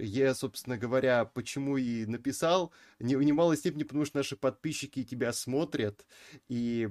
[0.00, 5.32] Я, собственно говоря, почему и написал, не, в немалой степени, потому что наши подписчики тебя
[5.32, 6.06] смотрят,
[6.48, 6.88] и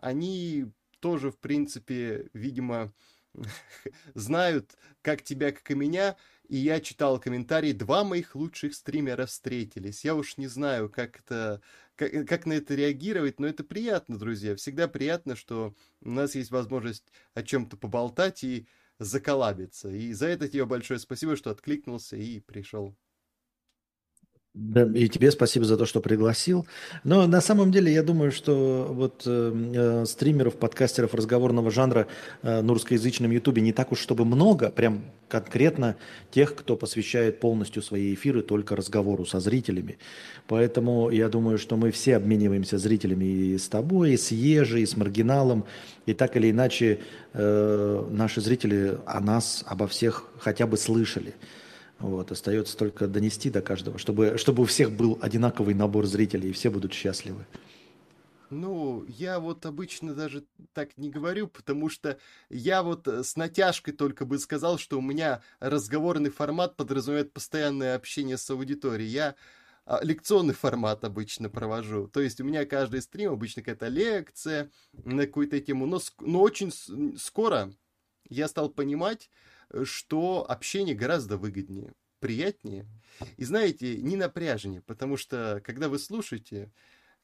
[0.00, 0.66] они
[1.00, 2.92] тоже, в принципе, видимо,
[4.14, 6.16] знают как тебя, как и меня,
[6.48, 10.04] и я читал комментарии, два моих лучших стримера встретились.
[10.04, 11.60] Я уж не знаю, как это,
[11.96, 14.56] как, как на это реагировать, но это приятно, друзья.
[14.56, 17.04] Всегда приятно, что у нас есть возможность
[17.34, 18.66] о чем-то поболтать и
[18.98, 19.88] заколабиться.
[19.90, 22.96] И за это тебе большое спасибо, что откликнулся и пришел.
[24.54, 26.64] Да, и тебе спасибо за то, что пригласил.
[27.02, 32.06] Но на самом деле я думаю, что вот э, э стримеров, подкастеров разговорного жанра
[32.42, 35.96] э, на русскоязычном ютубе не так уж чтобы много, прям конкретно
[36.30, 39.98] тех, кто посвящает полностью свои эфиры только разговору со зрителями.
[40.46, 44.86] Поэтому я думаю, что мы все обмениваемся зрителями и с тобой, и с Ежей, и
[44.86, 45.64] с Маргиналом,
[46.06, 47.00] и так или иначе
[47.32, 51.34] э, наши зрители о нас, обо всех хотя бы слышали.
[51.98, 56.52] Вот, остается только донести до каждого, чтобы, чтобы у всех был одинаковый набор зрителей, и
[56.52, 57.46] все будут счастливы.
[58.50, 62.18] Ну, я вот обычно даже так не говорю, потому что
[62.50, 67.96] я вот э, с натяжкой только бы сказал, что у меня разговорный формат подразумевает постоянное
[67.96, 69.10] общение с аудиторией.
[69.10, 69.34] Я
[69.86, 72.08] а, лекционный формат обычно провожу.
[72.08, 75.86] То есть у меня каждый стрим обычно какая-то лекция на какую-то тему.
[75.86, 76.72] Но, но очень
[77.18, 77.72] скоро
[78.28, 79.30] я стал понимать,
[79.82, 82.86] что общение гораздо выгоднее, приятнее.
[83.36, 86.72] И знаете, не напряжнее, потому что когда вы слушаете,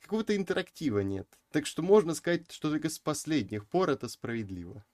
[0.00, 1.28] какого-то интерактива нет.
[1.50, 4.84] Так что можно сказать, что только с последних пор это справедливо.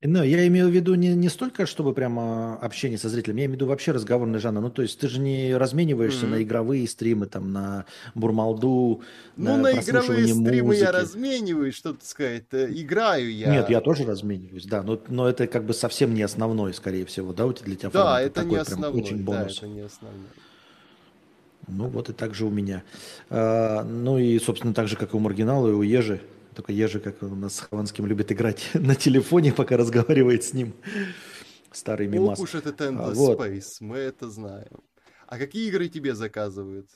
[0.00, 3.58] Ну, я имею в виду не, не столько, чтобы прямо общение со зрителями, я имею
[3.58, 4.60] в виду вообще разговорный жанр.
[4.60, 6.30] Ну, то есть ты же не размениваешься mm-hmm.
[6.30, 9.02] на игровые стримы, там, на бурмалду,
[9.36, 10.80] Ну, на, на игровые стримы музыки.
[10.84, 13.50] я размениваюсь, что то сказать, э, играю я.
[13.50, 17.32] Нет, я тоже размениваюсь, да, но, но это как бы совсем не основной, скорее всего,
[17.32, 19.60] да, у тебя для тебя Да, это такой, не основной, очень бонус.
[19.60, 20.28] да, это не основной.
[21.66, 22.84] Ну, вот и так же у меня.
[23.30, 26.20] А, ну и, собственно, так же, как и у Маргинала, и у Ежи,
[26.58, 30.74] только Ежи, как у нас с Хованским, любит играть на телефоне, пока разговаривает с ним.
[31.70, 32.40] Старый мимас.
[32.40, 33.38] Ох уж Endless а, вот.
[33.38, 34.80] Space, мы это знаем.
[35.28, 36.88] А какие игры тебе заказывают?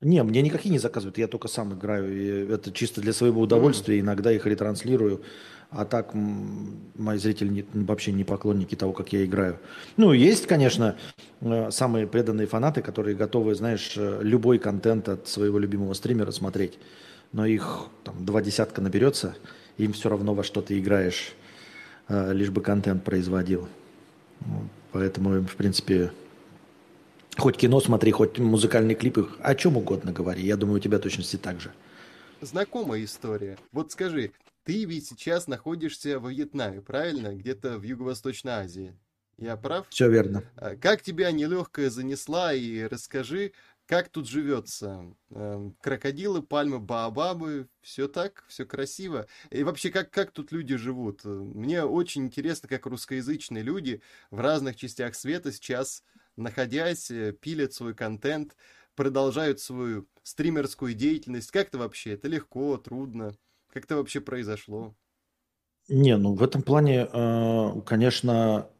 [0.00, 2.10] Не, мне никакие не заказывают, я только сам играю.
[2.10, 4.00] И это чисто для своего удовольствия, mm.
[4.00, 5.22] иногда их ретранслирую.
[5.68, 9.58] А так мои зрители не, вообще не поклонники того, как я играю.
[9.98, 10.96] Ну, есть, конечно,
[11.42, 16.78] э, самые преданные фанаты, которые готовы, знаешь, э, любой контент от своего любимого стримера смотреть
[17.32, 19.36] но их там два десятка наберется,
[19.76, 21.34] им все равно во что ты играешь,
[22.08, 23.68] э, лишь бы контент производил.
[24.92, 26.12] Поэтому, в принципе,
[27.36, 30.44] хоть кино смотри, хоть музыкальные клипы, о чем угодно говори.
[30.44, 31.72] Я думаю, у тебя точности так же.
[32.40, 33.58] Знакомая история.
[33.72, 34.32] Вот скажи,
[34.64, 37.34] ты ведь сейчас находишься во Вьетнаме, правильно?
[37.34, 38.94] Где-то в Юго-Восточной Азии.
[39.38, 39.86] Я прав?
[39.88, 40.44] Все верно.
[40.56, 43.52] А как тебя нелегкая занесла и расскажи,
[43.86, 45.14] как тут живется?
[45.30, 49.26] Эм, крокодилы, пальмы, баобабы, все так, все красиво.
[49.50, 51.24] И вообще, как, как тут люди живут?
[51.24, 54.00] Мне очень интересно, как русскоязычные люди
[54.30, 56.02] в разных частях света сейчас,
[56.36, 58.56] находясь, э, пилят свой контент,
[58.96, 61.50] продолжают свою стримерскую деятельность.
[61.50, 62.12] Как это вообще?
[62.12, 63.36] Это легко, трудно?
[63.72, 64.94] Как это вообще произошло?
[65.88, 68.70] Не, ну в этом плане, э, конечно,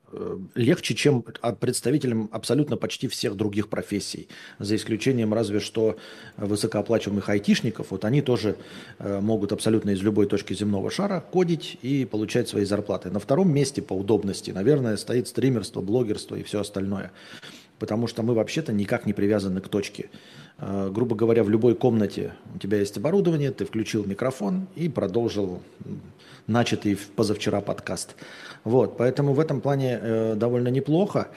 [0.54, 1.22] легче, чем
[1.60, 5.97] представителям абсолютно почти всех других профессий, за исключением разве что
[6.36, 7.91] высокооплачиваемых айтишников.
[7.91, 8.56] Вот они тоже
[8.98, 13.10] э, могут абсолютно из любой точки земного шара кодить и получать свои зарплаты.
[13.10, 17.12] На втором месте по удобности, наверное, стоит стримерство, блогерство и все остальное.
[17.78, 20.10] Потому что мы вообще-то никак не привязаны к точке.
[20.58, 25.62] Э, грубо говоря, в любой комнате у тебя есть оборудование, ты включил микрофон и продолжил
[26.47, 28.15] начатый позавчера подкаст.
[28.65, 31.28] Вот, поэтому в этом плане э, довольно неплохо.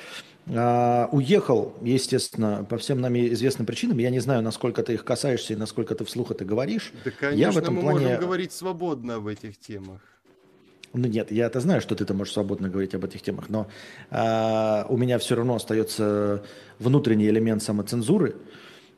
[0.50, 3.97] А, уехал, естественно, по всем нами известным причинам.
[3.97, 6.94] Я не знаю, насколько ты их касаешься и насколько ты вслух это говоришь.
[7.03, 8.00] Да, конечно, я в этом мы плане...
[8.00, 10.00] можем говорить свободно об этих темах.
[10.94, 13.67] Ну нет, я это знаю, что ты-то можешь свободно говорить об этих темах, но
[14.09, 16.44] а, у меня все равно остается
[16.79, 18.35] внутренний элемент самоцензуры.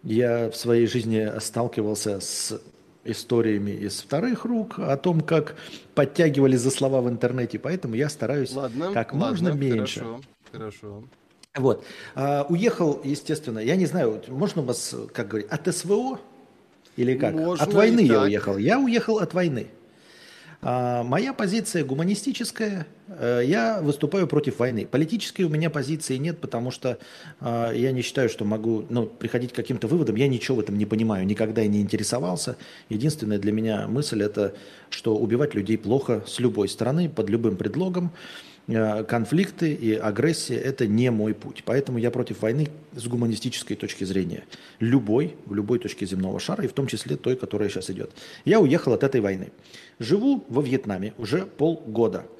[0.03, 2.61] Я в своей жизни сталкивался с
[3.03, 5.55] историями из вторых рук о том, как
[5.95, 9.99] подтягивали за слова в интернете, поэтому я стараюсь ладно, как ладно, можно меньше.
[9.99, 11.03] Хорошо, хорошо.
[11.55, 11.83] Вот.
[12.15, 16.19] А, уехал, естественно, я не знаю, можно у вас, как говорить, от СВО
[16.95, 17.33] или как?
[17.33, 18.57] Можно от войны я уехал.
[18.57, 19.67] Я уехал от войны.
[20.61, 22.85] А, моя позиция гуманистическая.
[23.07, 24.85] Э, я выступаю против войны.
[24.85, 26.97] Политической у меня позиции нет, потому что
[27.39, 30.15] а, я не считаю, что могу ну, приходить к каким-то выводам.
[30.15, 32.57] Я ничего в этом не понимаю, никогда и не интересовался.
[32.89, 34.53] Единственная для меня мысль это,
[34.89, 38.11] что убивать людей плохо с любой стороны, под любым предлогом.
[38.67, 41.63] э, конфликты и агрессия– это не мой путь.
[41.65, 44.43] Поэтому я против войны с гуманистической точки зрения.
[44.79, 48.11] Любой, в любой точке земного шара, и в том числе той, которая сейчас идет.
[48.43, 49.51] Я уехал от этой войны.
[49.99, 52.25] Живу во Вьетнаме уже полгода–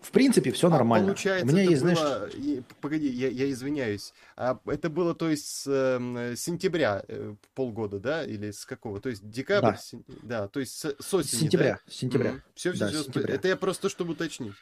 [0.00, 1.08] в принципе, все а нормально.
[1.08, 1.94] Получается, У меня есть, было...
[1.94, 2.62] знаешь...
[2.80, 4.14] Погоди, я, я извиняюсь.
[4.36, 8.24] А это было, то есть, с э, сентября э, полгода, да?
[8.24, 9.00] Или с какого?
[9.00, 9.72] То есть, декабрь?
[9.72, 10.04] Да, сен...
[10.22, 11.92] да то есть, с, с осени, Сентября, да?
[11.92, 12.30] сентября.
[12.30, 12.40] Mm-hmm.
[12.54, 13.02] Все, все, да, все.
[13.04, 13.34] Сентября.
[13.34, 14.54] Это я просто, чтобы уточнить.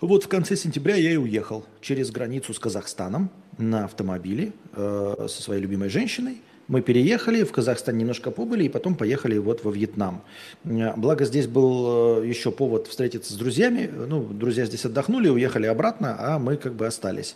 [0.00, 5.42] Вот в конце сентября я и уехал через границу с Казахстаном на автомобиле э, со
[5.42, 6.42] своей любимой женщиной.
[6.70, 10.22] Мы переехали, в Казахстан немножко побыли, и потом поехали вот во Вьетнам.
[10.62, 13.90] Благо здесь был э, еще повод встретиться с друзьями.
[13.92, 17.34] Ну, друзья здесь отдохнули, уехали обратно, а мы как бы остались.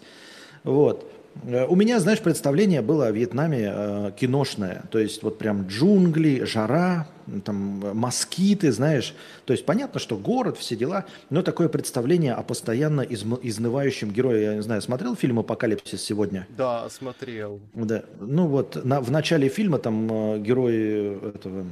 [0.62, 1.10] Вот.
[1.42, 4.84] Э, у меня, знаешь, представление было о Вьетнаме э, киношное.
[4.90, 7.08] То есть вот прям джунгли, жара,
[7.44, 9.14] там москиты, знаешь.
[9.44, 14.42] То есть понятно, что город, все дела, но такое представление о постоянно изм- изнывающем герое.
[14.42, 16.46] Я не знаю, смотрел фильм «Апокалипсис» сегодня?
[16.56, 17.60] Да, смотрел.
[17.74, 18.04] Да.
[18.20, 21.66] Ну вот на, в начале фильма там э, герой этого...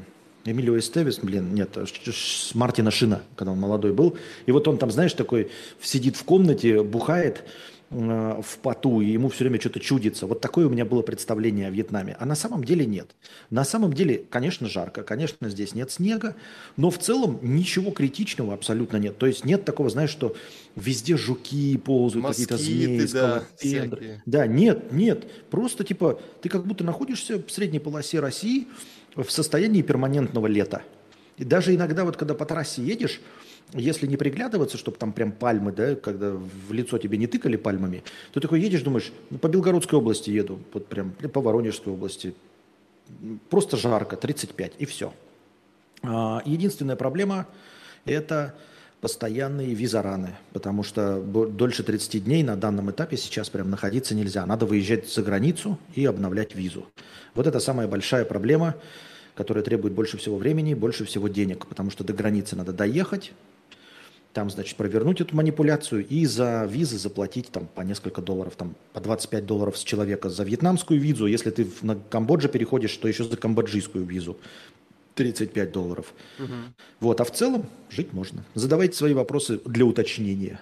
[0.45, 4.17] Эмилио Эстевис, блин, нет, с Мартина Шина, когда он молодой был.
[4.47, 7.49] И вот он там, знаешь, такой сидит в комнате, бухает, Э,
[7.93, 10.27] в поту, и ему все время что-то чудится.
[10.27, 12.17] Вот такое у меня было представление о Вьетнаме.
[12.19, 13.15] А на самом деле нет.
[13.51, 16.35] На самом деле, конечно, жарко, конечно, здесь нет снега,
[16.77, 19.19] но в целом ничего критичного абсолютно нет.
[19.19, 20.35] То есть нет такого, знаешь, что
[20.75, 23.45] везде жуки ползают, какие-то змеи, да,
[24.25, 25.31] Да, нет, нет.
[25.51, 28.69] Просто типа ты как будто находишься в средней полосе России
[29.15, 30.83] в состоянии перманентного лета.
[31.37, 33.21] И даже иногда вот когда по трассе едешь,
[33.75, 38.03] если не приглядываться, чтобы там прям пальмы, да, когда в лицо тебе не тыкали пальмами,
[38.33, 42.35] то такой едешь, думаешь, ну, по Белгородской области еду, вот прям по Воронежской области,
[43.51, 45.13] просто жарко, 35, и все.
[46.03, 47.47] А, единственная проблема–
[48.05, 48.55] это
[49.01, 54.47] постоянные визараны, потому что дольше 30 дней на данном этапе сейчас прям находиться нельзя.
[54.47, 56.87] Надо выезжать за границу и обновлять визу.
[57.35, 58.77] Вот это самая большая проблема,
[59.35, 63.33] которая требует больше всего времени, больше всего денег, потому что до границы надо доехать,
[64.33, 69.01] там, значит, провернуть эту манипуляцию и за визы заплатить там по несколько долларов, там по
[69.01, 71.27] 25 долларов с человека за вьетнамскую визу.
[71.27, 74.39] Если ты на Камбоджу переходишь, то еще за камбоджийскую визу
[75.15, 76.13] 35 долларов.
[76.39, 76.55] Угу.
[77.01, 78.45] Вот, а в целом жить можно.
[78.55, 80.61] Задавайте свои вопросы для уточнения.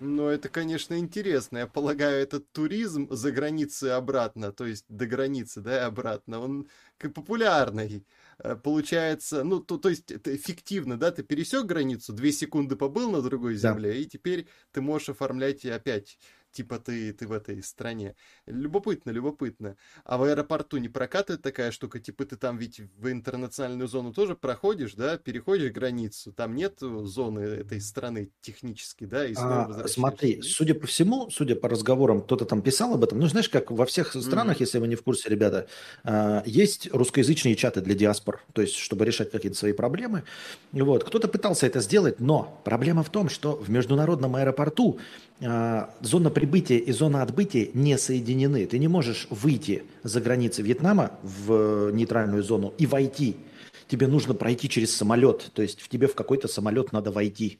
[0.00, 1.58] Ну, это, конечно, интересно.
[1.58, 6.68] Я полагаю, этот туризм за границей обратно, то есть до границы, да, и обратно, он
[6.98, 8.04] популярный.
[8.38, 13.10] Э, получается, ну, то, то есть это эффективно, да, ты пересек границу, две секунды побыл
[13.10, 13.98] на другой земле, да.
[13.98, 16.18] и теперь ты можешь оформлять опять
[16.54, 18.14] типа ты, ты в этой стране.
[18.46, 19.76] Любопытно, любопытно.
[20.04, 24.34] А в аэропорту не прокатывает такая штука, типа ты там ведь в интернациональную зону тоже
[24.36, 30.74] проходишь, да, переходишь границу, там нет зоны этой страны технически, да, и а, Смотри, судя
[30.74, 34.14] по всему, судя по разговорам, кто-то там писал об этом, ну, знаешь, как во всех
[34.14, 34.60] странах, mm-hmm.
[34.60, 35.66] если вы не в курсе, ребята,
[36.04, 40.22] а, есть русскоязычные чаты для диаспор, то есть, чтобы решать какие-то свои проблемы.
[40.72, 44.98] Вот, кто-то пытался это сделать, но проблема в том, что в международном аэропорту
[45.40, 48.66] зона прибытия и зона отбытия не соединены.
[48.66, 53.36] Ты не можешь выйти за границы Вьетнама в нейтральную зону и войти.
[53.88, 55.50] Тебе нужно пройти через самолет.
[55.54, 57.58] То есть в тебе в какой-то самолет надо войти.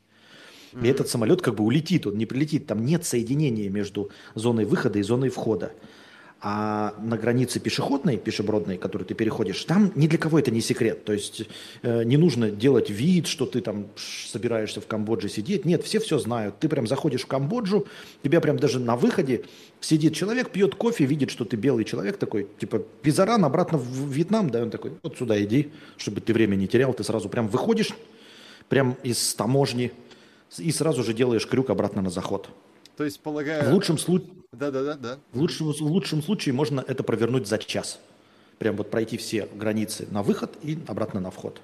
[0.83, 2.67] И этот самолет как бы улетит, он не прилетит.
[2.67, 5.73] Там нет соединения между зоной выхода и зоной входа.
[6.47, 11.03] А на границе пешеходной, пешебродной, которую ты переходишь, там ни для кого это не секрет.
[11.07, 11.45] То есть
[11.81, 15.65] э, не нужно делать вид, что ты там собираешься в Камбодже сидеть.
[15.65, 16.59] Нет, все все знают.
[16.59, 17.87] Ты прям заходишь в Камбоджу,
[18.23, 19.47] тебя прям даже на выходе
[19.81, 24.51] сидит человек, пьет кофе, видит, что ты белый человек такой, типа, визаран обратно в Вьетнам,
[24.51, 26.93] да, он такой, вот сюда иди, чтобы ты время не терял.
[26.93, 27.95] Ты сразу прям выходишь,
[28.69, 29.93] прям из таможни,
[30.59, 32.51] и сразу же делаешь крюк обратно на заход.
[32.97, 33.71] То есть, полагаю...
[33.71, 34.29] В лучшем случае...
[34.53, 35.19] Да, да, да, да.
[35.33, 37.99] В лучшем, в лучшем случае можно это провернуть за час.
[38.59, 41.61] Прям вот пройти все границы на выход и обратно на вход.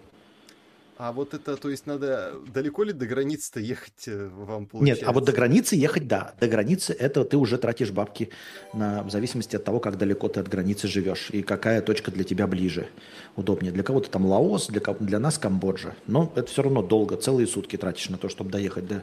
[1.03, 5.01] А вот это, то есть надо далеко ли до границы-то ехать э, вам получается?
[5.01, 6.35] Нет, а вот до границы ехать, да.
[6.39, 8.29] До границы это ты уже тратишь бабки
[8.75, 12.25] на, в зависимости от того, как далеко ты от границы живешь и какая точка для
[12.25, 12.87] тебя ближе,
[13.35, 13.73] удобнее.
[13.73, 15.95] Для кого-то там Лаос, для, для нас Камбоджа.
[16.07, 19.03] Но это все равно долго, целые сутки тратишь на то, чтобы доехать до,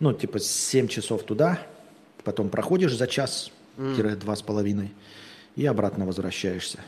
[0.00, 1.66] ну, типа 7 часов туда,
[2.24, 4.94] потом проходишь за час-два с половиной
[5.56, 6.80] и обратно возвращаешься.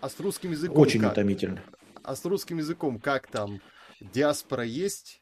[0.00, 1.12] А с русским языком Очень как?
[1.12, 1.62] утомительно.
[2.02, 3.60] А с русским языком как там?
[4.00, 5.20] Диаспора есть?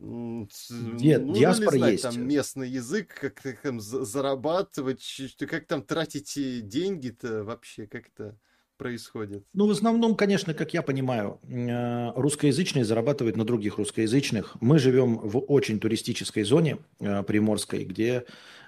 [0.00, 2.02] Нет, Нужно диаспора знать, есть.
[2.04, 8.36] Там местный язык, как там зарабатывать, как там тратить деньги-то вообще, как-то
[8.76, 9.44] происходит?
[9.52, 14.56] Ну, в основном, конечно, как я понимаю, э, русскоязычные зарабатывают на других русскоязычных.
[14.60, 18.24] Мы живем в очень туристической зоне э, приморской, где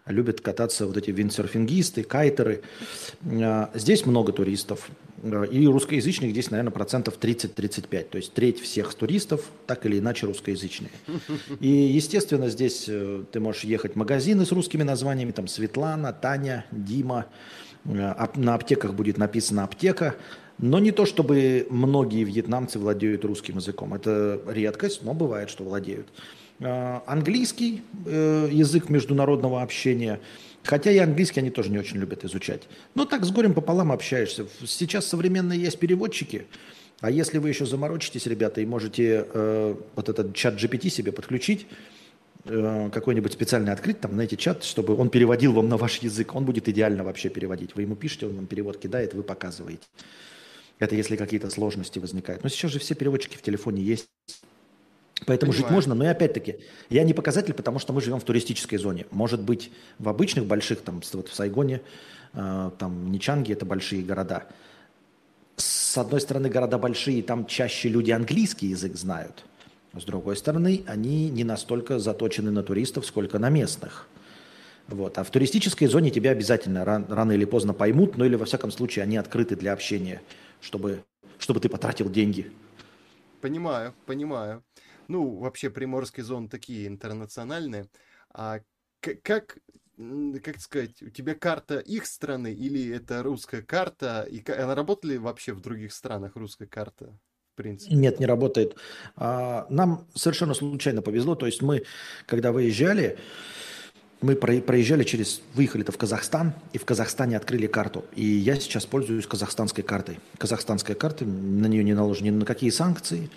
[0.06, 2.62] любят кататься вот эти виндсерфингисты, кайтеры.
[3.22, 4.88] Э, здесь много туристов.
[5.50, 8.02] И русскоязычных здесь, наверное, процентов 30-35.
[8.04, 10.90] То есть треть всех туристов так или иначе русскоязычные.
[11.58, 17.26] И, естественно, здесь ты можешь ехать в магазины с русскими названиями, там Светлана, Таня, Дима,
[17.86, 20.16] на аптеках будет написано аптека,
[20.58, 23.94] но не то, чтобы многие вьетнамцы владеют русским языком.
[23.94, 26.08] Это редкость, но бывает, что владеют.
[26.60, 30.20] Э, английский э, язык международного общения,
[30.62, 32.62] хотя и английский они тоже не очень любят изучать.
[32.94, 34.46] Но так с горем пополам общаешься.
[34.64, 36.46] Сейчас современные есть переводчики,
[37.00, 39.26] а если вы еще заморочитесь, ребята, и можете
[39.94, 42.05] вот этот чат GPT себе подключить, Э,
[42.46, 46.34] какой-нибудь специальный открыть, там, знаете, чат, чтобы он переводил вам на ваш язык.
[46.34, 47.74] Он будет идеально вообще переводить.
[47.74, 49.86] Вы ему пишете, он вам перевод кидает, вы показываете.
[50.78, 52.42] Это если какие-то сложности возникают.
[52.42, 54.08] Но сейчас же все переводчики в телефоне есть.
[55.26, 55.68] Поэтому Понимаю.
[55.68, 56.56] жить можно, но и опять-таки,
[56.90, 59.06] я не показатель, потому что мы живем в туристической зоне.
[59.10, 61.80] Может быть, в обычных больших, там, вот в Сайгоне,
[62.34, 64.46] э, там, Ничанге, это большие города.
[65.56, 69.44] С одной стороны, города большие, там чаще люди английский язык знают–
[70.00, 74.08] с другой стороны, они не настолько заточены на туристов, сколько на местных.
[74.88, 75.18] Вот.
[75.18, 78.70] А в туристической зоне тебя обязательно ран, рано или поздно поймут, ну или во всяком
[78.70, 80.22] случае они открыты для общения,
[80.60, 81.04] чтобы,
[81.38, 82.52] чтобы ты потратил деньги.
[83.40, 84.64] Понимаю, понимаю.
[85.08, 87.88] Ну, вообще приморские зоны такие интернациональные.
[88.32, 88.60] А
[89.00, 89.58] как,
[90.42, 94.26] как сказать, у тебя карта их страны или это русская карта?
[94.30, 97.18] И она работала ли вообще в других странах русская карта?
[97.56, 97.94] Принципе?
[97.94, 98.76] Нет, не работает.
[99.16, 101.34] А, нам совершенно случайно повезло.
[101.34, 101.82] То есть мы,
[102.26, 103.18] когда выезжали,
[104.20, 108.04] мы проезжали через, выехали-то в Казахстан, и в Казахстане открыли карту.
[108.14, 110.18] И я сейчас пользуюсь казахстанской картой.
[110.38, 113.30] Казахстанская карта, на нее не наложены ни на какие санкции.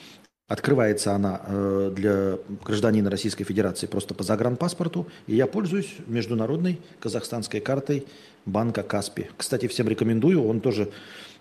[0.48, 5.08] Открывается она э, для гражданина Российской Федерации просто по загранпаспорту.
[5.28, 8.08] И я пользуюсь международной казахстанской картой
[8.46, 9.28] банка Каспи.
[9.38, 10.44] Кстати, всем рекомендую.
[10.44, 10.90] Он тоже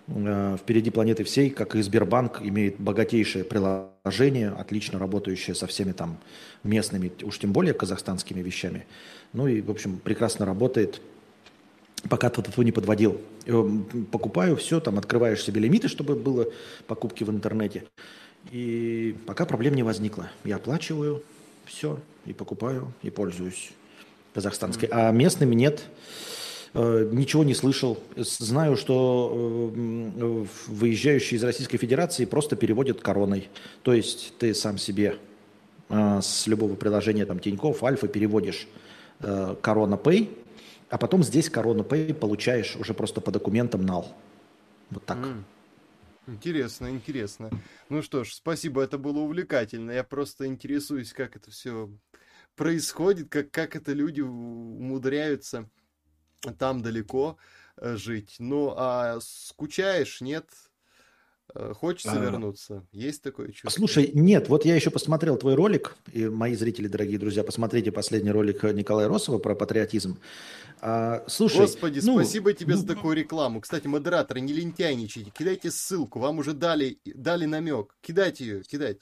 [0.09, 6.19] впереди планеты всей, как и Сбербанк, имеет богатейшее приложение, отлично работающее со всеми там
[6.65, 8.87] местными, уж тем более казахстанскими вещами.
[9.33, 11.03] Ну и, в общем, прекрасно работает.
[12.09, 13.21] Пока этого не подводил.
[13.45, 13.69] Э,
[14.11, 16.47] покупаю все, там открываешь себе лимиты, чтобы было
[16.87, 17.85] покупки в интернете.
[18.53, 20.31] И пока проблем не возникло.
[20.45, 21.23] Я оплачиваю
[21.67, 23.73] все, и покупаю, и пользуюсь
[24.33, 24.89] казахстанской.
[24.93, 25.83] А местными нет.
[25.83, 26.38] Э,
[26.75, 27.99] ничего не слышал.
[28.17, 33.49] Знаю, что э, выезжающие из Российской Федерации просто переводят короной.
[33.83, 35.17] То есть ты сам себе
[35.89, 38.69] э, с любого приложения там Тинькофф, Альфа переводишь
[39.63, 40.29] Корона Pay,
[40.91, 44.15] а потом здесь Корона Pay получаешь уже просто по документам нал.
[44.91, 45.19] Вот так.
[45.19, 45.43] Mm.
[46.29, 47.51] Интересно, интересно.
[47.89, 49.93] Ну что ж, спасибо, это было увлекательно.
[49.93, 51.91] Я просто интересуюсь, как это все
[52.55, 55.71] происходит, как, как это люди умудряются
[56.59, 57.37] там далеко
[57.77, 58.37] э, жить.
[58.39, 60.47] Ну, а скучаешь, нет?
[61.55, 62.19] Э, хочется а...
[62.19, 62.85] вернуться?
[62.93, 63.71] Есть такое чувство?
[63.71, 68.31] Слушай, нет, вот я еще посмотрел твой ролик, и мои зрители, дорогие друзья, посмотрите последний
[68.31, 70.19] ролик Николая Росова про патриотизм.
[70.81, 73.61] А, слушай, Господи, ну, спасибо тебе ну, за такую рекламу.
[73.61, 77.97] Кстати, модераторы, не лентяйничайте, кидайте ссылку, вам уже дали, дали намек.
[78.01, 79.01] Кидайте ее, кидайте.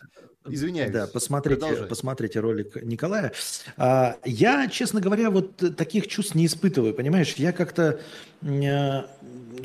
[0.49, 0.93] Извиняюсь.
[0.93, 3.33] Да, посмотрите, посмотрите ролик Николая.
[3.77, 7.35] А, я, честно говоря, вот таких чувств не испытываю, понимаешь?
[7.35, 8.01] Я как-то,
[8.43, 9.11] а,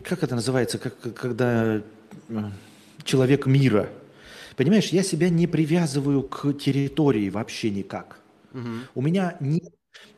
[0.03, 1.81] как это называется, как, когда
[3.03, 3.89] человек мира.
[4.55, 8.19] Понимаешь, я себя не привязываю к территории вообще никак.
[8.53, 8.69] Угу.
[8.95, 9.73] У меня нет,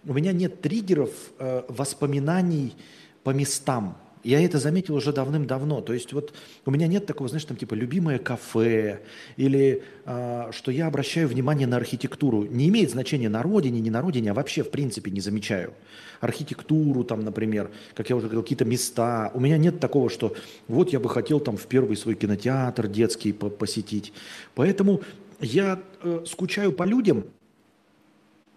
[0.06, 2.76] у меня нет триггеров э, воспоминаний
[3.24, 3.98] по местам.
[4.24, 5.82] Я это заметил уже давным-давно.
[5.82, 6.34] То есть вот
[6.66, 9.02] у меня нет такого, знаешь, там типа любимое кафе
[9.36, 12.44] или э, что я обращаю внимание на архитектуру.
[12.46, 15.74] Не имеет значения на родине, не на родине, а вообще в принципе не замечаю.
[16.22, 19.30] Архитектуру там, например, как я уже говорил, какие-то места.
[19.34, 20.36] У меня нет такого, что
[20.70, 24.14] вот я бы хотел там в первый свой кинотеатр детский по посетить.
[24.56, 25.02] Поэтому
[25.42, 27.26] я э, скучаю по людям,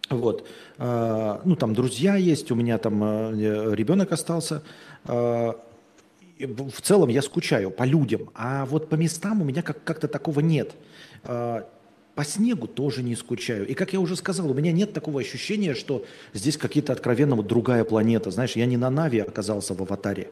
[0.08, 0.46] вот.
[0.78, 4.62] А, ну, там друзья есть, у меня там э, ребенок остался.
[5.08, 5.60] А,
[6.38, 10.40] в целом я скучаю по людям, а вот по местам у меня как- как-то такого
[10.40, 10.74] нет.
[11.24, 11.68] А,
[12.14, 13.66] по снегу тоже не скучаю.
[13.66, 17.46] И как я уже сказал, у меня нет такого ощущения, что здесь какие-то откровенно вот
[17.46, 18.30] другая планета.
[18.30, 20.30] Знаешь, я не на Нави оказался в аватаре.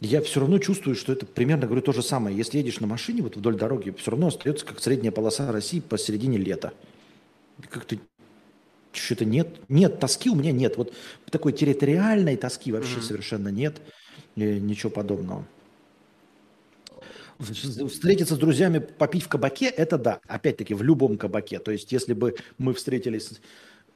[0.00, 2.36] Я все равно чувствую, что это примерно, говорю, то же самое.
[2.36, 6.38] Если едешь на машине вот вдоль дороги, все равно остается как средняя полоса России посередине
[6.38, 6.72] лета.
[7.70, 7.96] Как-то
[8.96, 10.76] что-то нет, нет, тоски у меня нет.
[10.76, 10.92] Вот
[11.30, 13.02] такой территориальной тоски вообще mm-hmm.
[13.02, 13.80] совершенно нет,
[14.36, 15.46] ничего подобного.
[17.38, 20.20] Встретиться с друзьями, попить в кабаке, это да.
[20.26, 21.58] Опять-таки, в любом кабаке.
[21.58, 23.30] То есть, если бы мы встретились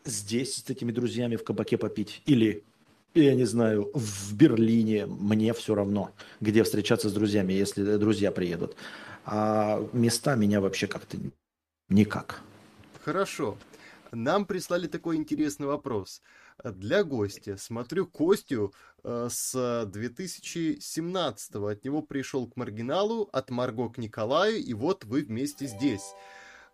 [0.04, 2.64] здесь с этими друзьями в кабаке попить, или,
[3.14, 8.76] я не знаю, в Берлине, мне все равно, где встречаться с друзьями, если друзья приедут.
[9.24, 11.16] А места меня вообще как-то
[11.88, 12.42] никак.
[13.02, 13.56] Хорошо.
[14.12, 16.22] Нам прислали такой интересный вопрос.
[16.64, 17.56] Для гостя.
[17.56, 21.72] Смотрю Костю э, с 2017 -го.
[21.72, 26.14] От него пришел к маргиналу, от Марго к Николаю, и вот вы вместе здесь.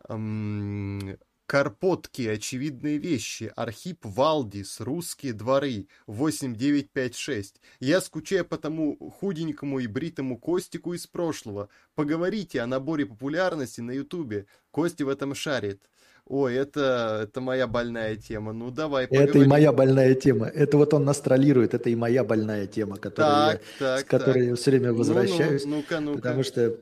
[0.09, 7.61] Эм, Карпотки, очевидные вещи, Архип Валдис, русские дворы, 8956.
[7.79, 11.69] Я скучаю по тому худенькому и бритому Костику из прошлого.
[11.95, 14.47] Поговорите о наборе популярности на Ютубе.
[14.73, 15.89] Кости в этом шарит.
[16.29, 18.53] Ой, это, это моя больная тема.
[18.53, 19.31] Ну, давай поговорим.
[19.31, 20.47] Это и моя больная тема.
[20.47, 21.73] Это вот он нас троллирует.
[21.73, 24.49] Это и моя больная тема, которая так, я, так, с которой так.
[24.49, 25.65] я все время возвращаюсь.
[25.65, 26.17] Ну, ну, ну-ка, ну-ка.
[26.17, 26.77] Потому что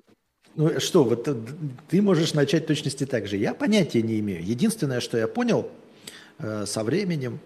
[0.56, 1.34] ну что, вот э,
[1.88, 3.36] ты можешь начать точности так же.
[3.36, 4.42] Я понятия не имею.
[4.42, 5.68] Единственное, что я понял
[6.38, 7.40] э, со временем,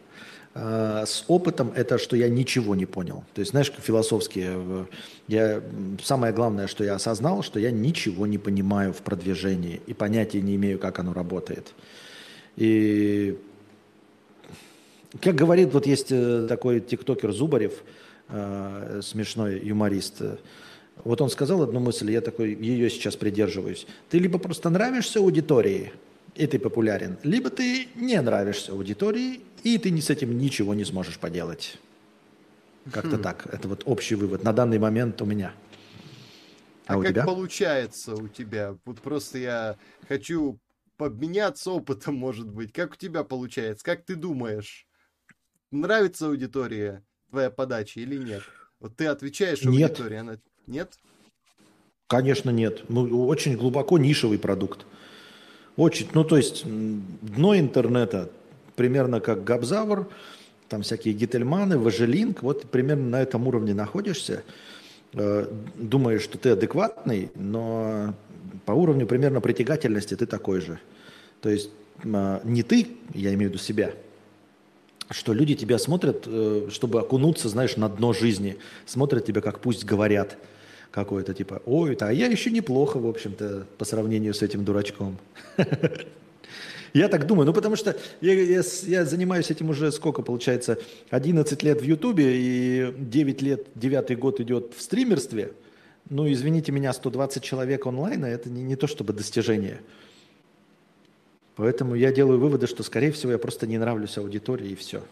[0.58, 3.24] с опытом, это что я ничего не понял.
[3.34, 4.84] То есть, знаешь, философски, э,
[5.28, 5.62] я,
[6.02, 10.56] самое главное, что я осознал, что я ничего не понимаю в продвижении и понятия не
[10.56, 11.74] имею, как оно работает.
[12.56, 13.38] И
[15.20, 17.74] как говорит, вот есть э, такой тиктокер Зубарев,
[18.28, 20.22] э, смешной юморист,
[21.04, 23.86] вот он сказал одну мысль, я такой ее сейчас придерживаюсь.
[24.10, 25.92] Ты либо просто нравишься аудитории,
[26.34, 31.18] и ты популярен, либо ты не нравишься аудитории, и ты с этим ничего не сможешь
[31.18, 31.78] поделать.
[32.92, 33.22] Как-то хм.
[33.22, 33.46] так.
[33.52, 35.52] Это вот общий вывод на данный момент у меня.
[36.86, 37.24] А, а у как тебя?
[37.24, 38.76] получается у тебя?
[38.84, 39.76] Вот просто я
[40.08, 40.58] хочу
[40.98, 42.72] обменяться опытом, может быть.
[42.72, 43.84] Как у тебя получается?
[43.84, 44.86] Как ты думаешь?
[45.70, 48.42] Нравится аудитория твоя подача или нет?
[48.80, 50.20] Вот ты отвечаешь аудитории, нет.
[50.20, 50.98] она нет?
[52.06, 52.88] Конечно, нет.
[52.88, 54.86] Ну, очень глубоко нишевый продукт.
[55.76, 58.30] Очень, ну, то есть дно интернета
[58.78, 60.08] примерно как Габзавр,
[60.70, 64.42] там всякие гительманы, важелинг, вот примерно на этом уровне находишься.
[65.12, 68.14] Э, думаешь, что ты адекватный, но
[68.64, 70.78] по уровню примерно притягательности ты такой же.
[71.42, 71.68] То есть
[72.02, 73.92] э, не ты, я имею в виду себя,
[75.10, 79.84] что люди тебя смотрят, э, чтобы окунуться, знаешь, на дно жизни, смотрят тебя, как пусть
[79.84, 80.38] говорят–
[80.90, 85.18] какой-то, типа, ой, а я еще неплохо, в общем-то, по сравнению с этим дурачком.
[86.94, 90.78] Я так думаю, ну потому что я, я, я занимаюсь этим уже сколько, получается,
[91.10, 95.52] 11 лет в Ютубе и 9 лет, 9 год идет в стримерстве.
[96.10, 99.80] Ну, извините меня, 120 человек онлайна– это не, не то чтобы достижение.
[101.56, 105.02] Поэтому я делаю выводы, что, скорее всего, я просто не нравлюсь аудитории и все.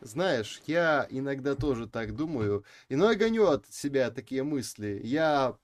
[0.00, 5.00] Знаешь, я иногда тоже так думаю, и но я гоню от себя такие мысли.
[5.04, 5.56] Я,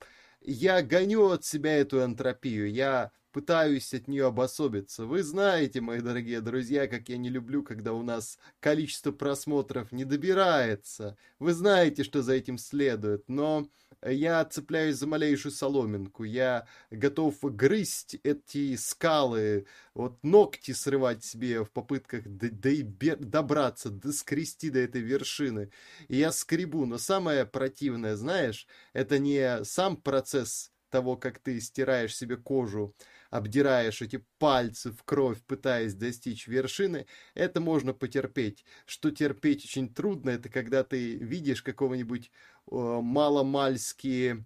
[0.42, 5.06] я гоню от себя эту энтропию, я пытаюсь от нее обособиться.
[5.06, 10.04] Вы знаете, мои дорогие друзья, как я не люблю, когда у нас количество просмотров не
[10.04, 11.16] добирается.
[11.40, 13.68] Вы знаете, что за этим следует, но
[14.06, 21.72] я цепляюсь за малейшую соломинку, я готов грызть эти скалы, вот ногти срывать себе в
[21.72, 25.70] попытках добраться, доскрести до этой вершины.
[26.06, 32.14] И я скребу, но самое противное, знаешь, это не сам процесс того, как ты стираешь
[32.14, 32.94] себе кожу,
[33.34, 38.64] обдираешь эти пальцы в кровь, пытаясь достичь вершины, это можно потерпеть.
[38.86, 44.44] Что терпеть очень трудно, это когда ты видишь какого-нибудь э, маломальски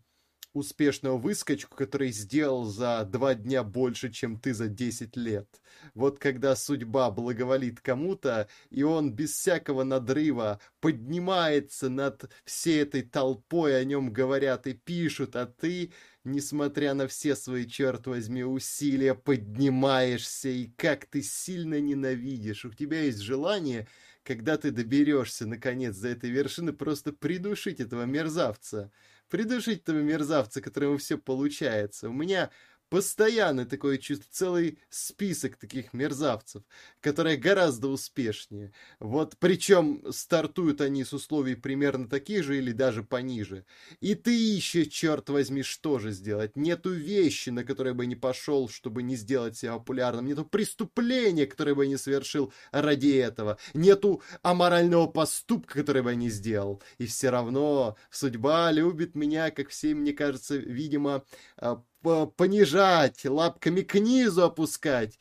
[0.55, 5.61] успешного выскочку, который сделал за два дня больше, чем ты за 10 лет.
[5.95, 13.79] Вот когда судьба благоволит кому-то, и он без всякого надрыва поднимается над всей этой толпой,
[13.79, 15.93] о нем говорят и пишут, а ты
[16.31, 22.65] несмотря на все свои, черт возьми, усилия, поднимаешься, и как ты сильно ненавидишь.
[22.65, 23.89] У тебя есть желание,
[24.23, 28.91] когда ты доберешься, наконец, до этой вершины, просто придушить этого мерзавца.
[29.29, 32.09] Придушить этого мерзавца, которому все получается.
[32.09, 32.51] У меня
[32.91, 36.63] Постоянно такое чувство, целый список таких мерзавцев,
[37.01, 38.73] которые гораздо успешнее.
[38.99, 43.67] Вот причем стартуют они с условий примерно таких же или даже пониже.
[44.01, 46.57] И ты ищешь, черт возьми, что же сделать.
[46.57, 50.25] Нету вещи, на которые бы не пошел, чтобы не сделать себя популярным.
[50.25, 53.59] Нету преступления, которое бы не совершил ради этого.
[53.75, 56.83] Нету аморального поступка, который бы не сделал.
[56.97, 61.25] И все равно судьба любит меня, как всем, мне кажется, видимо,
[61.59, 65.19] а, понижать, лапками к низу опускать.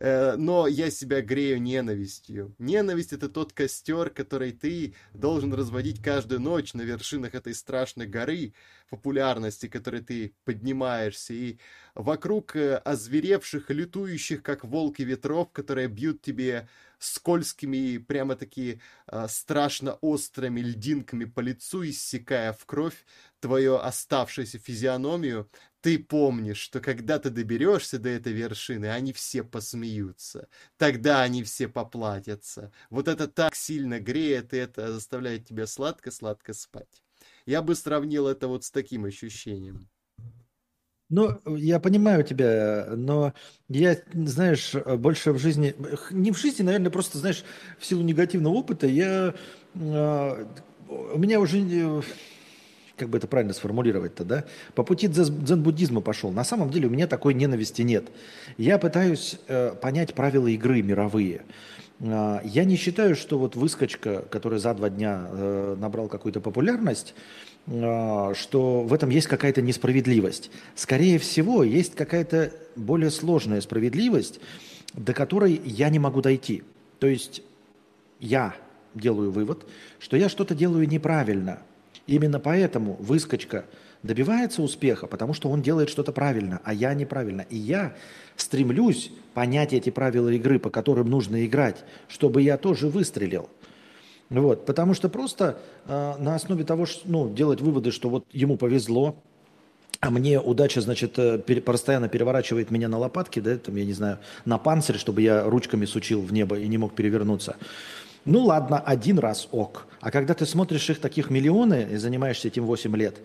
[0.00, 2.54] Э, но я себя грею ненавистью.
[2.58, 8.54] Ненависть— это тот костер, который ты должен разводить каждую ночь на вершинах этой страшной горы
[8.90, 11.58] популярности, которой ты поднимаешься, и
[11.96, 20.60] вокруг э, озверевших, лютующих, как волки ветров, которые бьют тебе скользкими, прямо-таки э, страшно острыми
[20.60, 23.04] льдинками по лицу, иссекая в кровь
[23.40, 30.48] твою оставшуюся физиономию, ты помнишь, что когда ты доберешься до этой вершины, они все посмеются.
[30.76, 32.72] Тогда они все поплатятся.
[32.90, 37.02] Вот это так сильно греет, и это заставляет тебя сладко-сладко спать.
[37.46, 39.88] Я бы сравнил это вот с таким ощущением.
[41.10, 43.32] Ну, я понимаю тебя, но
[43.68, 45.74] я, знаешь, больше в жизни,
[46.10, 47.44] не в жизни, наверное, просто, знаешь,
[47.78, 49.34] в силу негативного опыта, я,
[49.74, 50.46] а,
[50.86, 52.02] у меня уже,
[52.96, 54.44] как бы это правильно сформулировать-то, да,
[54.74, 56.30] по пути дзен-буддизма пошел.
[56.30, 58.08] На самом деле у меня такой ненависти нет.
[58.58, 61.42] Я пытаюсь э, понять правила игры мировые.
[62.00, 67.14] А, я не считаю, что вот выскочка, который за два дня э, набрал какую-то популярность,
[67.68, 70.50] что в этом есть какая-то несправедливость.
[70.74, 74.40] Скорее всего, есть какая-то более сложная справедливость,
[74.94, 76.62] до которой я не могу дойти.
[76.98, 77.42] То есть
[78.20, 78.54] я
[78.94, 79.66] делаю вывод,
[79.98, 81.60] что я что-то делаю неправильно.
[82.06, 83.66] Именно поэтому выскочка
[84.02, 87.44] добивается успеха, потому что он делает что-то правильно, а я неправильно.
[87.50, 87.94] И я
[88.36, 93.50] стремлюсь понять эти правила игры, по которым нужно играть, чтобы я тоже выстрелил.
[94.30, 98.58] Вот, потому что просто э, на основе того, что, ну, делать выводы, что вот ему
[98.58, 99.16] повезло,
[100.00, 103.94] а мне удача, значит, э, пере, постоянно переворачивает меня на лопатки, да, там, я не
[103.94, 107.56] знаю, на панцирь, чтобы я ручками сучил в небо и не мог перевернуться.
[108.24, 109.86] Ну ладно, один раз ок.
[110.00, 113.16] А когда ты смотришь их таких миллионы и занимаешься этим 8 лет,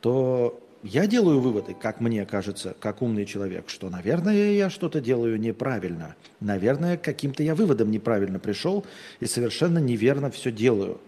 [0.00, 5.38] то я делаю выводы, как мне кажется, как умный человек, что, наверное, я что-то делаю
[5.38, 6.16] неправильно.
[6.40, 8.84] Наверное, каким-то я выводом неправильно пришел
[9.20, 11.00] и совершенно неверно все делаю.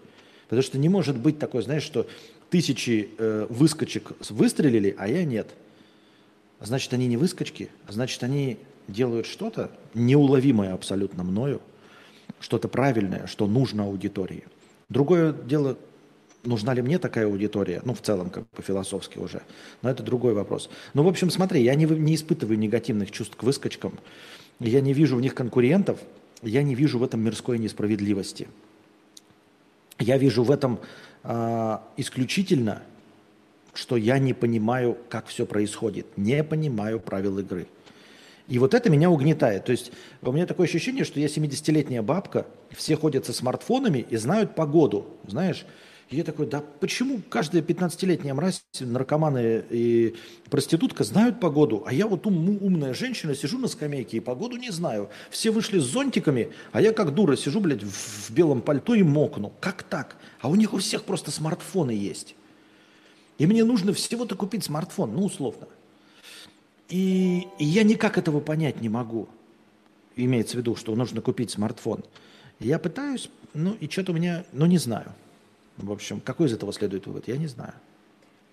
[0.47, 2.07] Потому что не может быть такое, знаешь, что
[2.49, 5.49] тысячи э, выскочек выстрелили, а я нет.
[6.61, 8.57] Значит, они не выскочки, значит, они
[8.87, 11.61] делают что-то неуловимое абсолютно мною,
[12.39, 14.45] что-то правильное, что нужно аудитории.
[14.89, 15.77] Другое дело,
[16.45, 19.41] нужна ли мне такая аудитория, ну, в целом, как бы философски уже,
[19.81, 20.69] но это другой вопрос.
[20.93, 23.99] Ну, в общем, смотри, я не, не испытываю негативных чувств к выскочкам,
[24.59, 25.99] я не вижу в них конкурентов,
[26.41, 28.47] я не вижу в этом мирской несправедливости.
[29.99, 30.79] Я вижу в этом
[31.23, 32.81] э, исключительно,
[33.73, 37.67] что я не понимаю, как все происходит, не понимаю правил игры.
[38.47, 39.65] И вот это меня угнетает.
[39.65, 44.17] То есть у меня такое ощущение, что я 70-летняя бабка, все ходят со смартфонами и
[44.17, 45.65] знают погоду, знаешь,
[46.11, 50.15] я такой, да почему каждая 15-летняя мразь, наркоманы и
[50.51, 54.69] проститутка знают погоду, а я вот ум, умная женщина сижу на скамейке и погоду не
[54.69, 55.09] знаю.
[55.31, 59.01] Все вышли с зонтиками, а я как дура сижу, блядь, в, в белом пальто и
[59.01, 59.51] мокну.
[59.59, 60.17] Как так?
[60.41, 62.35] А у них у всех просто смартфоны есть.
[63.39, 65.67] И мне нужно всего-то купить смартфон, ну, условно.
[66.87, 69.27] И, и я никак этого понять не могу.
[70.15, 72.03] Имеется в виду, что нужно купить смартфон.
[72.59, 75.13] Я пытаюсь, ну, и что-то у меня, ну, не знаю.
[75.77, 77.73] В общем, какой из этого следует вывод, я не знаю.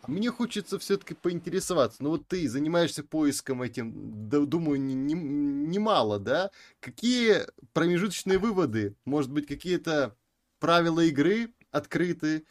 [0.08, 2.02] Мне хочется все-таки поинтересоваться.
[2.02, 6.50] Ну вот ты занимаешься поиском этим, да, думаю, немало, не, не да?
[6.80, 8.96] Какие промежуточные выводы?
[9.04, 10.16] Может быть, какие-то
[10.58, 12.44] правила игры открыты?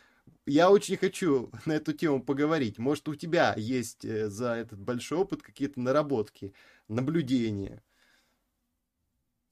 [0.45, 2.79] Я очень хочу на эту тему поговорить.
[2.79, 6.53] Может, у тебя есть э, за этот большой опыт какие-то наработки,
[6.87, 7.83] наблюдения?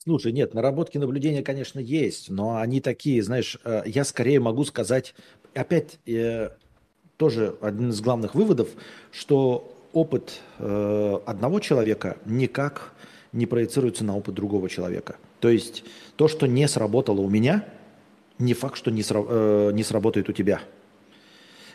[0.10, 5.14] Слушай, нет, наработки наблюдения, конечно, есть, но они такие, знаешь, э, я скорее могу сказать,
[5.54, 6.50] опять э,
[7.18, 8.70] тоже один из главных выводов,
[9.12, 12.94] что опыт э, одного человека никак
[13.34, 15.18] не проецируется на опыт другого человека.
[15.42, 15.84] То есть
[16.16, 17.66] то, что не сработало у меня,
[18.40, 20.60] не факт, что не, сра- не сработает у тебя.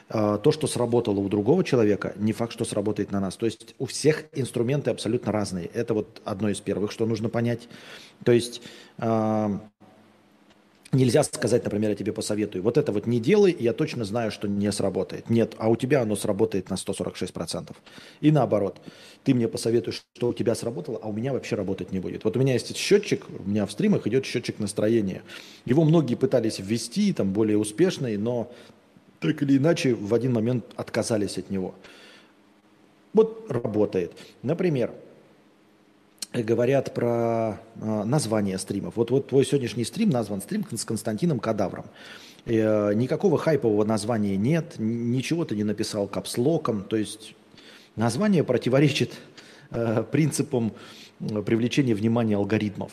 [0.08, 3.36] А, то, что сработало у другого человека, не факт, что сработает на нас.
[3.36, 5.66] То есть у всех инструменты абсолютно разные.
[5.66, 7.68] Это вот одно из первых, что нужно понять.
[8.22, 8.60] То есть
[8.98, 9.60] а,
[10.94, 14.48] нельзя сказать, например, я тебе посоветую, вот это вот не делай, я точно знаю, что
[14.48, 15.30] не сработает.
[15.30, 17.74] Нет, а у тебя оно сработает на 146%.
[18.20, 18.80] И наоборот,
[19.24, 22.24] ты мне посоветуешь, что у тебя сработало, а у меня вообще работать не будет.
[22.24, 25.22] Вот у меня есть счетчик, у меня в стримах идет счетчик настроения.
[25.64, 28.52] Его многие пытались ввести, там более успешный, но
[29.24, 31.74] так или иначе в один момент отказались от него.
[33.12, 34.12] Вот работает.
[34.42, 34.92] Например,
[36.32, 38.96] говорят про э, название стримов.
[38.96, 41.86] Вот, вот твой сегодняшний стрим назван стрим с Константином Кадавром.
[42.44, 46.82] Э, никакого хайпового названия нет, ничего ты не написал капслоком.
[46.82, 47.34] То есть
[47.96, 49.12] название противоречит
[49.70, 50.72] э, принципам
[51.18, 52.92] привлечение внимания алгоритмов,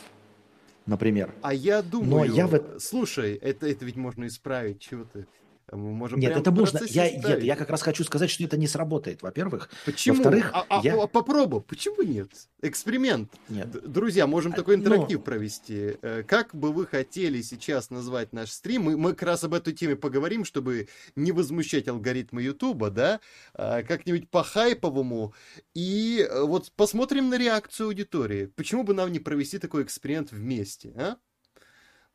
[0.86, 1.34] например.
[1.42, 2.80] А я думаю, Но я в...
[2.80, 5.26] слушай, это, это ведь можно исправить, чего ты...
[5.72, 6.82] Мы можем Нет, это можно.
[6.88, 9.70] Я, нет, я как раз хочу сказать, что это не сработает, во-первых.
[9.86, 10.18] Почему?
[10.18, 11.02] Во-вторых, а, а, я...
[11.02, 11.62] а, попробуй.
[11.62, 12.30] Почему нет?
[12.62, 13.32] Эксперимент.
[13.48, 13.70] Нет.
[13.90, 15.24] Друзья, можем а, такой интерактив но...
[15.24, 15.98] провести.
[16.02, 18.84] Э, как бы вы хотели сейчас назвать наш стрим?
[18.84, 23.22] Мы, мы как раз об этой теме поговорим, чтобы не возмущать алгоритмы Ютуба, да?
[23.54, 25.34] А, как-нибудь по-хайповому.
[25.74, 28.48] И э, вот посмотрим на реакцию аудитории.
[28.48, 31.18] Почему бы нам не провести такой эксперимент вместе, а?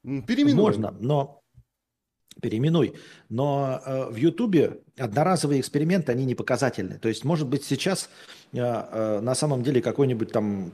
[0.02, 0.56] Переименуем.
[0.56, 1.42] Можно, но
[2.40, 2.94] переименуй.
[3.28, 6.98] Но э, в Ютубе одноразовые эксперименты, они не показательны.
[6.98, 8.08] То есть, может быть, сейчас
[8.52, 10.72] э, э, на самом деле какой-нибудь там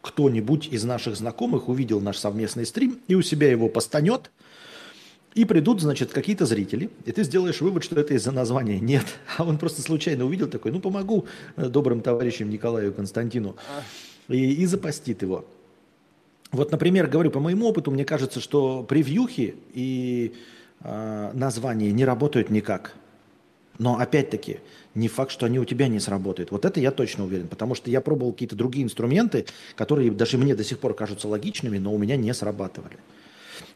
[0.00, 4.30] кто-нибудь из наших знакомых увидел наш совместный стрим и у себя его постанет,
[5.34, 8.78] и придут, значит, какие-то зрители, и ты сделаешь вывод, что это из-за названия.
[8.78, 9.04] Нет,
[9.38, 13.56] а он просто случайно увидел такой, ну, помогу э, добрым товарищам Николаю Константину,
[14.28, 15.44] и, и запостит его.
[16.52, 20.34] Вот, например, говорю, по моему опыту, мне кажется, что превьюхи и
[20.84, 22.94] э, названия не работают никак.
[23.78, 24.60] Но опять-таки,
[24.94, 26.52] не факт, что они у тебя не сработают.
[26.52, 30.54] Вот это я точно уверен, потому что я пробовал какие-то другие инструменты, которые даже мне
[30.54, 32.96] до сих пор кажутся логичными, но у меня не срабатывали.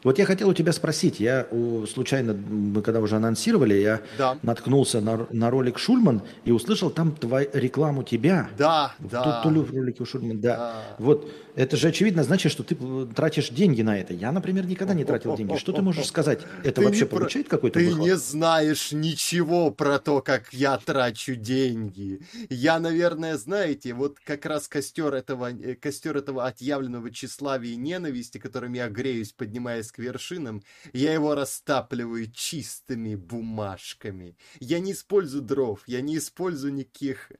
[0.03, 1.47] Вот я хотел у тебя спросить, я
[1.91, 4.37] случайно, мы когда уже анонсировали, я да.
[4.43, 8.49] наткнулся на, на ролик Шульман и услышал там твою рекламу тебя.
[8.57, 9.41] Да, да.
[9.43, 10.57] Ту, ту в ролике у Шульман, да.
[10.57, 10.95] да.
[10.99, 12.77] Вот это же очевидно значит, что ты
[13.13, 14.13] тратишь деньги на это.
[14.13, 15.57] Я, например, никогда не тратил деньги.
[15.57, 16.39] Что ты можешь сказать?
[16.63, 17.57] Это ты вообще получает про...
[17.57, 18.01] какой-то Ты выход?
[18.01, 22.21] не знаешь ничего про то, как я трачу деньги.
[22.49, 28.37] Я, наверное, знаете, вот как раз костер этого, э, костер этого отъявленного тщеславия и ненависти,
[28.37, 34.37] которым я греюсь, поднимаясь к вершинам, я его растапливаю чистыми бумажками.
[34.59, 37.31] Я не использую дров, я не использую никаких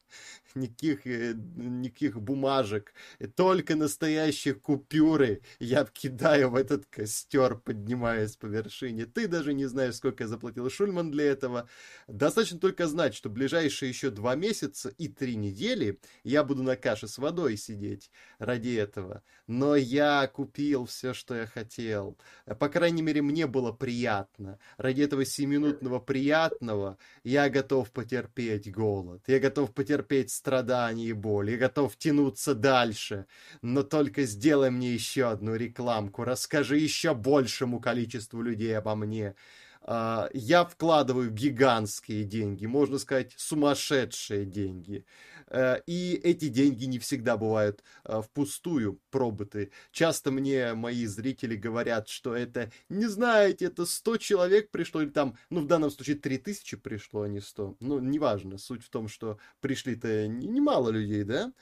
[0.55, 2.93] никаких, э, никаких бумажек,
[3.35, 9.05] только настоящие купюры я кидаю в этот костер, поднимаясь по вершине.
[9.05, 11.69] Ты даже не знаешь, сколько я заплатил Шульман для этого.
[12.07, 17.07] Достаточно только знать, что ближайшие еще два месяца и три недели я буду на каше
[17.07, 19.23] с водой сидеть ради этого.
[19.47, 22.17] Но я купил все, что я хотел.
[22.59, 24.59] По крайней мере, мне было приятно.
[24.77, 29.23] Ради этого семиминутного приятного я готов потерпеть голод.
[29.27, 33.25] Я готов потерпеть страданий и боли, готов тянуться дальше.
[33.61, 39.35] Но только сделай мне еще одну рекламку, расскажи еще большему количеству людей обо мне.
[39.81, 45.05] А, я вкладываю гигантские деньги, можно сказать, сумасшедшие деньги.
[45.49, 49.71] Э, и эти деньги не всегда бывают э, впустую пробыты.
[49.91, 55.35] Часто мне мои зрители говорят, что это, не знаете, это 100 человек пришло, или там,
[55.49, 57.75] ну, в данном случае 3000 пришло, а не 100.
[57.79, 61.53] Ну, неважно, суть в том, что пришли-то немало людей, да?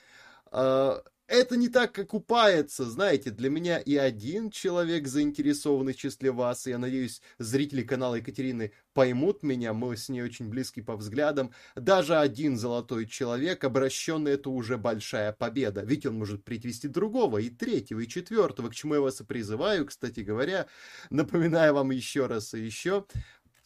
[1.27, 6.77] Это не так окупается, знаете, для меня и один человек заинтересованный в числе вас, я
[6.77, 12.55] надеюсь, зрители канала Екатерины поймут меня, мы с ней очень близки по взглядам, даже один
[12.57, 18.07] золотой человек, обращенный, это уже большая победа, ведь он может привести другого, и третьего, и
[18.07, 20.67] четвертого, к чему я вас и призываю, кстати говоря,
[21.09, 23.05] напоминаю вам еще раз и еще,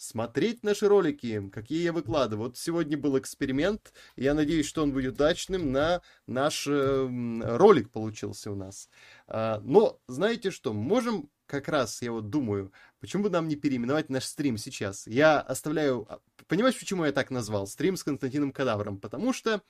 [0.02, 2.48] смотреть наши ролики, какие я выкладываю.
[2.48, 7.08] Вот сегодня был эксперимент, я надеюсь, что он будет удачным, на наш э,
[7.44, 8.90] ролик получился у нас.
[9.28, 14.10] А, но знаете что, можем как раз, я вот думаю, почему бы нам не переименовать
[14.10, 15.06] наш стрим сейчас?
[15.06, 16.08] Я оставляю...
[16.10, 17.68] А, понимаешь, почему я так назвал?
[17.68, 19.00] Стрим с Константином Кадавром.
[19.00, 19.62] Потому что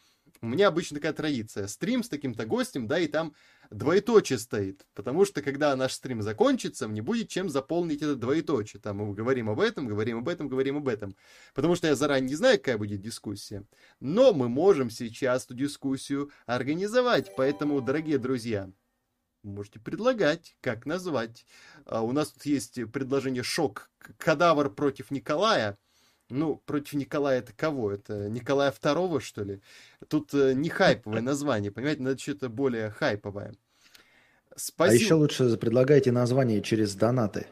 [0.41, 1.67] у меня обычно такая традиция.
[1.67, 3.35] Стрим с таким-то гостем, да, и там
[3.69, 4.85] двоеточие стоит.
[4.95, 8.81] Потому что, когда наш стрим закончится, мне будет чем заполнить это двоеточие.
[8.81, 11.15] Там мы говорим об этом, говорим об этом, говорим об этом.
[11.53, 13.65] Потому что я заранее не знаю, какая будет дискуссия.
[13.99, 17.31] Но мы можем сейчас эту дискуссию организовать.
[17.37, 18.71] Поэтому, дорогие друзья,
[19.43, 21.45] можете предлагать, как назвать.
[21.85, 23.91] А у нас тут есть предложение «Шок.
[24.17, 25.77] Кадавр против Николая».
[26.31, 27.91] Ну, против Николая это кого?
[27.91, 29.61] Это Николая Второго, что ли?
[30.07, 32.01] Тут э, не хайповое название, понимаете?
[32.01, 33.53] Надо что-то более хайповое.
[34.55, 34.91] Спасибо.
[34.91, 37.47] А еще лучше предлагайте название через донаты.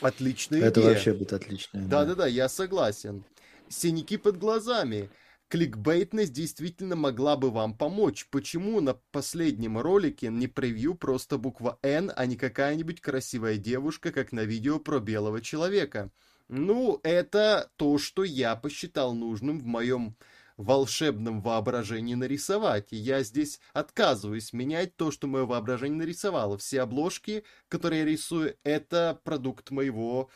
[0.00, 0.84] Отличная это идея.
[0.84, 1.80] Это вообще будет отлично.
[1.86, 3.24] Да-да-да, я согласен.
[3.68, 5.10] Синяки под глазами.
[5.48, 8.28] Кликбейтность действительно могла бы вам помочь.
[8.30, 14.32] Почему на последнем ролике не превью просто буква «Н», а не какая-нибудь красивая девушка, как
[14.32, 16.10] на видео про белого человека?
[16.48, 20.16] Ну, это то, что я посчитал нужным в моем
[20.56, 22.92] волшебном воображении нарисовать.
[22.92, 26.56] И я здесь отказываюсь менять то, что мое воображение нарисовало.
[26.56, 30.30] Все обложки, которые я рисую, это продукт моего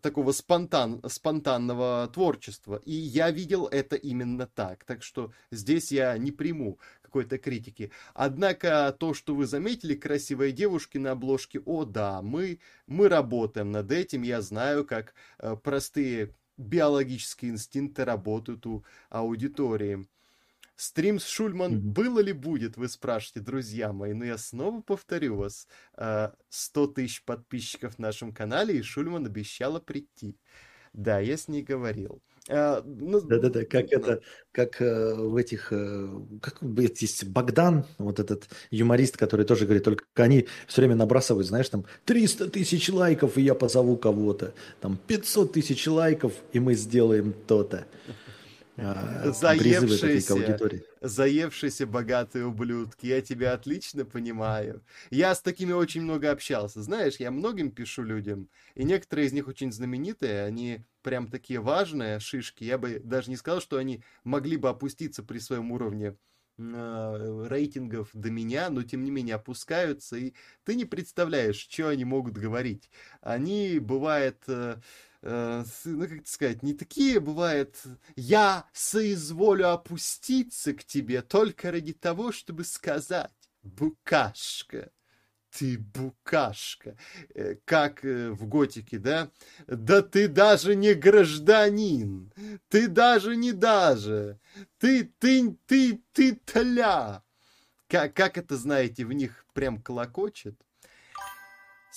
[0.00, 2.80] такого спонтан, спонтанного творчества.
[2.84, 4.84] И я видел это именно так.
[4.84, 7.90] Так что здесь я не приму какой-то критики.
[8.14, 13.90] Однако то, что вы заметили, красивые девушки на обложке, о да, мы, мы работаем над
[13.90, 14.22] этим.
[14.22, 20.06] Я знаю, как э, простые биологические инстинкты работают у аудитории.
[20.76, 21.80] Стрим с Шульман mm-hmm.
[21.80, 24.12] было ли будет, вы спрашиваете, друзья мои.
[24.12, 25.68] Но я снова повторю вас.
[25.94, 26.32] 100
[26.84, 30.36] э, тысяч подписчиков в нашем канале, и Шульман обещала прийти.
[30.92, 32.22] Да, я с ней говорил.
[32.48, 34.20] А, ну, Да-да-да, как это,
[34.52, 36.08] как э, в этих, э,
[36.40, 41.68] как есть Богдан, вот этот юморист, который тоже говорит, только они все время набрасывают, знаешь,
[41.68, 47.34] там 300 тысяч лайков, и я позову кого-то, там 500 тысяч лайков, и мы сделаем
[47.46, 47.86] то-то.
[48.78, 53.06] А, заевшиеся, заевшиеся богатые ублюдки.
[53.06, 54.84] Я тебя отлично понимаю.
[55.10, 56.82] Я с такими очень много общался.
[56.82, 62.20] Знаешь, я многим пишу людям, и некоторые из них очень знаменитые, они прям такие важные
[62.20, 62.64] шишки.
[62.64, 66.16] Я бы даже не сказал, что они могли бы опуститься при своем уровне
[66.58, 70.34] э, рейтингов до меня, но тем не менее опускаются, и
[70.64, 72.90] ты не представляешь, что они могут говорить.
[73.22, 74.42] Они, бывает,
[75.22, 77.76] э, ну, как сказать, не такие бывают,
[78.16, 83.30] я соизволю опуститься к тебе только ради того, чтобы сказать,
[83.62, 84.90] букашка,
[85.50, 86.96] ты букашка,
[87.34, 89.30] э, как э, в готике, да?
[89.66, 92.32] Да ты даже не гражданин,
[92.68, 94.38] ты даже не даже,
[94.78, 97.22] ты, ты, ты, ты тля.
[97.88, 100.60] Как, как это, знаете, в них прям колокочет?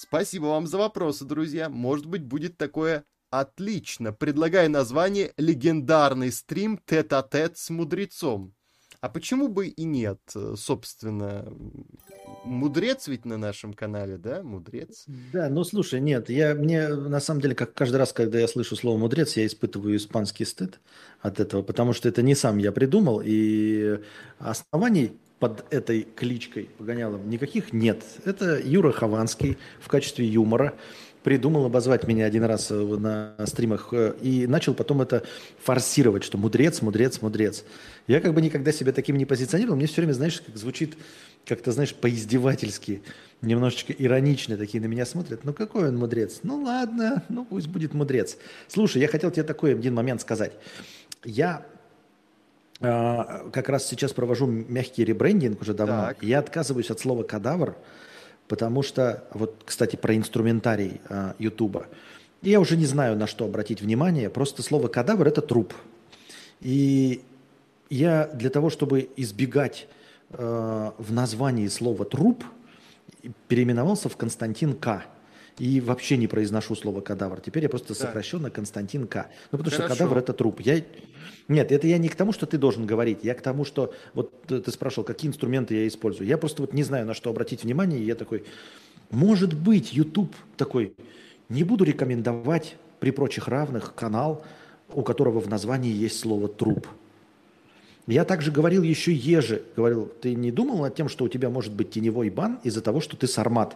[0.01, 1.69] Спасибо вам за вопросы, друзья.
[1.69, 4.12] Может быть, будет такое Отлично.
[4.12, 8.55] Предлагаю название «Легендарный стрим тет-а-тет с мудрецом».
[9.01, 10.19] А почему бы и нет,
[10.55, 11.45] собственно?
[12.43, 14.41] Мудрец ведь на нашем канале, да?
[14.41, 15.05] Мудрец.
[15.31, 18.75] Да, ну слушай, нет, я мне на самом деле, как каждый раз, когда я слышу
[18.75, 20.79] слово мудрец, я испытываю испанский стыд
[21.21, 23.99] от этого, потому что это не сам я придумал, и
[24.39, 28.04] оснований под этой кличкой погонялом никаких нет.
[28.25, 30.73] Это Юра Хованский в качестве юмора
[31.23, 35.23] придумал обозвать меня один раз э, на стримах э, и начал потом это
[35.62, 37.65] форсировать, что мудрец, мудрец, мудрец.
[38.08, 39.75] Я как бы никогда себя таким не позиционировал.
[39.75, 40.97] Мне все время, знаешь, как звучит
[41.45, 43.02] как-то, знаешь, поиздевательски,
[43.41, 45.43] немножечко иронично такие на меня смотрят.
[45.43, 46.39] Ну какой он мудрец?
[46.43, 48.38] Ну ладно, ну пусть будет мудрец.
[48.67, 50.54] Слушай, я хотел тебе такой один момент сказать.
[51.23, 51.65] Я
[52.79, 56.07] как раз сейчас провожу мягкий ребрендинг уже давно.
[56.07, 56.23] Так.
[56.23, 57.75] Я отказываюсь от слова кадавр
[58.49, 61.85] Потому что, вот, кстати, про инструментарий а, Ютуба.
[62.41, 64.27] Я уже не знаю, на что обратить внимание.
[64.31, 65.73] Просто слово «кадавр»– это труп.
[66.59, 67.21] И
[67.91, 69.87] я для того, чтобы избегать
[70.31, 72.43] э, в названии слова «труп»,
[73.47, 75.03] переименовался в Константин К.
[75.59, 77.41] И вообще не произношу слово кадавр.
[77.41, 77.95] Теперь я просто да.
[77.95, 79.27] сокращенно Константин К.
[79.51, 79.93] Ну, потому Хорошо.
[79.93, 80.61] что кадавр это труп.
[80.61, 80.81] Я...
[81.49, 83.19] Нет, это я не к тому, что ты должен говорить.
[83.23, 83.93] Я к тому, что...
[84.13, 86.27] Вот ты спрашивал, какие инструменты я использую.
[86.27, 87.99] Я просто вот не знаю, на что обратить внимание.
[87.99, 88.45] И я такой,
[89.11, 90.93] может быть, YouTube такой,
[91.49, 94.45] не буду рекомендовать при прочих равных канал,
[94.93, 96.87] у которого в названии есть слово труп.
[98.07, 99.63] Я также говорил еще еже.
[99.75, 103.01] Говорил, ты не думал над тем, что у тебя может быть теневой бан из-за того,
[103.01, 103.75] что ты сармат?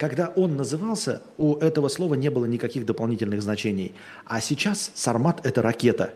[0.00, 3.94] Когда он назывался, у этого слова не было никаких дополнительных значений.
[4.24, 6.14] А сейчас сармат– это ракета.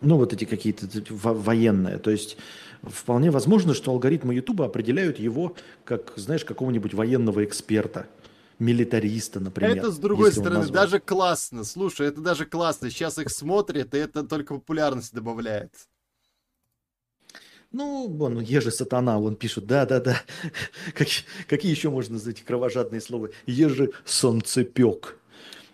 [0.00, 1.98] Ну, вот эти какие-то военные.
[1.98, 2.38] То есть
[2.82, 8.06] вполне возможно, что алгоритмы Ютуба определяют его как, знаешь, какого-нибудь военного эксперта
[8.58, 9.76] милитариста, например.
[9.76, 11.64] Это, с другой стороны, даже классно.
[11.64, 12.88] Слушай, это даже классно.
[12.88, 15.72] Сейчас их смотрят, и это только популярность добавляет.
[17.76, 20.22] Ну, вон, еже сатана, он пишет, да-да-да.
[20.94, 23.28] Какие, какие еще можно знать кровожадные слова?
[23.44, 25.18] Еже солнцепек.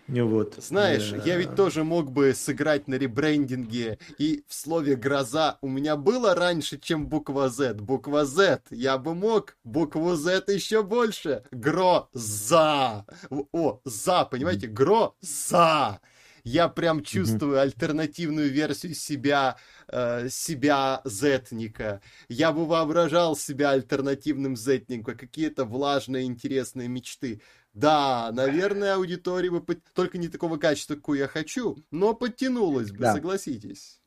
[0.09, 0.55] Вот.
[0.57, 1.23] Знаешь, да.
[1.23, 6.35] я ведь тоже мог бы сыграть на ребрендинге, и в слове «гроза» у меня было
[6.35, 7.75] раньше, чем буква Z.
[7.75, 8.63] Буква Z.
[8.69, 11.43] Я бы мог букву Z еще больше.
[11.51, 13.05] Гроза.
[13.29, 14.67] О, за, понимаете?
[14.67, 16.01] Гроза.
[16.43, 17.61] Я прям чувствую mm-hmm.
[17.61, 22.01] альтернативную версию себя, э, себя зетника.
[22.29, 27.41] Я бы воображал себя альтернативным зетником, какие-то влажные интересные мечты.
[27.73, 29.79] Да, наверное, аудитория бы под...
[29.93, 33.13] только не такого качества, какую я хочу, но подтянулась бы, да.
[33.13, 33.99] согласитесь.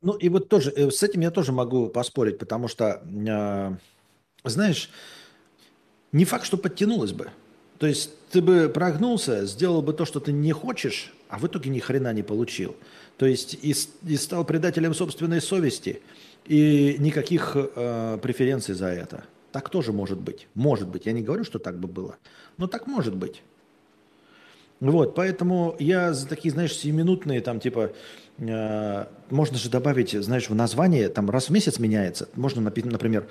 [0.00, 3.76] Ну и вот тоже э, с этим я тоже могу поспорить, потому что, э,
[4.44, 4.90] знаешь,
[6.12, 7.30] не факт, что подтянулась бы.
[7.78, 11.70] То есть ты бы прогнулся, сделал бы то, что ты не хочешь, а в итоге
[11.70, 12.76] ни хрена не получил.
[13.16, 13.74] То есть и,
[14.06, 16.02] и стал предателем собственной совести,
[16.46, 19.24] и никаких э, преференций за это.
[19.52, 20.46] Так тоже может быть.
[20.54, 21.06] Может быть.
[21.06, 22.16] Я не говорю, что так бы было,
[22.56, 23.42] но так может быть.
[24.80, 27.92] Вот, поэтому я за такие, знаешь, сиюминутные, там, типа,
[28.38, 32.28] э, можно же добавить, знаешь, в название, там, раз в месяц меняется.
[32.36, 33.28] Можно, например,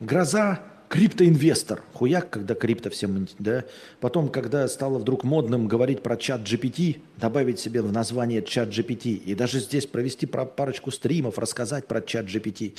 [0.00, 0.60] «Гроза
[0.90, 1.82] криптоинвестор».
[1.94, 3.64] Хуяк, когда крипто всем, да.
[4.00, 9.14] Потом, когда стало вдруг модным говорить про чат GPT, добавить себе в название чат GPT.
[9.14, 12.76] И даже здесь провести парочку стримов, рассказать про чат GPT.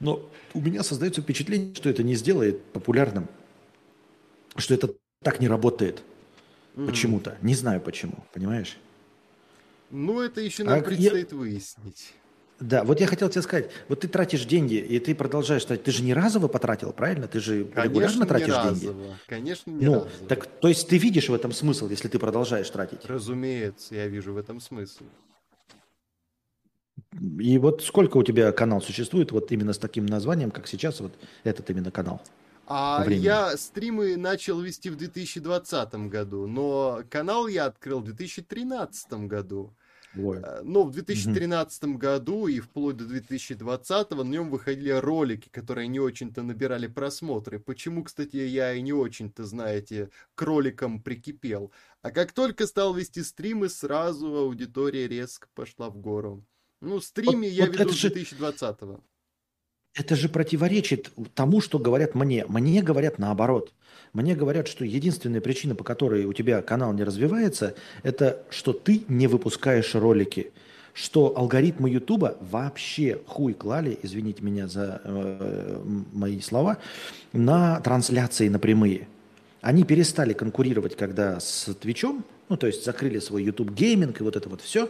[0.00, 3.28] Но у меня создается впечатление, что это не сделает популярным.
[4.56, 6.02] Что это так не работает.
[6.76, 6.86] Mm-hmm.
[6.86, 7.36] Почему-то.
[7.42, 8.78] Не знаю почему, понимаешь?
[9.90, 11.38] Ну, это еще нам а предстоит я...
[11.38, 12.12] выяснить.
[12.60, 15.84] Да, вот я хотел тебе сказать, вот ты тратишь деньги, и ты продолжаешь тратить.
[15.84, 17.28] Ты же не разово потратил, правильно?
[17.28, 18.74] Ты же Конечно, регулярно тратишь разово.
[18.74, 19.16] деньги.
[19.28, 20.10] Конечно, не ну, разово.
[20.28, 23.04] Так, то есть ты видишь в этом смысл, если ты продолжаешь тратить?
[23.04, 25.04] Разумеется, я вижу в этом смысл.
[27.38, 31.12] И вот сколько у тебя канал существует вот именно с таким названием, как сейчас вот
[31.44, 32.20] этот именно канал?
[32.66, 39.74] А я стримы начал вести в 2020 году, но канал я открыл в 2013 году.
[40.16, 40.40] Ой.
[40.42, 41.98] Э, но в 2013 угу.
[41.98, 47.58] году и вплоть до 2020 на нем выходили ролики, которые не очень-то набирали просмотры.
[47.58, 51.72] Почему, кстати, я и не очень-то, знаете, к роликам прикипел.
[52.02, 56.44] А как только стал вести стримы, сразу аудитория резко пошла в гору.
[56.80, 59.02] Ну, стриме вот, я вот веду с 2020-го.
[59.98, 62.44] Это же противоречит тому, что говорят мне.
[62.46, 63.72] Мне говорят наоборот.
[64.12, 67.74] Мне говорят, что единственная причина, по которой у тебя канал не развивается,
[68.04, 70.52] это что ты не выпускаешь ролики.
[70.94, 75.80] Что алгоритмы Ютуба вообще хуй клали, извините меня за э,
[76.12, 76.78] мои слова,
[77.32, 79.08] на трансляции на прямые.
[79.60, 84.36] Они перестали конкурировать, когда с Твичом, ну, то есть закрыли свой YouTube гейминг и вот
[84.36, 84.88] это вот все.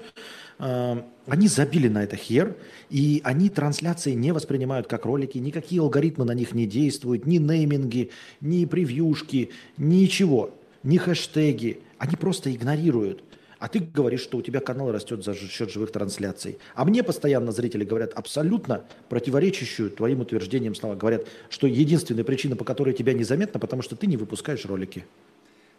[0.59, 2.57] Эм, они забили на это хер,
[2.91, 8.11] и они трансляции не воспринимают как ролики, никакие алгоритмы на них не действуют, ни нейминги,
[8.41, 11.81] ни превьюшки, ничего, ни хэштеги.
[11.99, 13.23] Они просто игнорируют.
[13.59, 16.59] А ты говоришь, что у тебя канал растет за счет живых трансляций.
[16.75, 20.95] А мне постоянно зрители говорят абсолютно противоречащую твоим утверждениям слова.
[20.95, 25.05] Говорят, что единственная причина, по которой тебя незаметно, потому что ты не выпускаешь ролики.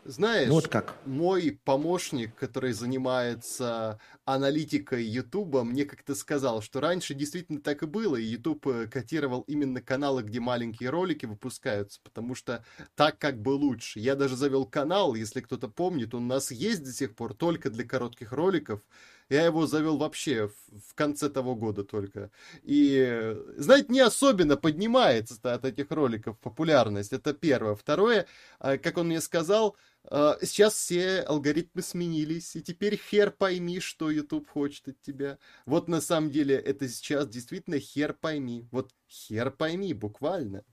[0.10, 0.96] Знаешь, ну, вот как?
[1.06, 8.16] мой помощник, который занимается аналитикой Ютуба, мне как-то сказал, что раньше действительно так и было,
[8.16, 13.50] и Ютуб э, котировал именно каналы, где маленькие ролики выпускаются, потому что так как бы
[13.50, 14.00] лучше.
[14.00, 17.70] Я даже завел канал, если кто-то помнит, он у нас есть до сих пор только
[17.70, 18.82] для коротких роликов.
[19.30, 22.32] Я его завел вообще в, конце того года только.
[22.64, 27.14] И, знаете, не особенно поднимается от этих роликов популярность.
[27.14, 27.76] Это первое.
[27.76, 28.26] Второе,
[28.60, 34.48] а, как он мне сказал, сейчас все алгоритмы сменились, и теперь хер пойми, что YouTube
[34.50, 35.38] хочет от тебя.
[35.66, 38.68] Вот на самом деле это сейчас действительно хер пойми.
[38.72, 40.64] Вот хер пойми, буквально.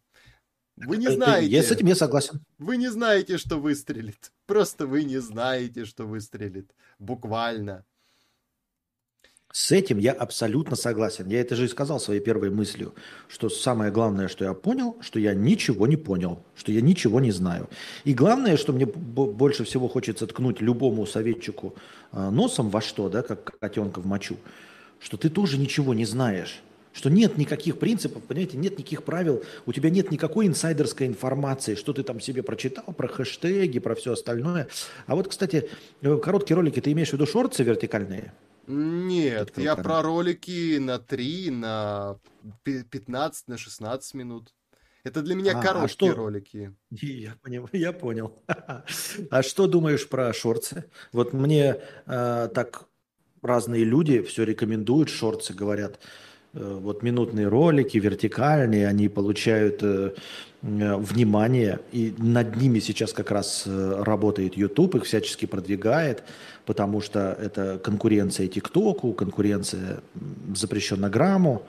[0.76, 1.48] Вы не знаете.
[1.48, 2.44] Я с этим я согласен.
[2.58, 4.32] Вы не знаете, что выстрелит.
[4.46, 6.74] Просто вы не знаете, что выстрелит.
[6.98, 7.84] Буквально.
[9.56, 11.30] С этим я абсолютно согласен.
[11.30, 12.92] Я это же и сказал своей первой мыслью,
[13.26, 17.32] что самое главное, что я понял, что я ничего не понял, что я ничего не
[17.32, 17.70] знаю.
[18.04, 21.74] И главное, что мне больше всего хочется ткнуть любому советчику
[22.12, 24.36] а, носом во что, да, как котенка в мочу,
[25.00, 29.72] что ты тоже ничего не знаешь что нет никаких принципов, понимаете, нет никаких правил, у
[29.74, 34.68] тебя нет никакой инсайдерской информации, что ты там себе прочитал про хэштеги, про все остальное.
[35.06, 35.68] А вот, кстати,
[36.00, 38.32] э, короткие ролики, ты имеешь в виду шорты вертикальные?
[38.66, 42.18] Нет, я про ролики на 3, на
[42.64, 44.52] 15, на 16 минут.
[45.06, 46.20] Это для меня а, а короткие а что...
[46.22, 46.74] ролики.
[46.90, 48.32] Я понял, я понял.
[49.30, 50.84] а что думаешь про шорты?
[51.12, 52.88] Вот мне э, так
[53.40, 56.00] разные люди все рекомендуют шорты, говорят,
[56.54, 60.14] э, вот минутные ролики, вертикальные, они получают э,
[60.62, 66.24] э, внимание, и над ними сейчас как раз э, работает YouTube, их всячески продвигает
[66.66, 70.00] потому что это конкуренция ТикТоку, конкуренция
[70.54, 71.62] запрещеннограмму,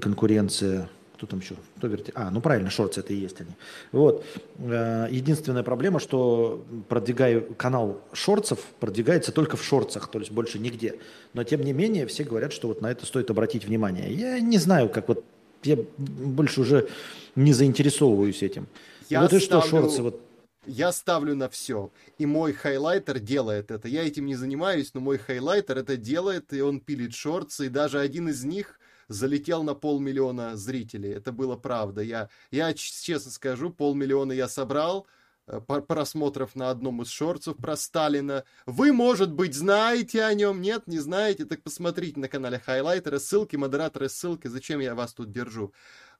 [0.00, 0.88] конкуренция
[1.20, 1.54] кто там еще?
[1.76, 2.12] Кто верти...
[2.14, 3.50] А, ну правильно, шорты это и есть они.
[3.92, 4.24] Вот.
[4.56, 10.94] Э, единственная проблема, что продвигая канал шорцев, продвигается только в шорцах, то есть больше нигде.
[11.34, 14.10] Но тем не менее, все говорят, что вот на это стоит обратить внимание.
[14.10, 15.22] Я не знаю, как вот
[15.62, 16.88] я больше уже
[17.36, 18.66] не заинтересовываюсь этим.
[19.10, 20.22] Я вот и что шорцы вот
[20.70, 21.92] я ставлю на все.
[22.18, 23.88] И мой хайлайтер делает это.
[23.88, 27.98] Я этим не занимаюсь, но мой хайлайтер это делает, и он пилит шорты, и даже
[27.98, 31.10] один из них залетел на полмиллиона зрителей.
[31.10, 32.00] Это было правда.
[32.00, 35.08] Я, я честно скажу, полмиллиона я собрал
[35.48, 38.44] э, просмотров на одном из шорцев про Сталина.
[38.66, 43.56] Вы, может быть, знаете о нем, нет, не знаете, так посмотрите на канале хайлайтеры, ссылки,
[43.56, 45.72] модераторы, ссылки, зачем я вас тут держу.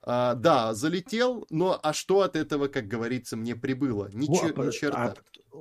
[0.03, 4.09] А, да, залетел, но а что от этого, как говорится, мне прибыло?
[4.13, 5.15] Ничего, ни черта.
[5.53, 5.61] А,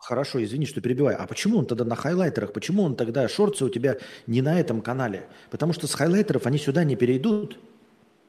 [0.00, 1.20] Хорошо, извини, что перебиваю.
[1.20, 2.52] А почему он тогда на хайлайтерах?
[2.52, 5.28] Почему он тогда шорцы у тебя не на этом канале?
[5.50, 7.58] Потому что с хайлайтеров они сюда не перейдут.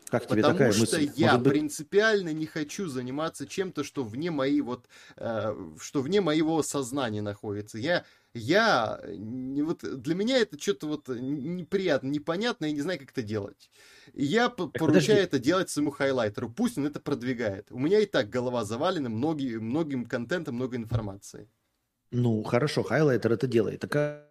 [0.09, 1.11] Как тебе Потому такая что мысль?
[1.15, 4.87] я Может быть, принципиально не хочу заниматься чем-то, что вне моей вот,
[5.17, 7.77] э, что вне моего сознания находится.
[7.77, 13.11] Я, я, не, вот для меня это что-то вот неприятно, непонятно, я не знаю, как
[13.11, 13.69] это делать.
[14.13, 15.13] И я так поручаю подожди.
[15.13, 16.49] это делать своему хайлайтеру.
[16.49, 17.71] Пусть он это продвигает.
[17.71, 21.49] У меня и так голова завалена многие, многим контентом, много информации.
[22.11, 23.81] Ну, хорошо, хайлайтер это делает.
[23.81, 24.25] Так а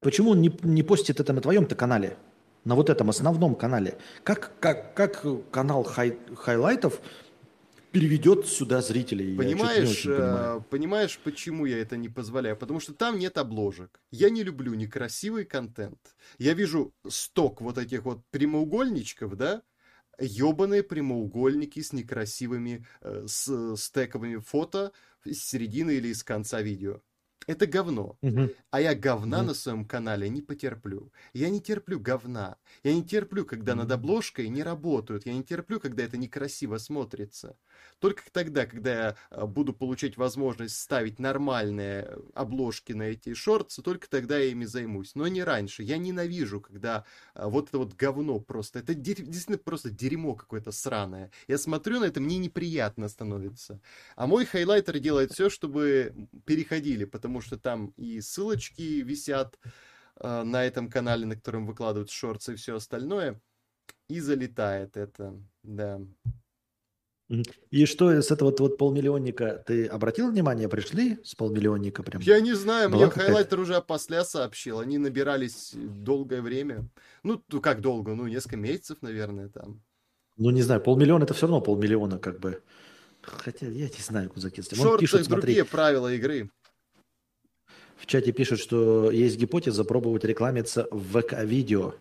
[0.00, 2.16] почему он не, не постит это на твоем-то канале?
[2.64, 3.98] На вот этом основном канале.
[4.24, 7.00] Как, как, как канал хай, хайлайтов
[7.92, 9.36] переведет сюда зрителей?
[9.36, 12.56] Понимаешь, э, понимаешь, почему я это не позволяю?
[12.56, 14.00] Потому что там нет обложек.
[14.10, 16.16] Я не люблю некрасивый контент.
[16.38, 19.62] Я вижу сток вот этих вот прямоугольничков, да?
[20.20, 24.92] Ебаные прямоугольники с некрасивыми, э, с стоковыми фото
[25.24, 27.00] с середины или из конца видео.
[27.46, 28.18] Это говно.
[28.22, 28.48] Мгм.
[28.70, 29.42] А я говна Мгм.
[29.42, 31.12] на своем канале не потерплю.
[31.32, 32.58] Я не терплю говна.
[32.82, 35.24] Я не терплю, когда над обложкой не работают.
[35.24, 37.56] Я не терплю, когда это некрасиво смотрится.
[38.00, 44.10] Только тогда, когда я а, буду получать возможность ставить нормальные обложки на эти шорты, только
[44.10, 45.14] тогда я ими займусь.
[45.14, 45.82] Но не раньше.
[45.82, 48.80] Я ненавижу, когда а, вот это вот говно просто.
[48.80, 51.30] Это де- действительно просто дерьмо какое-то сраное.
[51.46, 53.80] Я смотрю на это, мне неприятно становится.
[54.16, 59.58] А мой хайлайтер делает все, чтобы переходили, потому что там и ссылочки висят
[60.20, 63.40] э, на этом канале, на котором выкладывают шорты и все остальное.
[64.08, 66.00] И залетает это, да.
[67.70, 72.22] И что с этого вот, вот полмиллионника, ты обратил внимание, пришли с полмиллионника прям?
[72.22, 74.80] Я не знаю, Была мне хайлайтер уже опосля сообщил.
[74.80, 76.88] Они набирались долгое время.
[77.22, 78.14] Ну, как долго?
[78.14, 79.82] Ну, несколько месяцев, наверное, там.
[80.38, 82.62] Ну, не знаю, полмиллиона это все равно полмиллиона, как бы.
[83.20, 86.50] Хотя я не знаю, куда Он шортах пишет, смотри, другие правила игры.
[87.98, 91.94] В чате пишет, что есть гипотеза пробовать рекламиться в ВК-видео.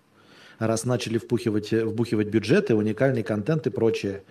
[0.60, 4.24] Раз начали впухивать, вбухивать бюджеты, уникальный контент и прочее.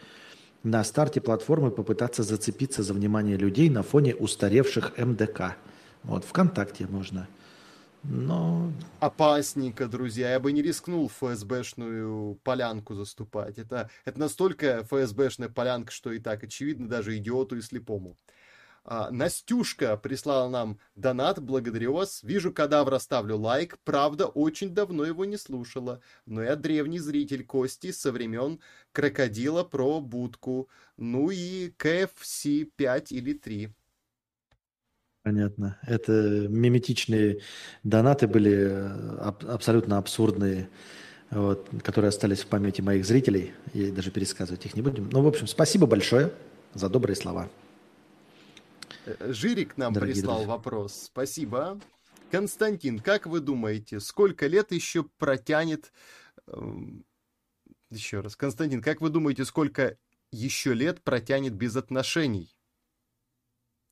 [0.63, 5.57] На старте платформы попытаться зацепиться за внимание людей на фоне устаревших МДК.
[6.03, 7.29] Вот, ВКонтакте можно.
[8.03, 10.31] Но Опасненько, друзья.
[10.31, 13.59] Я бы не рискнул ФСБшную полянку заступать.
[13.59, 18.17] Это, это настолько ФСБшная полянка, что и так очевидно даже идиоту и слепому.
[18.89, 22.23] А, Настюшка прислала нам донат, благодарю вас.
[22.23, 23.79] Вижу кадавра, ставлю лайк.
[23.83, 26.01] Правда, очень давно его не слушала.
[26.25, 28.61] Но я древний зритель Кости со времен
[28.93, 30.69] Крокодила про будку.
[30.97, 33.75] Ну и KFC 5 или 3.
[35.25, 35.81] Понятно.
[35.83, 36.13] Это
[36.49, 37.41] миметичные
[37.83, 40.69] донаты были э, аб- абсолютно абсурдные,
[41.33, 43.53] вот, которые остались в памяти моих зрителей.
[43.75, 45.09] И даже пересказывать их не будем.
[45.11, 46.31] Ну, в общем, спасибо большое
[46.75, 47.51] за добрые слова.
[49.21, 50.53] Жирик нам Дорогие прислал друзья.
[50.53, 50.95] вопрос.
[51.05, 51.81] Спасибо.
[52.31, 55.93] Константин, как вы думаете, сколько лет еще протянет...
[56.49, 57.05] эм,
[57.91, 58.35] Еще раз.
[58.37, 59.97] Константин, как вы думаете, сколько
[60.33, 62.53] еще лет протянет без отношений?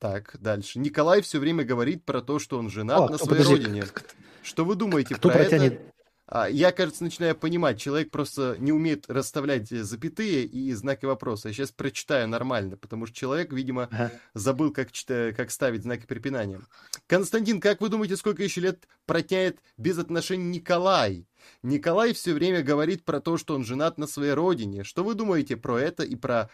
[0.00, 0.78] Так, дальше.
[0.80, 3.82] Николай все время говорит про то, что он женат А, на кто- своей подожди, родине.
[3.82, 5.74] к- к- Что вы думаете Кто про протянет?
[5.74, 5.93] это?
[6.26, 11.48] А, Я, кажется, начинаю понимать, человек просто не умеет расставлять э, запятые и знаки вопроса.
[11.48, 14.10] Я сейчас прочитаю нормально, потому что человек, видимо, Ага.
[14.32, 16.60] забыл, как, чита- как ставить знаки препинания.
[17.06, 21.26] Константин, как вы думаете, сколько еще лет протянет без отношений Николай?
[21.62, 24.82] Николай все время говорит про то, что он женат на своей родине.
[24.82, 26.48] Что вы думаете про это и про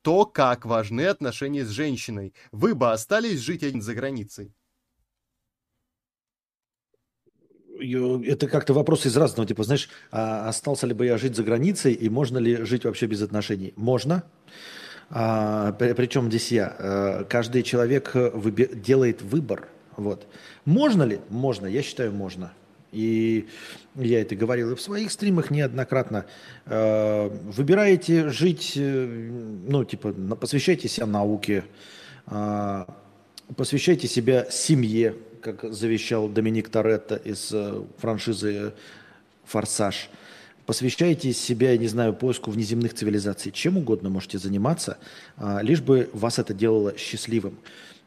[0.00, 2.32] то, как важны отношения с женщиной?
[2.52, 4.54] Вы бы остались жить один за границей?
[7.80, 11.92] Это как-то вопрос из разного, типа, знаешь, а остался ли бы я жить за границей
[11.94, 13.72] и можно ли жить вообще без отношений?
[13.76, 14.22] Можно.
[15.10, 16.76] А, при- причем здесь я.
[16.78, 19.68] Э, Каждый человек э, выби- делает выбор.
[19.96, 20.26] Вот.
[20.64, 21.18] Можно ли?
[21.30, 21.66] Можно.
[21.66, 22.52] Я считаю, можно.
[22.92, 23.48] И
[23.96, 26.26] я это говорил и в своих стримах неоднократно.
[26.66, 29.30] Э, Выбираете жить, э,
[29.68, 31.64] ну, типа, посвящайте себя науке,
[32.26, 32.86] а,
[33.56, 38.72] посвящайте себя семье, как завещал Доминик Торетто из э, франшизы
[39.44, 40.10] «Форсаж».
[40.66, 43.50] Посвящайте себя, я не знаю, поиску внеземных цивилизаций.
[43.50, 44.98] Чем угодно можете заниматься,
[45.36, 47.58] а, лишь бы вас это делало счастливым.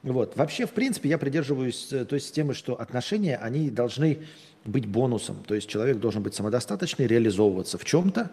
[0.04, 0.38] Вот.
[0.38, 4.20] Вообще, в принципе, я придерживаюсь э, той системы, что отношения, они должны
[4.64, 5.44] быть бонусом.
[5.46, 8.32] То есть человек должен быть самодостаточный, реализовываться в чем-то.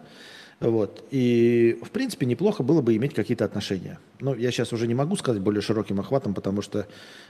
[0.61, 1.03] Вот.
[1.09, 3.99] И, в принципе, неплохо было бы иметь какие-то отношения.
[4.19, 6.85] Но я сейчас уже не могу сказать более широким охватом, потому что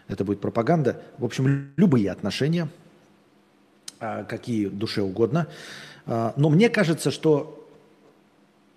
[0.10, 1.02] это будет пропаганда.
[1.18, 2.68] В общем, любые отношения,
[4.02, 5.48] а, какие душе угодно.
[6.06, 7.66] А, Но мне кажется, что,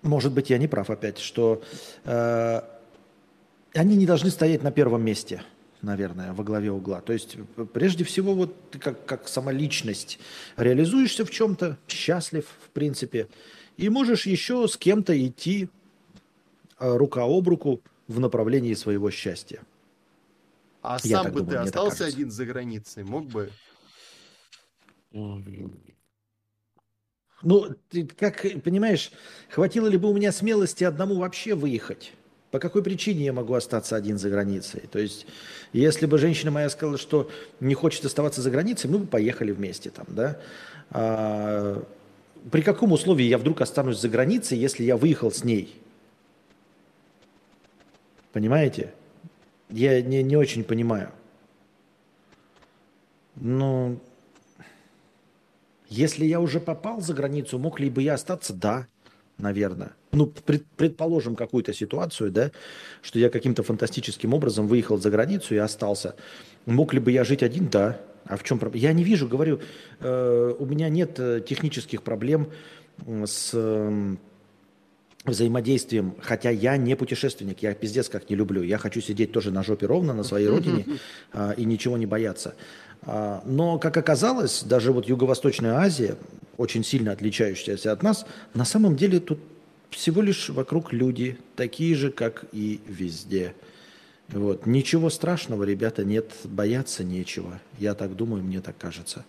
[0.01, 1.61] может быть, я не прав опять, что
[2.05, 2.61] э,
[3.73, 5.41] они не должны стоять на первом месте.
[5.81, 7.01] наверное, во главе угла.
[7.01, 7.37] То есть,
[7.73, 10.17] прежде всего, вот ты как, как сама личность
[10.57, 13.27] реализуешься в чем-то, счастлив, в принципе,
[13.77, 15.69] и можешь еще с кем-то идти
[16.79, 19.61] э, рука об руку в направлении своего счастья.
[20.81, 23.49] А Я сам бы думаю, ты остался один за границей, мог бы?
[27.41, 29.11] Ну, ты как понимаешь,
[29.49, 32.13] хватило ли бы у меня смелости одному вообще выехать?
[32.51, 34.83] По какой причине я могу остаться один за границей?
[34.91, 35.25] То есть,
[35.73, 39.89] если бы женщина моя сказала, что не хочет оставаться за границей, мы бы поехали вместе
[39.89, 40.39] там, да?
[40.91, 41.83] А,
[42.51, 45.75] при каком условии я вдруг останусь за границей, если я выехал с ней?
[48.33, 48.93] Понимаете?
[49.69, 51.11] Я не, не очень понимаю.
[53.35, 53.99] Ну,
[55.89, 58.53] если я уже попал за границу, мог ли бы я остаться?
[58.53, 58.87] Да,
[59.37, 59.93] наверное.
[60.11, 62.51] Ну, пред, предположим какую-то ситуацию, да,
[63.01, 66.15] что я каким-то фантастическим образом выехал за границу и остался.
[66.65, 67.67] Мог ли бы я жить один?
[67.69, 67.99] Да.
[68.25, 68.81] А в чем проблема?
[68.81, 69.59] Я не вижу, говорю,
[69.99, 72.47] э, у меня нет э, технических проблем
[73.07, 74.15] с э,
[75.25, 78.61] взаимодействием, хотя я не путешественник, я пиздец как не люблю.
[78.61, 80.85] Я хочу сидеть тоже на жопе ровно на своей родине
[81.33, 82.55] э, и ничего не бояться.
[83.01, 86.15] А, но, как оказалось, даже вот Юго-Восточная Азия,
[86.57, 89.39] очень сильно отличающаяся от нас, на самом деле тут
[89.89, 93.53] всего лишь вокруг люди, такие же, как и везде.
[94.29, 94.65] Вот.
[94.65, 97.59] Ничего страшного, ребята, нет, бояться нечего.
[97.77, 99.23] Я так думаю, мне так кажется.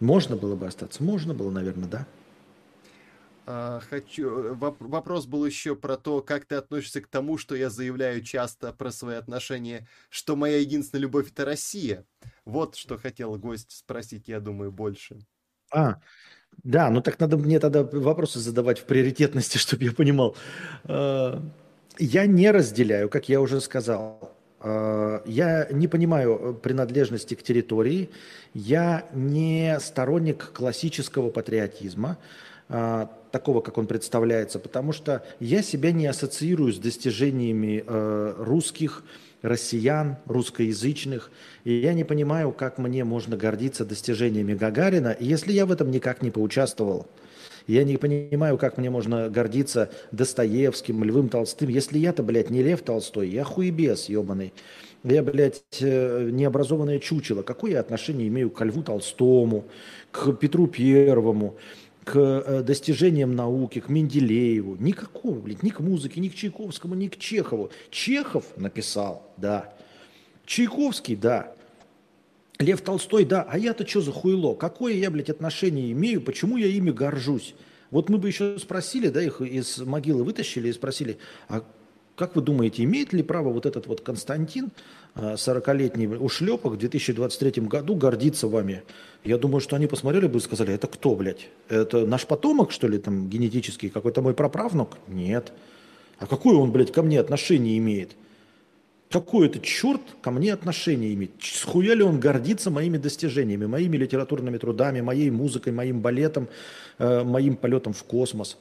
[0.00, 1.02] Можно было бы остаться?
[1.02, 2.06] Можно было, наверное, да.
[3.46, 4.54] А, хочу...
[4.54, 8.92] Вопрос был еще про то, как ты относишься к тому, что я заявляю часто про
[8.92, 12.04] свои отношения, что моя единственная любовь это Россия.
[12.44, 15.18] Вот что хотел гость спросить, я думаю, больше.
[15.72, 16.00] А,
[16.62, 20.36] да, ну так надо мне тогда вопросы задавать в приоритетности, чтобы я понимал.
[21.98, 24.32] Я не разделяю, как я уже сказал.
[24.60, 28.10] А, я не понимаю принадлежности к территории.
[28.54, 32.18] Я не сторонник классического патриотизма,
[32.68, 37.84] а, такого, как он представляется, потому что я себя не ассоциирую с достижениями
[38.38, 39.02] русских,
[39.42, 41.30] россиян, русскоязычных.
[41.64, 46.22] И я не понимаю, как мне можно гордиться достижениями Гагарина, если я в этом никак
[46.22, 47.06] не поучаствовал.
[47.68, 52.80] Я не понимаю, как мне можно гордиться Достоевским, Львом Толстым, если я-то, блядь, не Лев
[52.80, 54.54] Толстой, я хуебес ебаный.
[55.04, 57.42] Я, блядь, э, необразованное чучело.
[57.42, 59.66] Какое я отношение имею к Льву Толстому,
[60.10, 61.58] к Петру Первому,
[62.04, 64.76] к э, достижениям науки, к Менделееву.
[64.76, 67.70] Никакого, блядь, ни к музыке, ни к Чайковскому, ни к Чехову.
[67.90, 69.74] Чехов написал, да.
[70.46, 71.52] Чайковский, да.
[72.58, 73.46] Лев Толстой, да.
[73.48, 74.54] А я-то что за хуйло?
[74.54, 76.20] Какое я, блядь, отношение имею?
[76.20, 77.54] Почему я ими горжусь?
[77.90, 81.64] Вот мы бы еще спросили, да, их из могилы вытащили и спросили, а
[82.16, 84.72] как вы думаете, имеет ли право вот этот вот Константин,
[85.14, 88.82] 40-летний э, ушлепок в 2023 году гордиться вами?
[89.22, 91.48] Я думаю, что они посмотрели бы и сказали, это кто, блядь?
[91.68, 94.98] Это наш потомок, что ли, там, генетический, какой-то мой праправнук?
[95.06, 95.52] Нет.
[96.18, 98.16] А какое он, блядь, ко мне отношение имеет?
[99.10, 101.30] Какой это черт ко мне отношение имеет?
[101.40, 106.48] Схуя ли он гордится моими достижениями, моими литературными трудами, моей музыкой, моим балетом,
[106.98, 108.58] э, моим полетом в космос?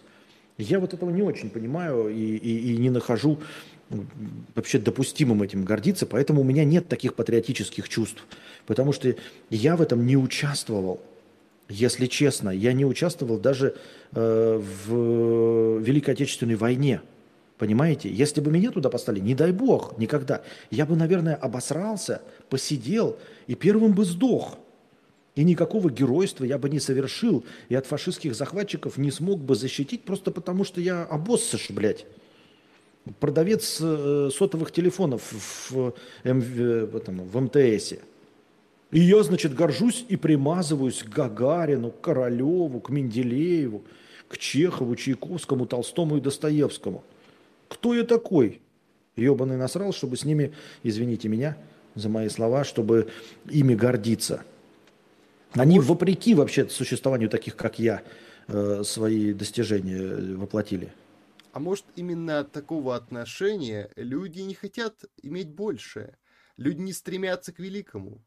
[0.58, 3.40] Я вот этого не очень понимаю и, и, и не нахожу
[4.56, 8.26] вообще допустимым этим гордиться, поэтому у меня нет таких патриотических чувств,
[8.66, 9.16] потому что
[9.50, 11.02] я в этом не участвовал.
[11.70, 13.76] Если честно, я не участвовал даже
[14.14, 17.02] э, в Великой Отечественной войне.
[17.58, 18.10] Понимаете?
[18.10, 23.56] Если бы меня туда поставили, не дай бог, никогда, я бы, наверное, обосрался, посидел и
[23.56, 24.58] первым бы сдох.
[25.36, 30.04] И никакого геройства я бы не совершил, и от фашистских захватчиков не смог бы защитить,
[30.04, 32.06] просто потому что я обоссыш, блядь.
[33.20, 35.22] Продавец э, сотовых телефонов
[35.70, 35.94] в,
[36.24, 38.00] М, в, этом, в МТСе.
[38.92, 43.84] И я, значит, горжусь и примазываюсь к Гагарину, к Королеву, к Менделееву,
[44.28, 47.04] к Чехову, Чайковскому, Толстому и Достоевскому.
[47.68, 48.62] Кто я такой?
[49.16, 50.54] Ебаный насрал, чтобы с ними,
[50.84, 51.58] извините меня
[51.96, 53.10] за мои слова, чтобы
[53.50, 54.44] ими гордиться–
[55.54, 55.90] они Может...
[55.90, 58.04] вопреки вообще существованию таких, как я,
[58.48, 60.94] э, свои достижения э, воплотили.
[61.52, 66.18] А может именно от такого отношения люди не хотят иметь большее?
[66.58, 68.24] Люди не стремятся к великому.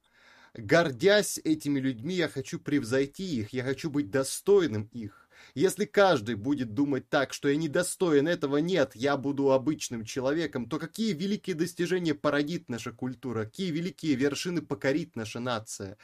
[0.54, 5.28] Гордясь этими людьми, я хочу превзойти их, я хочу быть достойным их.
[5.54, 10.78] Если каждый будет думать так, что я недостоин этого, нет, я буду обычным человеком, то
[10.78, 15.96] какие великие достижения породит наша культура, какие великие вершины покорит наша нация?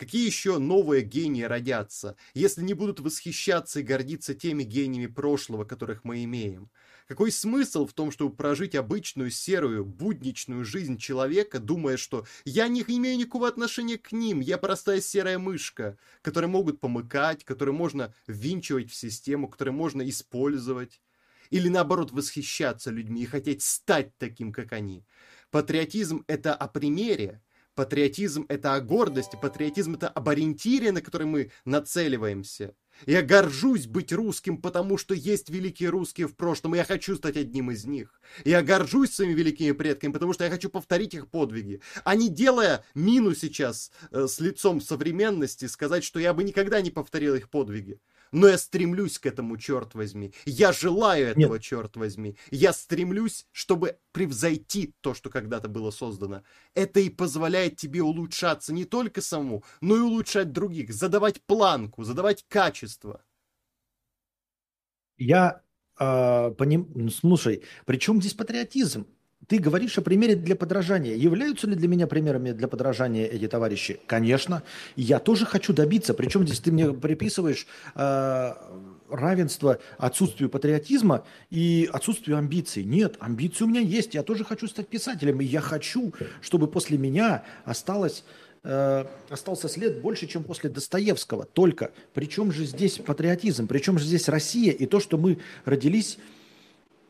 [0.00, 6.04] Какие еще новые гении родятся, если не будут восхищаться и гордиться теми гениями прошлого, которых
[6.04, 6.70] мы имеем?
[7.06, 12.80] Какой смысл в том, чтобы прожить обычную серую, будничную жизнь человека, думая, что я не
[12.80, 18.90] имею никакого отношения к ним, я простая серая мышка, которые могут помыкать, которые можно ввинчивать
[18.90, 21.02] в систему, которые можно использовать?
[21.50, 25.04] Или наоборот восхищаться людьми и хотеть стать таким, как они?
[25.50, 27.42] Патриотизм— это о примере,
[27.80, 32.74] Патриотизм— это о гордости, патриотизм— это об ориентире, на который мы нацеливаемся.
[33.06, 37.38] Я горжусь быть русским, потому что есть великие русские в прошлом, и я хочу стать
[37.38, 38.20] одним из них.
[38.44, 41.80] Я горжусь своими великими предками, потому что я хочу повторить их подвиги.
[42.04, 46.90] А не делая мину сейчас э, с лицом современности, сказать, что я бы никогда не
[46.90, 47.98] повторил их подвиги
[48.32, 50.32] но я стремлюсь к этому, черт возьми.
[50.44, 51.62] Я желаю этого, Нет.
[51.62, 52.36] черт возьми.
[52.50, 56.42] Я стремлюсь, чтобы превзойти то, что когда-то было создано.
[56.74, 62.44] Это и позволяет тебе улучшаться не только самому, но и улучшать других, задавать планку, задавать
[62.48, 63.22] качество.
[65.18, 65.62] Я
[65.98, 67.10] э, поним...
[67.10, 69.06] Слушай, при чем здесь патриотизм?
[69.46, 71.14] Ты говоришь о примере для подражания.
[71.14, 73.98] Являются ли для меня примерами для подражания эти товарищи?
[74.06, 74.62] Конечно.
[74.96, 76.14] Я тоже хочу добиться.
[76.14, 78.52] Причем здесь ты мне приписываешь э,
[79.08, 82.84] равенство отсутствию патриотизма и отсутствию амбиций.
[82.84, 84.14] Нет, амбиции у меня есть.
[84.14, 85.40] Я тоже хочу стать писателем.
[85.40, 86.12] И я хочу,
[86.42, 88.24] чтобы после меня осталось
[88.62, 91.46] э, остался след больше, чем после Достоевского.
[91.46, 96.18] Только, причем же здесь патриотизм, причем же здесь Россия и то, что мы родились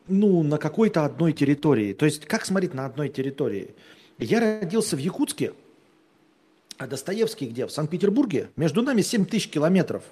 [0.07, 1.93] ну, на какой-то одной территории.
[1.93, 3.75] То есть, как смотреть на одной территории?
[4.17, 5.53] Я родился в Якутске,
[6.77, 7.67] а Достоевский где?
[7.67, 8.49] В Санкт-Петербурге.
[8.55, 10.03] Между нами 7 тысяч километров.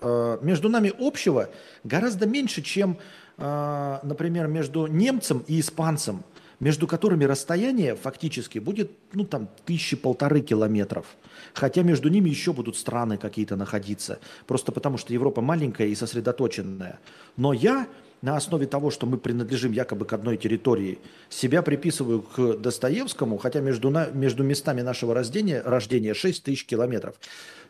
[0.00, 1.50] Э, между нами общего
[1.84, 2.98] гораздо меньше, чем,
[3.38, 6.24] э, например, между немцем и испанцем,
[6.58, 11.06] между которыми расстояние фактически будет, ну, там, тысячи полторы километров.
[11.54, 14.18] Хотя между ними еще будут страны какие-то находиться.
[14.46, 16.98] Просто потому, что Европа маленькая и сосредоточенная.
[17.36, 17.86] Но я
[18.22, 20.98] на основе того, что мы принадлежим якобы к одной территории,
[21.28, 27.16] себя приписываю к Достоевскому, хотя между, на, между местами нашего рождения, рождения 6 тысяч километров.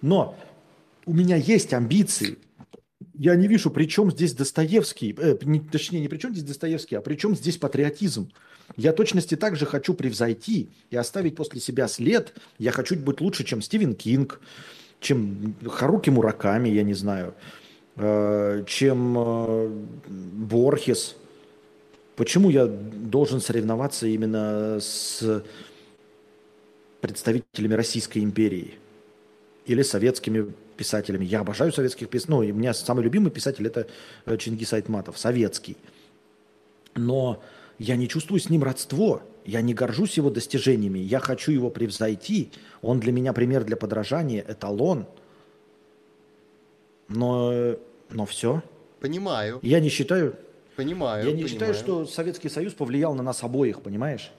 [0.02, 0.36] Но
[1.04, 2.38] у меня есть амбиции.
[3.14, 6.96] Я не вижу, при чем здесь Достоевский, э, не, точнее, не при чем здесь Достоевский,
[6.96, 8.30] а при чем здесь патриотизм.
[8.76, 12.34] Я точности также хочу превзойти и оставить после себя след.
[12.58, 14.40] Я хочу быть лучше, чем Стивен Кинг,
[15.00, 17.34] чем Харуки Мураками, я не знаю.
[17.98, 19.68] Э, чем э,
[20.06, 21.16] Борхес.
[22.14, 25.42] Почему я должен соревноваться именно с
[27.00, 28.74] представителями Российской империи
[29.64, 31.24] или советскими писателями?
[31.24, 32.36] Я обожаю советских писателей.
[32.36, 33.86] Ну, у меня самый любимый писатель это
[34.26, 35.78] э, Чингис Айтматов, советский.
[36.94, 37.42] Но
[37.78, 39.22] я не чувствую с ним родство.
[39.46, 40.98] Я не горжусь его достижениями.
[40.98, 42.50] Я хочу его превзойти.
[42.82, 45.06] Он для меня пример для подражания, эталон–
[47.08, 47.76] но,
[48.10, 48.62] но все.
[49.00, 49.58] Понимаю.
[49.62, 50.36] Я не считаю...
[50.76, 51.24] Понимаю.
[51.24, 51.48] Я не понимаю.
[51.48, 54.30] считаю, что Советский Союз повлиял на нас обоих, понимаешь?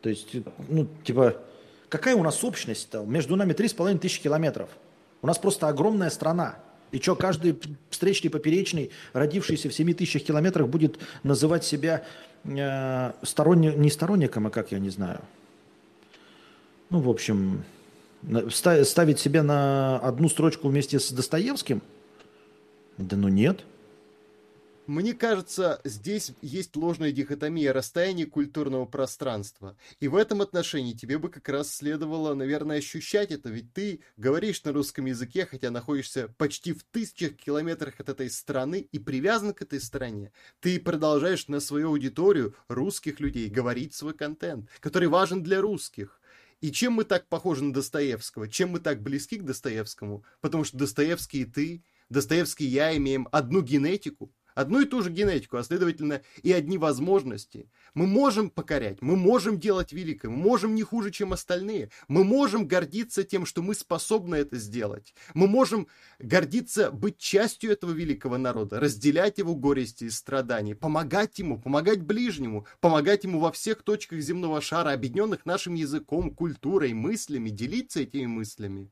[0.00, 0.28] То есть,
[0.68, 1.36] ну, типа,
[1.88, 3.04] какая у нас общность-то?
[3.04, 4.68] Между нами три с половиной тысячи километров.
[5.22, 6.56] У нас просто огромная страна.
[6.90, 7.58] И что, каждый
[7.90, 12.04] встречный поперечный, родившийся в 7 тысячах километрах, будет называть себя
[12.44, 13.68] э, сторонни...
[13.68, 15.20] не сторонником, а как, я не знаю.
[16.90, 17.64] Ну, в общем,
[18.50, 21.82] ставить себя на одну строчку вместе с Достоевским–
[22.98, 23.64] да ну нет.
[24.86, 29.78] Мне кажется, здесь есть ложная дихотомия расстояния культурного пространства.
[29.98, 34.62] И в этом отношении тебе бы как раз следовало, наверное, ощущать это, ведь ты говоришь
[34.62, 39.62] на русском языке, хотя находишься почти в тысячах километрах от этой страны и привязан к
[39.62, 40.32] этой стране.
[40.60, 46.20] Ты продолжаешь на свою аудиторию русских людей говорить свой контент, который важен для русских.
[46.60, 48.48] И чем мы так похожи на Достоевского?
[48.48, 50.24] Чем мы так близки к Достоевскому?
[50.42, 55.10] Потому что Достоевский и ты Достоевский и я имеем одну генетику, одну и ту же
[55.10, 57.68] генетику, а следовательно и одни возможности.
[57.94, 61.90] Мы можем покорять, мы можем делать великое, мы можем не хуже, чем остальные.
[62.08, 65.14] Мы можем гордиться тем, что мы способны это сделать.
[65.34, 65.86] Мы можем
[66.18, 72.66] гордиться быть частью этого великого народа, разделять его горести и страдания, помогать ему, помогать ближнему,
[72.80, 78.90] помогать ему во всех точках земного шара, объединенных нашим языком, культурой, мыслями, делиться этими мыслями.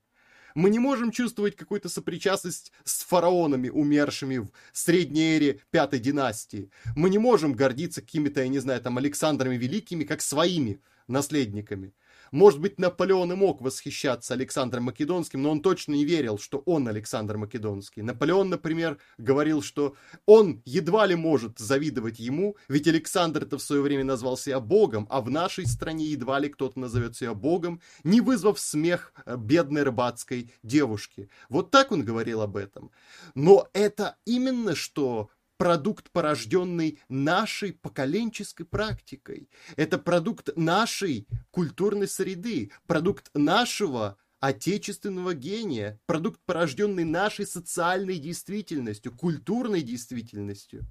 [0.55, 6.71] Мы не можем чувствовать какую-то сопричастность с фараонами, умершими в средней эре пятой династии.
[6.97, 11.95] Мы не можем гордиться какими-то, я не знаю, там, Александрами Великими, как своими наследниками.
[12.33, 16.89] Может быть, Наполеон и мог восхищаться Александром Македонским, но он точно не верил, что он
[16.89, 18.01] Александр Македонский.
[18.01, 24.05] Наполеон, например, говорил, что он едва ли может завидовать ему, ведь Александр-то в свое время
[24.05, 28.59] назвал себя богом, а в нашей стране едва ли кто-то назовет себя богом, не вызвав
[28.59, 31.29] смех э, бедной рыбацкой девушки.
[31.51, 32.91] Вот так он говорил об этом.
[33.35, 35.29] Но это именно что
[35.63, 39.49] продукт, порожденный нашей поколенческой практикой.
[39.77, 49.83] Это продукт нашей культурной среды, продукт нашего отечественного гения, продукт, порожденный нашей социальной действительностью, культурной
[49.83, 50.85] действительностью,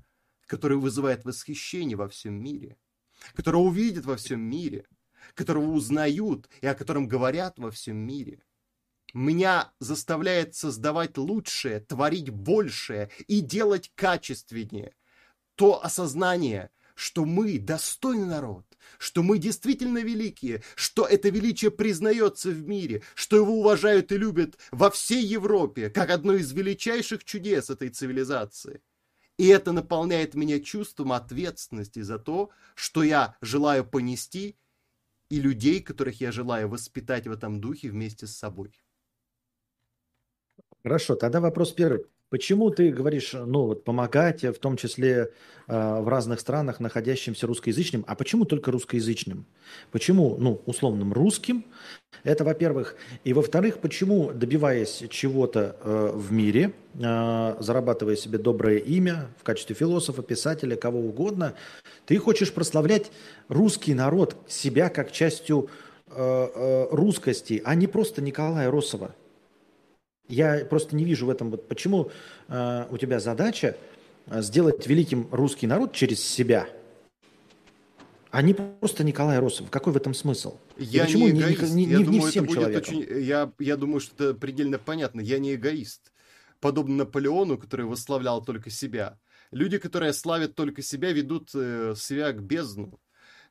[0.48, 2.78] который вызывает восхищение во всем мире,
[3.36, 4.86] которого увидят во всем мире,
[5.34, 8.42] которого узнают и о котором говорят во всем мире–
[9.14, 14.96] меня заставляет создавать лучшее, творить большее и делать качественнее.
[15.56, 18.66] То осознание, что мы достойный народ,
[18.98, 24.58] что мы действительно великие, что это величие признается в мире, что его уважают и любят
[24.72, 28.82] во всей Европе, как одно из величайших чудес этой цивилизации.
[29.38, 34.58] И это наполняет меня чувством ответственности за то, что я желаю понести,
[35.30, 38.74] и людей, которых я желаю воспитать в этом духе вместе с собой.
[40.84, 42.06] Хорошо, тогда вопрос первый.
[42.30, 45.32] Почему ты говоришь, ну вот помогать, в том числе
[45.68, 49.46] э, в разных странах, находящимся русскоязычным, а почему только русскоязычным?
[49.92, 51.66] Почему, ну, условным русским?
[52.24, 52.96] Это, во-первых.
[53.26, 59.76] И, во-вторых, почему, добиваясь чего-то э, в мире, э, зарабатывая себе доброе имя в качестве
[59.76, 61.56] философа, писателя, кого угодно,
[62.06, 63.12] ты хочешь прославлять
[63.50, 65.70] русский народ, себя как частью
[66.08, 69.14] э, э, русскости, а не просто Николая Росова?
[70.32, 72.10] Я просто не вижу в этом, вот почему
[72.48, 73.76] э, у тебя задача
[74.28, 76.68] э, сделать великим русский народ через себя,
[78.32, 79.70] а не просто Николай Росов.
[79.70, 80.58] Какой в этом смысл?
[80.78, 81.74] Я почему не эгоист.
[81.74, 82.98] Не, не, я не, думаю, всем это будет человеком?
[82.98, 83.24] очень...
[83.26, 85.20] Я, я думаю, что это предельно понятно.
[85.20, 86.14] Я не эгоист.
[86.62, 89.20] Подобно Наполеону, который восславлял только себя.
[89.52, 93.02] Люди, которые славят только себя, ведут э, себя к бездну.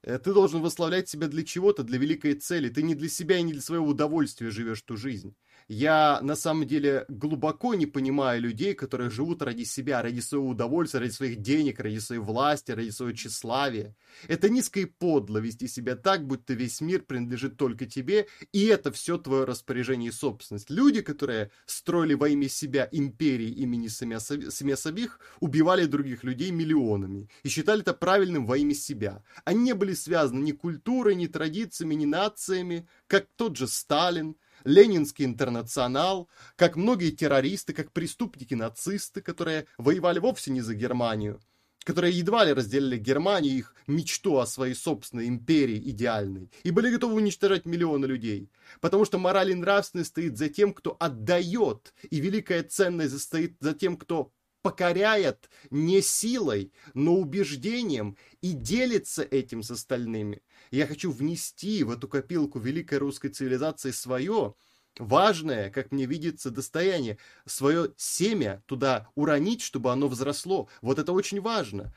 [0.03, 2.70] Э, ты должен восславлять себя для чего-то, для великой цели.
[2.70, 5.35] Ты не для себя и не для своего удовольствия живешь ту жизнь.
[5.73, 10.99] Я на самом деле глубоко не понимаю людей, которые живут ради себя, ради своего удовольствия,
[10.99, 13.95] ради своих денег, ради своей власти, ради своего тщеславия.
[14.27, 18.91] Это низко и подло вести себя так, будто весь мир принадлежит только тебе, и это
[18.91, 20.71] все твое распоряжение и собственность.
[20.71, 27.83] Люди, которые строили во имя себя империи имени Семясабих, убивали других людей миллионами и считали
[27.83, 29.23] это правильным во имя себя.
[29.45, 34.35] Они не были связаны ни культурой, ни традициями, ни нациями, как тот же Сталин,
[34.65, 41.41] Ленинский интернационал, как многие террористы, как преступники-нацисты, которые воевали вовсе не за Германию,
[41.85, 47.15] которые едва ли разделили Германию их мечту о своей собственной империи идеальной, и были готовы
[47.15, 48.51] уничтожать миллионы людей.
[48.81, 53.73] Потому что мораль и нравственность стоит за тем, кто отдает, и великая ценность стоит за
[53.75, 54.33] тем, кто
[54.63, 60.43] покоряет не силой, но убеждением и делится этим с остальными.
[60.71, 64.55] Я хочу внести в эту копилку великой русской цивилизации свое,
[64.99, 70.68] важное, как мне видится, достояние, свое семя туда уронить, чтобы оно взросло.
[70.81, 71.95] Вот это очень важно.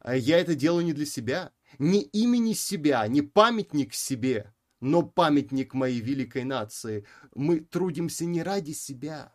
[0.00, 5.74] А я это делаю не для себя, не имени себя, не памятник себе, но памятник
[5.74, 7.06] моей великой нации.
[7.34, 9.32] Мы трудимся не ради себя,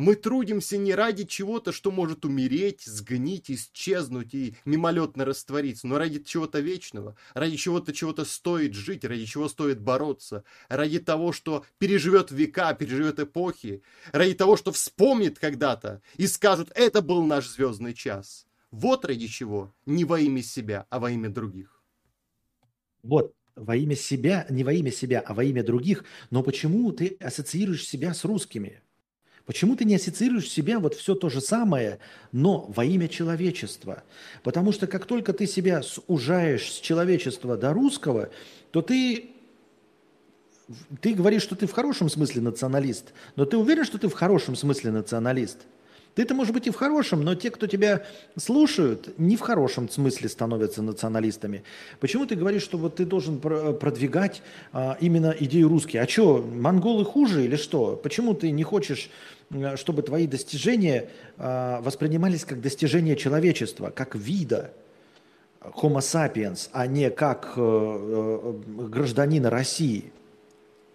[0.00, 6.22] мы трудимся не ради чего-то, что может умереть, сгнить, исчезнуть и мимолетно раствориться, но ради
[6.22, 12.30] чего-то вечного, ради чего-то, чего-то стоит жить, ради чего стоит бороться, ради того, что переживет
[12.30, 13.82] века, переживет эпохи,
[14.12, 18.46] ради того, что вспомнит когда-то и скажут, это был наш звездный час.
[18.70, 21.82] Вот ради чего, не во имя себя, а во имя других.
[23.02, 26.04] Вот, во имя себя, не во имя себя, а во имя других.
[26.30, 28.80] Но почему ты ассоциируешь себя с русскими?
[29.50, 31.98] Почему ты не ассоциируешь себя вот все то же самое,
[32.30, 34.04] но во имя человечества?
[34.44, 38.30] Потому что как только ты себя сужаешь с человечества до русского,
[38.70, 39.30] то ты,
[41.00, 44.54] ты говоришь, что ты в хорошем смысле националист, но ты уверен, что ты в хорошем
[44.54, 45.58] смысле националист?
[46.14, 48.04] Ты-то, может быть, и в хорошем, но те, кто тебя
[48.36, 51.62] слушают, не в хорошем смысле становятся националистами.
[52.00, 54.42] Почему ты говоришь, что вот ты должен продвигать
[54.72, 56.02] а, именно идею русские?
[56.02, 57.98] А что, монголы хуже или что?
[58.02, 59.08] Почему ты не хочешь,
[59.76, 64.72] чтобы твои достижения а, воспринимались как достижения человечества, как вида?
[65.60, 68.52] Homo sapiens, а не как э, э,
[68.88, 70.10] гражданина России.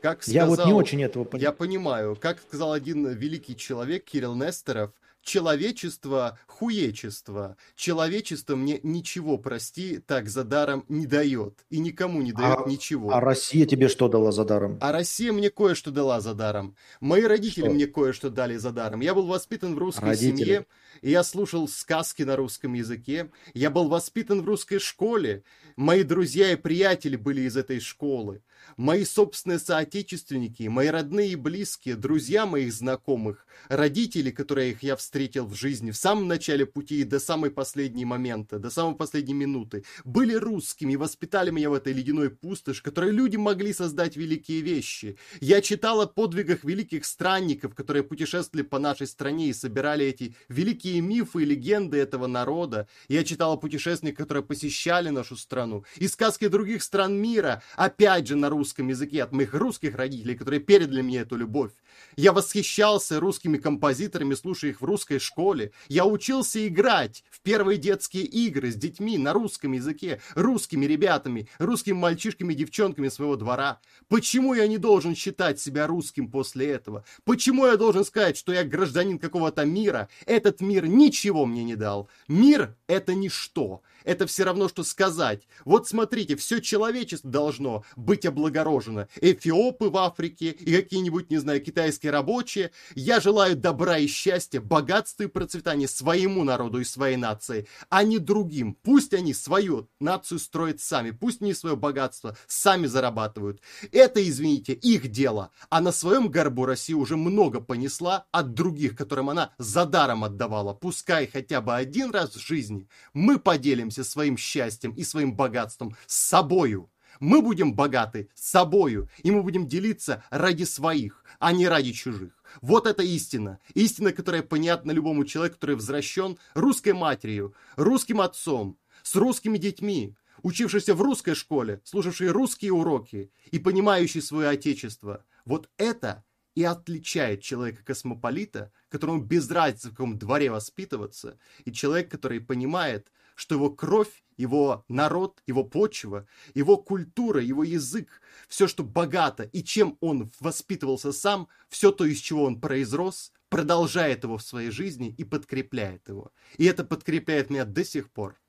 [0.01, 1.43] Как сказал, я вот не очень этого понимаю.
[1.43, 2.17] Я понимаю.
[2.19, 4.91] Как сказал один великий человек, Кирилл Нестеров,
[5.25, 7.57] человечество хуечество.
[7.75, 11.65] Человечество мне ничего, прости, так за даром не дает.
[11.69, 13.11] И никому не дает а, ничего.
[13.11, 14.77] А Россия тебе что дала за даром?
[14.79, 16.75] А Россия мне кое-что дала за даром.
[17.01, 17.73] Мои родители что?
[17.73, 19.01] мне кое-что дали за даром.
[19.01, 20.43] Я был воспитан в русской родители.
[20.45, 20.65] семье,
[21.01, 23.31] и я слушал сказки на русском языке.
[23.53, 25.43] Я был воспитан в русской школе.
[25.75, 28.41] Мои друзья и приятели были из этой школы.
[28.77, 35.55] Мои собственные соотечественники, мои родные и близкие, друзья моих знакомых, родители, которых я встретил в
[35.55, 40.33] жизни в самом начале пути и до самой последней момента, до самой последней минуты, были
[40.33, 45.17] русскими и воспитали меня в этой ледяной пустошь, которой люди могли создать великие вещи.
[45.39, 51.01] Я читал о подвигах великих странников, которые путешествовали по нашей стране и собирали эти великие
[51.01, 52.87] мифы и легенды этого народа.
[53.07, 58.35] Я читал о путешественниках, которые посещали нашу страну, и сказки других стран мира, опять же
[58.35, 61.71] на русском языке от моих русских родителей, которые передали мне эту любовь.
[62.15, 65.71] Я восхищался русскими композиторами, слушая их в русской школе.
[65.87, 71.95] Я учился играть в первые детские игры с детьми на русском языке, русскими ребятами, русскими
[71.95, 73.79] мальчишками и девчонками своего двора.
[74.07, 77.03] Почему я не должен считать себя русским после этого?
[77.23, 80.09] Почему я должен сказать, что я гражданин какого-то мира?
[80.25, 82.09] Этот мир ничего мне не дал.
[82.27, 85.47] Мир— это ничто это все равно, что сказать.
[85.65, 89.07] Вот смотрите, все человечество должно быть облагорожено.
[89.21, 92.71] Эфиопы в Африке и какие-нибудь, не знаю, китайские рабочие.
[92.93, 98.19] Я желаю добра и счастья, богатства и процветания своему народу и своей нации, а не
[98.19, 98.73] другим.
[98.73, 103.61] Пусть они свою нацию строят сами, пусть они свое богатство сами зарабатывают.
[103.91, 105.51] Это, извините, их дело.
[105.69, 110.73] А на своем горбу Россия уже много понесла от других, которым она за даром отдавала.
[110.73, 116.15] Пускай хотя бы один раз в жизни мы поделимся своим счастьем и своим богатством с
[116.15, 116.89] собою.
[117.19, 122.33] Мы будем богаты с собою, и мы будем делиться ради своих, а не ради чужих.
[122.61, 123.59] Вот это истина.
[123.73, 130.95] Истина, которая понятна любому человеку, который возвращен русской матерью, русским отцом, с русскими детьми, учившийся
[130.95, 135.23] в русской школе, слушавший русские уроки и понимающий свое отечество.
[135.45, 136.23] Вот это
[136.55, 143.55] и отличает человека-космополита, которому без разницы в каком дворе воспитываться, и человек, который понимает, что
[143.55, 149.97] его кровь, его народ, его почва, его культура, его язык, все, что богато и чем
[150.01, 155.23] он воспитывался сам, все то, из чего он произрос, продолжает его в своей жизни и
[155.23, 156.31] подкрепляет его.
[156.57, 158.39] И это подкрепляет меня до сих пор.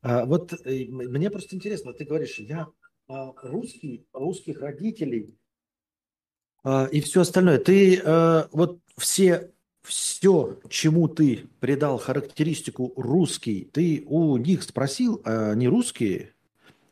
[0.00, 2.68] А, вот э, мне просто интересно, ты говоришь, я
[3.08, 5.34] а, русский, русских родителей
[6.62, 7.58] а, и все остальное.
[7.58, 9.52] Ты а, вот все
[9.88, 16.32] все, чему ты придал характеристику русский, ты у них спросил, а они русские?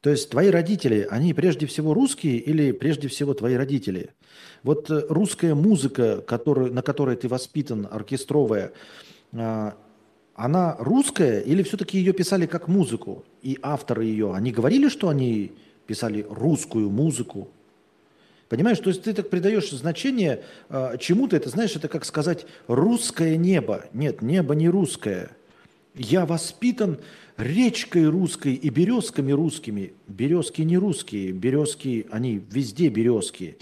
[0.01, 4.11] То есть твои родители, они прежде всего русские или прежде всего твои родители?
[4.62, 8.72] Вот э, русская музыка, который, на которой ты воспитан, оркестровая,
[9.32, 9.76] а,
[10.34, 13.24] она русская или все-таки ее писали как музыку?
[13.42, 15.53] И авторы ее, они говорили, что они
[15.86, 17.49] писали русскую музыку?
[18.49, 23.36] Понимаешь, то есть ты так придаешь значение э, чему-то, это знаешь, это как сказать русское
[23.36, 23.86] небо.
[23.92, 25.30] Нет, небо не русское.
[25.94, 26.99] Я воспитан
[27.36, 29.94] речкой русской и березками русскими.
[30.07, 33.57] Березки не русские, березки, они везде березки.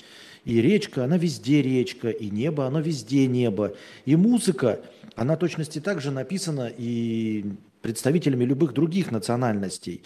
[0.45, 3.75] И речка, она везде речка, и небо, оно везде небо.
[4.05, 4.81] И музыка,
[5.17, 7.47] она точности также написана и
[7.81, 10.03] представителями любых других национальностей.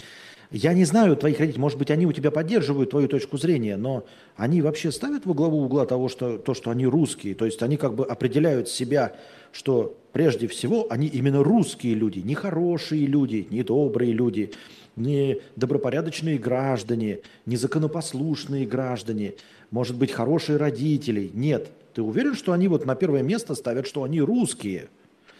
[0.51, 4.05] Я не знаю твоих родителей, может быть, они у тебя поддерживают твою точку зрения, но
[4.35, 7.77] они вообще ставят во главу угла того, что, то, что они русские, то есть они
[7.77, 9.15] как бы определяют себя,
[9.53, 14.53] что прежде всего они именно русские люди, не хорошие люди, не добрые люди,
[14.97, 19.35] не добропорядочные граждане, не законопослушные граждане,
[19.71, 21.31] может быть, хорошие родители.
[21.35, 24.89] Нет, ты уверен, что они вот на первое место ставят, что они русские–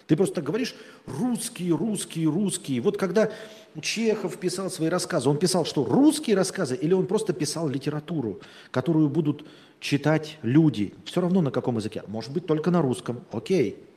[0.09, 0.75] ты просто говоришь
[1.07, 2.81] русские, русские, русские.
[2.81, 3.31] Вот когда
[3.81, 8.41] Чехов писал свои рассказы, он писал, что русские рассказы или он просто писал литературу,
[8.71, 9.47] которую будут
[9.81, 10.95] читать люди.
[11.05, 12.03] Все равно на каком языке.
[12.07, 13.21] Может быть, только на русском.
[13.31, 13.88] Окей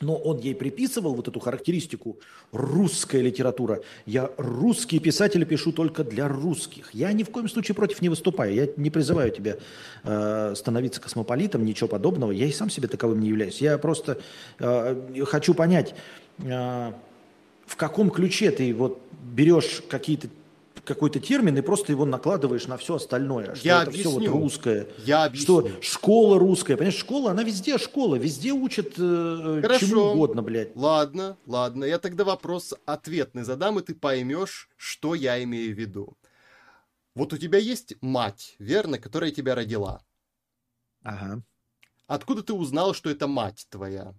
[0.00, 2.18] но он ей приписывал вот эту характеристику
[2.52, 3.80] русская литература.
[4.06, 6.94] Я русский писатель пишу только для русских.
[6.94, 8.54] Я ни в коем случае против не выступаю.
[8.54, 9.56] Я не призываю тебя
[10.04, 12.32] э, становиться космополитом, ничего подобного.
[12.32, 13.60] Я и сам себе таковым не являюсь.
[13.60, 14.18] Я просто
[14.58, 15.94] э, хочу понять,
[16.38, 16.92] э,
[17.66, 20.28] в каком ключе ты вот берешь какие-то
[20.94, 23.54] какой-то термин и просто его накладываешь на все остальное.
[23.54, 24.10] Что я это объясню.
[24.10, 24.88] все вот русское.
[24.98, 25.68] Я объясню.
[25.68, 26.76] Что школа русская.
[26.76, 28.16] Понимаешь, школа, она везде школа.
[28.16, 29.86] Везде учат э, Хорошо.
[29.86, 30.74] чему угодно, блядь.
[30.74, 31.84] Ладно, ладно.
[31.84, 36.16] Я тогда вопрос ответный задам, и ты поймешь, что я имею в виду.
[37.14, 40.02] Вот у тебя есть мать, верно, которая тебя родила.
[41.02, 41.42] Ага.
[42.06, 44.14] Откуда ты узнал, что это мать твоя?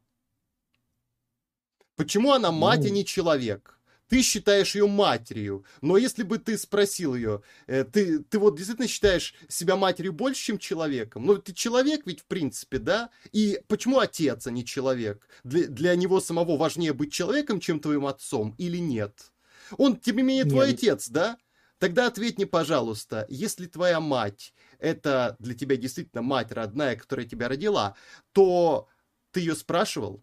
[1.96, 2.88] Почему она мать, ну...
[2.88, 3.78] а не человек?
[4.12, 8.89] Ты считаешь ее матерью, но если бы ты спросил ее, э, ты, ты вот действительно
[8.89, 11.26] считаешь себя матерью больше, чем человеком?
[11.26, 13.09] Ну, ты человек ведь, в принципе, да?
[13.32, 15.26] И почему отец, а не человек?
[15.45, 19.32] Для, для него самого важнее быть человеком, чем твоим отцом, или нет?
[19.78, 20.80] Он, тем не менее, твой нет.
[20.80, 21.38] отец, да?
[21.80, 27.47] Тогда ответь мне, пожалуйста, если твоя мать это для тебя действительно мать родная, которая тебя
[27.47, 27.95] родила,
[28.34, 28.89] то
[29.32, 30.22] ты ее спрашивал?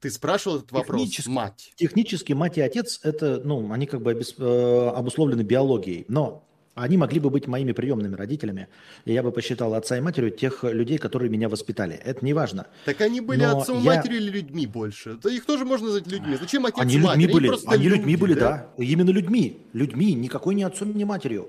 [0.00, 1.72] Ты спрашивал этот вопрос, технически, мать?
[1.76, 6.44] Технически мать и отец, это, ну, они как бы обес, э, обусловлены биологией, но
[6.76, 8.68] они могли бы быть моими приемными родителями,
[9.04, 11.96] и я бы посчитал отца и матерью тех людей, которые меня воспитали.
[11.96, 12.68] Это не важно.
[12.84, 13.96] Так они были но отцом, я...
[13.96, 15.18] матерью или людьми больше?
[15.20, 16.36] Да их тоже можно назвать людьми.
[16.40, 16.98] Зачем отец они и?
[16.98, 18.70] Людьми они были, они люди, людьми были, да?
[18.76, 18.84] да.
[18.84, 19.58] Именно людьми.
[19.72, 21.48] Людьми, никакой не отцом, ни матерью.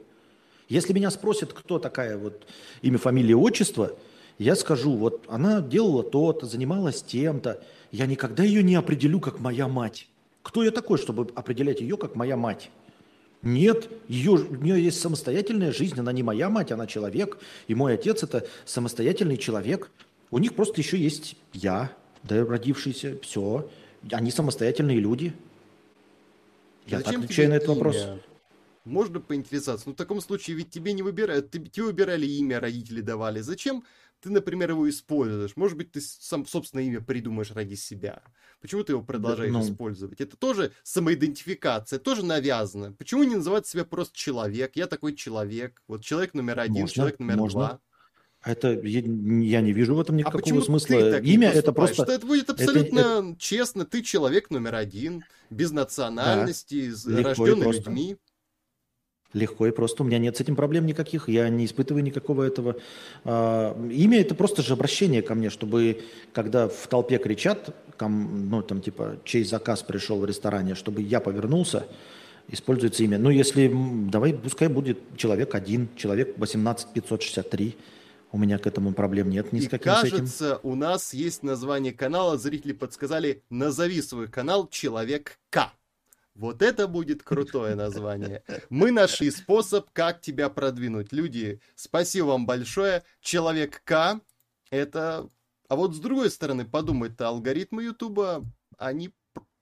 [0.69, 2.47] Если меня спросят, кто такая вот
[2.81, 3.95] имя, фамилия, отчество,
[4.39, 7.61] я скажу, вот она делала то-то, занималась тем-то,
[7.91, 10.07] я никогда ее не определю как моя мать.
[10.43, 12.69] Кто я такой, чтобы определять ее как моя мать?
[13.41, 17.37] Нет, ее, у нее есть самостоятельная жизнь, она не моя мать, она человек,
[17.67, 19.89] и мой отец это самостоятельный человек.
[20.29, 21.91] У них просто еще есть я,
[22.23, 23.69] да, родившийся, все.
[24.11, 25.33] Они самостоятельные люди.
[26.85, 27.75] Я Зачем отвечаю на этот имя?
[27.75, 28.07] вопрос.
[28.83, 29.87] Можно поинтересоваться.
[29.87, 31.51] Ну, в таком случае ведь тебе не выбирают.
[31.51, 33.41] Тебе выбирали имя, родители давали.
[33.41, 33.83] Зачем
[34.21, 35.55] ты, например, его используешь.
[35.55, 38.21] Может быть, ты сам собственное имя придумаешь ради себя.
[38.61, 39.65] Почему ты его продолжаешь да, ну...
[39.65, 40.19] использовать?
[40.19, 42.93] Это тоже самоидентификация, тоже навязано.
[42.93, 44.75] Почему не называть себя просто человек?
[44.75, 45.81] Я такой человек.
[45.87, 47.59] Вот человек номер один, можно, человек номер можно.
[47.59, 47.79] два.
[48.43, 51.19] Это я, я не вижу в этом а никакого а смысла.
[51.19, 52.03] Имя это просто.
[52.03, 53.85] Что это будет абсолютно это, честно.
[53.85, 58.17] Ты человек номер один, без национальности, да, рожденный людьми.
[59.33, 60.01] Легко и просто.
[60.01, 61.29] У меня нет с этим проблем никаких.
[61.29, 62.77] Я не испытываю никакого этого.
[63.23, 66.01] А, имя это просто же обращение ко мне, чтобы
[66.33, 71.85] когда в толпе кричат, ну там типа чей заказ пришел в ресторане, чтобы я повернулся,
[72.47, 73.19] используется имя.
[73.19, 73.71] Ну если,
[74.09, 77.77] давай, пускай будет человек один, человек 18563.
[78.31, 80.59] У меня к этому проблем нет ни с каким кажется, с этим.
[80.63, 85.71] у нас есть название канала, зрители подсказали, назови свой канал «Человек К».
[86.39, 88.43] Вот это будет крутое название.
[88.69, 91.11] Мы нашли способ, как тебя продвинуть.
[91.11, 93.03] Люди, спасибо вам большое.
[93.19, 94.21] Человек К,
[94.69, 95.29] это...
[95.67, 98.45] А вот с другой стороны, подумать-то, алгоритмы Ютуба,
[98.77, 99.13] они,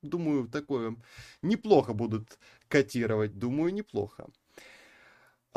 [0.04, 0.96] думаю, такое
[1.42, 3.40] неплохо будут котировать.
[3.40, 4.28] Думаю, неплохо.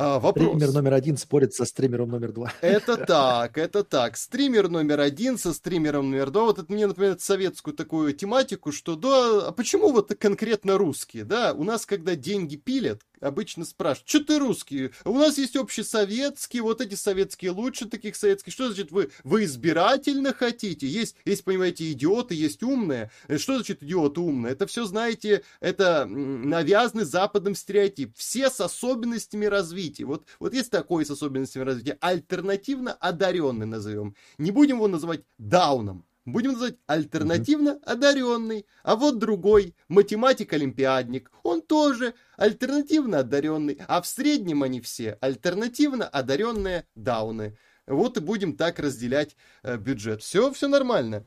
[0.02, 0.46] А, вопрос.
[0.46, 2.50] Стример номер один спорит со стримером номер два.
[2.62, 4.16] Это так, это так.
[4.16, 6.44] Стример номер один со стримером номер два.
[6.44, 11.52] Вот это мне напоминает советскую такую тематику, что да, а почему вот конкретно русские, да?
[11.52, 14.90] У нас, когда деньги пилят, обычно спрашивают, что ты русский?
[15.04, 18.52] У нас есть общесоветские, вот эти советские лучше таких советских.
[18.52, 20.86] Что значит вы, вы избирательно хотите?
[20.86, 23.10] Есть, есть, понимаете, идиоты, есть умные.
[23.36, 24.50] Что значит идиот умный?
[24.50, 28.16] Это все, знаете, это навязанный западным стереотип.
[28.16, 30.04] Все с особенностями развития.
[30.04, 31.98] Вот, вот есть такой с особенностями развития.
[32.00, 34.14] Альтернативно одаренный назовем.
[34.38, 38.66] Не будем его называть дауном будем называть альтернативно одаренный.
[38.82, 43.80] А вот другой, математик-олимпиадник, он тоже альтернативно одаренный.
[43.86, 47.56] А в среднем они все альтернативно одаренные дауны.
[47.86, 50.22] Вот и будем так разделять э, бюджет.
[50.22, 51.26] Все, все нормально.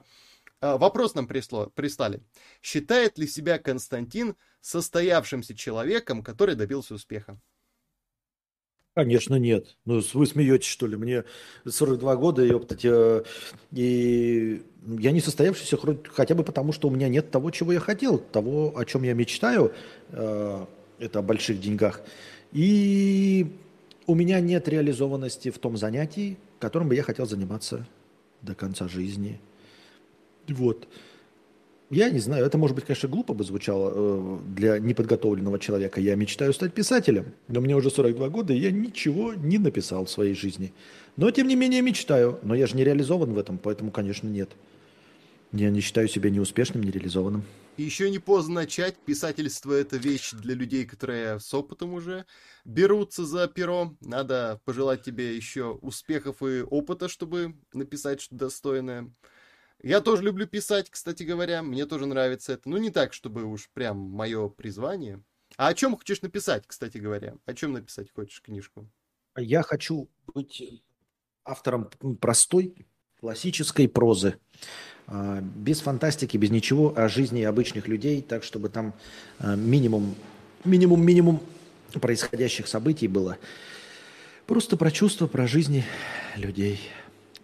[0.61, 2.21] Э, вопрос нам присло, прислали.
[2.61, 7.39] Считает ли себя Константин состоявшимся человеком, который добился успеха?
[8.95, 9.75] Конечно, нет.
[9.85, 10.95] Ну, вы смеетесь, что ли?
[10.95, 11.23] Мне
[11.67, 13.23] 42 года, ёптать, э,
[13.71, 15.79] и я не состоявшийся
[16.09, 19.13] хотя бы потому, что у меня нет того, чего я хотел, того, о чем я
[19.13, 19.73] мечтаю,
[20.11, 20.65] э,
[20.99, 22.01] это о больших деньгах.
[22.51, 23.47] И
[24.05, 27.87] у меня нет реализованности в том занятии, которым бы я хотел заниматься
[28.43, 29.39] до конца жизни.
[30.47, 30.87] Вот.
[31.93, 36.01] Я не знаю, это может быть, конечно, глупо бы звучало э, для неподготовленного человека.
[36.01, 40.09] Я мечтаю стать писателем, но мне уже 42 года, и я ничего не написал в
[40.09, 40.73] своей жизни.
[41.17, 42.39] Но, тем не менее, мечтаю.
[42.41, 44.49] Но я же не реализован в этом, поэтому, конечно, нет.
[45.51, 47.43] Я не считаю себя неуспешным, нереализованным.
[47.77, 48.95] Еще не поздно начать.
[48.97, 52.25] Писательство— это вещь для людей, которые с опытом уже
[52.65, 53.95] берутся за перо.
[54.01, 59.11] Надо пожелать тебе еще успехов и опыта, чтобы написать что-то достойное.
[59.83, 61.61] Я тоже люблю писать, кстати говоря.
[61.61, 62.69] Мне тоже нравится это.
[62.69, 65.21] Ну, не так, чтобы уж прям мое призвание.
[65.57, 67.35] А о чем хочешь написать, кстати говоря?
[67.45, 68.89] О чем написать хочешь книжку?
[69.37, 70.83] Я хочу быть
[71.43, 71.89] автором
[72.21, 72.87] простой,
[73.19, 74.39] классической прозы.
[75.05, 78.93] А, без фантастики, без ничего о жизни обычных людей, так чтобы там
[79.39, 80.15] а, минимум,
[80.63, 81.43] минимум, минимум
[81.99, 83.37] происходящих событий было.
[84.47, 85.83] Просто про чувства, про жизни
[86.37, 86.79] людей.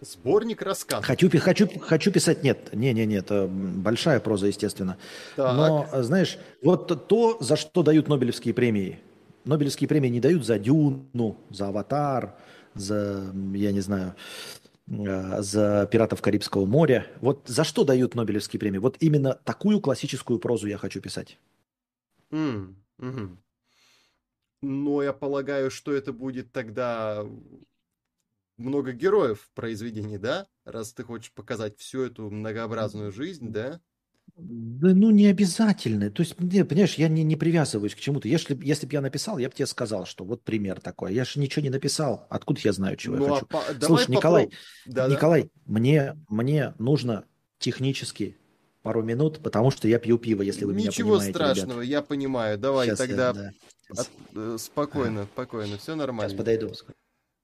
[0.00, 1.04] Сборник рассказов.
[1.04, 4.96] Хочу, хочу, хочу писать, нет, не, не, не, это большая проза, естественно.
[5.36, 5.54] Так.
[5.54, 8.98] Но, знаешь, вот то, за что дают Нобелевские премии.
[9.44, 12.34] Нобелевские премии не дают за Дюну, за Аватар,
[12.74, 14.14] за, я не знаю,
[14.88, 17.06] э, за пиратов Карибского моря.
[17.20, 18.78] Вот за что дают Нобелевские премии?
[18.78, 21.38] Вот именно такую классическую прозу я хочу писать.
[22.30, 23.36] Mm, mm-hmm.
[24.62, 27.26] Но я полагаю, что это будет тогда
[28.60, 30.46] много героев в произведении, да?
[30.64, 33.80] Раз ты хочешь показать всю эту многообразную жизнь, да?
[34.36, 36.10] Да, ну, не обязательно.
[36.10, 38.28] То есть, понимаешь, я не, не привязываюсь к чему-то.
[38.28, 41.14] Если, если бы я написал, я бы тебе сказал, что вот пример такой.
[41.14, 42.26] Я же ничего не написал.
[42.30, 43.46] Откуда я знаю, чего ну, я хочу?
[43.50, 43.84] А по...
[43.84, 44.60] Слушай, Николай, попроб...
[44.86, 45.48] да, Николай, да.
[45.66, 47.24] Мне, мне нужно
[47.58, 48.36] технически
[48.82, 51.90] пару минут, потому что я пью пиво, если вы Ничего меня понимаете, Ничего страшного, ребят.
[51.90, 52.58] я понимаю.
[52.58, 53.52] Давай Сейчас тогда я, да.
[53.90, 56.30] от, э, спокойно, спокойно, все нормально.
[56.30, 56.72] Сейчас подойду.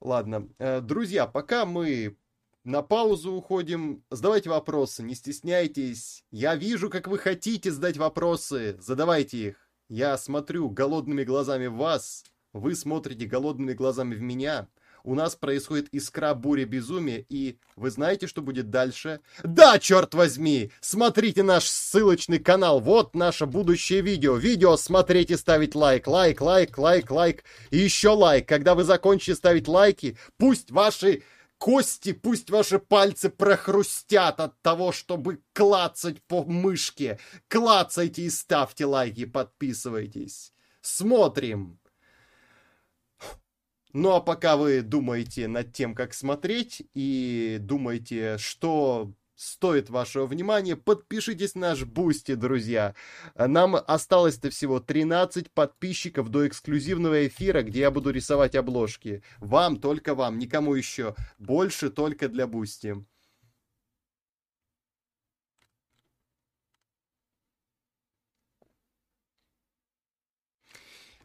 [0.01, 2.17] Ладно, э, друзья, пока мы
[2.65, 4.05] на паузу уходим.
[4.11, 6.25] Задавайте вопросы, не стесняйтесь.
[6.31, 8.77] Я вижу, как вы хотите задать вопросы.
[8.81, 9.71] Задавайте их.
[9.89, 12.25] Я смотрю голодными глазами в вас.
[12.53, 14.69] Вы смотрите голодными глазами в меня.
[15.07, 19.21] У нас происходит искра буря безумия, и вы знаете, что будет дальше?
[19.45, 20.73] Да, черт возьми!
[20.81, 24.35] Смотрите наш ссылочный канал, вот наше будущее видео.
[24.35, 27.45] Видео смотреть и ставить лайк, лайк, лайк, лайк, лайк.
[27.71, 28.49] И еще лайк.
[28.49, 31.23] Когда вы закончите ставить лайки, пусть ваши
[31.59, 37.19] Кости, пусть ваши пальцы прохрустят от того, чтобы клацать по мышке.
[37.49, 40.53] Клацайте и ставьте лайки, подписывайтесь.
[40.83, 41.79] Смотрим.
[43.99, 50.77] Ну а пока вы думаете над тем, как смотреть, и думаете, что стоит вашего внимания,
[50.77, 52.95] подпишитесь на наш Бусти, друзья.
[53.37, 59.23] Нам осталось-то всего 13 подписчиков до эксклюзивного эфира, где я буду рисовать обложки.
[59.39, 61.15] Вам, только вам, никому еще.
[61.39, 63.03] Больше только для Бусти.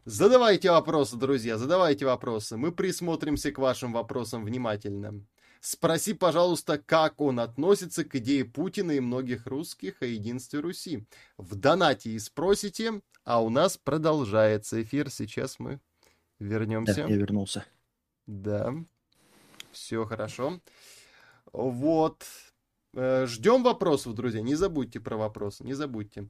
[0.04, 2.56] Задавайте вопросы, друзья, задавайте вопросы.
[2.56, 5.24] Мы присмотримся к вашим вопросам внимательно.
[5.60, 11.06] Спроси, пожалуйста, как он относится к идее Путина и многих русских о единстве Руси.
[11.36, 15.08] В донате и спросите, а у нас продолжается эфир.
[15.08, 15.78] Сейчас мы
[16.40, 16.96] вернемся.
[16.96, 17.64] Да, я вернулся.
[18.26, 18.74] Да,
[19.70, 20.60] все хорошо.
[21.52, 22.24] Вот.
[22.94, 24.40] Э, ждем вопросов, друзья.
[24.40, 26.28] Не забудьте про вопросы, не забудьте.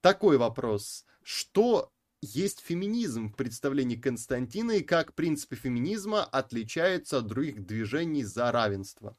[0.00, 1.04] Такой вопрос.
[1.22, 1.92] Что
[2.22, 9.16] есть феминизм в представлении Константина и как принципы феминизма отличаются от других движений за равенство?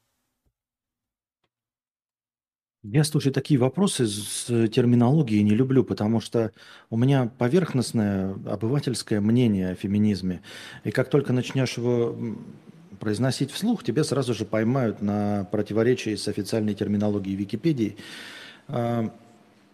[2.83, 6.51] Я, слушай, такие вопросы с терминологией не люблю, потому что
[6.89, 10.41] у меня поверхностное обывательское мнение о феминизме.
[10.83, 12.17] И как только начнешь его
[12.99, 17.97] произносить вслух, тебя сразу же поймают на противоречии с официальной терминологией Википедии.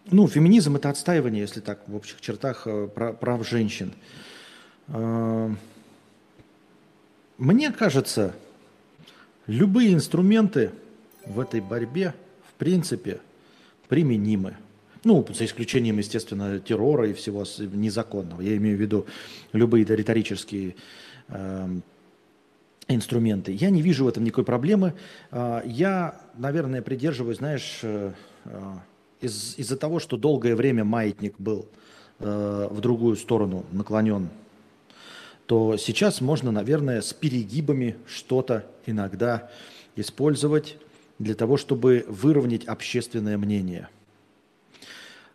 [0.08, 3.92] А, ну, феминизм это отстаивание, если так, в общих чертах, э, прав женщин.
[4.88, 5.54] Э,
[7.36, 8.34] мне кажется,
[9.46, 10.72] любые инструменты
[11.24, 12.14] в этой борьбе,
[12.48, 13.20] в принципе,
[13.88, 14.56] применимы.
[15.04, 18.40] Ну, за исключением, естественно, террора и всего незаконного.
[18.40, 19.06] Я имею в виду
[19.52, 20.74] любые риторические
[21.28, 21.68] э,
[22.88, 23.52] инструменты.
[23.52, 24.94] Я не вижу в этом никакой проблемы.
[25.30, 28.12] Э, я, наверное, придерживаюсь, знаешь, э,
[29.20, 31.66] из, из-за того, что долгое время маятник был
[32.18, 34.28] э, в другую сторону наклонен,
[35.46, 39.50] то сейчас можно, наверное, с перегибами что-то иногда
[39.96, 40.76] использовать
[41.18, 43.88] для того, чтобы выровнять общественное мнение.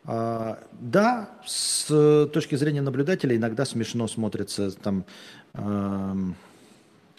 [0.06, 5.06] А, да, с точки зрения наблюдателя иногда смешно смотрятся там
[5.54, 6.16] э,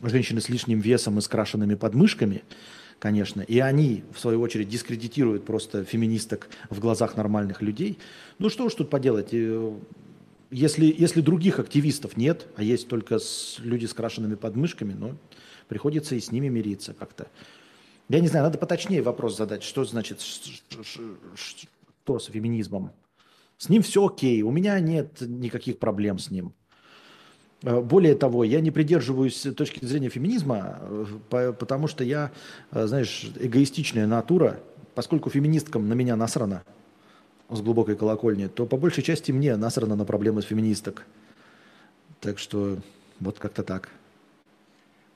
[0.03, 2.43] женщины с лишним весом и с крашенными подмышками–
[3.05, 3.43] конечно.
[3.43, 7.99] И они, в свою очередь, дискредитируют просто феминисток в глазах нормальных людей.
[8.39, 9.29] Ну что уж тут поделать?
[9.33, 9.77] Э,
[10.51, 15.19] если, если других активистов нет, а есть только с, люди с крашенными подмышками, ну,
[15.69, 17.27] приходится и с ними мириться как-то.
[18.09, 22.91] Я не знаю, надо поточнее вопрос задать, что значит, что с феминизмом.
[23.59, 26.55] С ним все окей, у меня нет никаких проблем с ним.
[27.65, 30.79] Э, более того, я не придерживаюсь точки зрения феминизма,
[31.31, 32.31] э, потому что я,
[32.71, 34.61] э, знаешь, эгоистичная натура,
[34.95, 36.63] поскольку феминисткам на меня насрано
[37.49, 41.07] с глубокой колокольни, то по большей части мне насрано на проблемы с феминисток.
[42.21, 42.79] Так что
[43.21, 43.89] вот как-то так.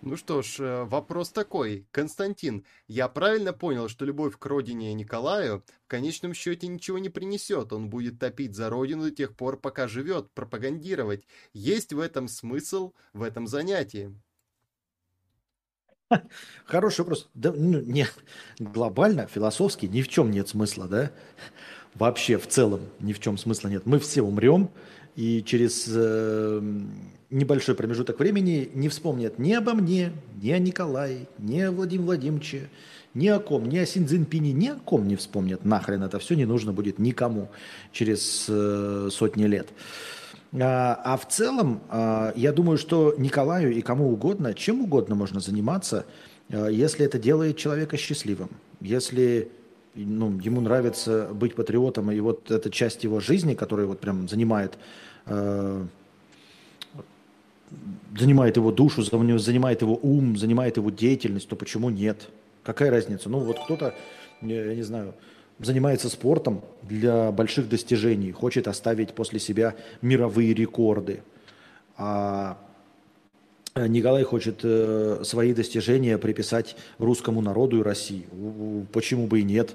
[0.01, 1.89] Ну что ж, э, вопрос такой.
[1.91, 7.73] Константин, я правильно понял, что любовь к родине Николаю в конечном счете ничего не принесет.
[7.73, 11.25] Он будет топить за родину до тех пор, пока живет, пропагандировать.
[11.53, 14.15] Есть в этом смысл, в этом занятии?
[16.65, 17.29] Хороший вопрос.
[17.35, 18.07] Да, ну, не,
[18.61, 21.11] глобально, философски ни в чем нет смысла, да?
[21.95, 23.85] Вообще в целом ни в чем смысла нет.
[23.85, 24.71] Мы все умрем,
[25.19, 26.63] и через э,
[27.29, 32.69] небольшой промежуток времени не вспомнят ни обо мне, ни о Николае, ни о Владимире Владимировиче,
[33.15, 35.65] ни о ком, ни о Синдзинпине, ни о ком не вспомнят.
[35.65, 37.49] Нахрен это все не нужно будет никому
[37.91, 39.71] через э, сотни лет.
[40.53, 45.41] А, а в целом, а, я думаю, что Николаю и кому угодно, чем угодно можно
[45.41, 46.07] заниматься,
[46.49, 48.51] а, если это делает человека счастливым.
[48.81, 49.51] Если
[49.97, 54.79] ну, ему нравится быть патриотом, и вот эта часть его жизни, которая вот прям занимает,
[58.17, 62.29] занимает его душу, занимает его ум, занимает его деятельность, то почему нет?
[62.63, 63.29] Какая разница?
[63.29, 63.95] Ну вот кто-то,
[64.43, 65.15] я не знаю,
[65.59, 71.23] занимается спортом для больших достижений, хочет оставить после себя мировые рекорды.
[71.97, 72.59] А
[73.75, 78.27] Николай хочет э, свои достижения приписать русскому народу и России.
[78.93, 79.75] Почему бы и нет?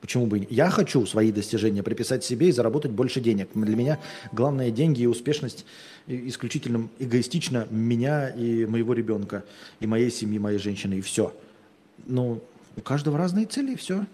[0.00, 0.50] Почему бы и нет?
[0.50, 3.50] Я хочу свои достижения приписать себе и заработать больше денег.
[3.54, 4.00] Для меня
[4.32, 5.66] главное деньги и успешность
[6.06, 9.44] исключительно эгоистично меня и моего ребенка,
[9.78, 11.34] и моей семьи, моей женщины, и все.
[12.06, 12.42] Ну,
[12.76, 14.06] у каждого разные цели, и все.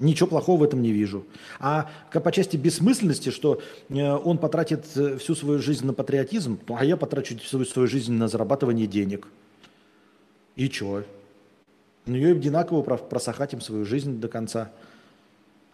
[0.00, 1.24] Ничего плохого в этом не вижу.
[1.60, 6.84] А по части бессмысленности, что э, он потратит э, всю свою жизнь на патриотизм, а
[6.84, 9.28] я потрачу всю свою жизнь на зарабатывание денег.
[10.56, 11.04] И чё?
[12.06, 14.72] Ну, ее одинаково просахать им свою жизнь до конца.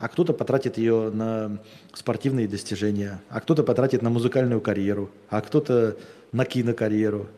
[0.00, 1.62] А кто-то потратит ее на
[1.92, 5.98] спортивные достижения, а кто-то потратит на музыкальную карьеру, а кто-то
[6.32, 7.28] на кинокарьеру.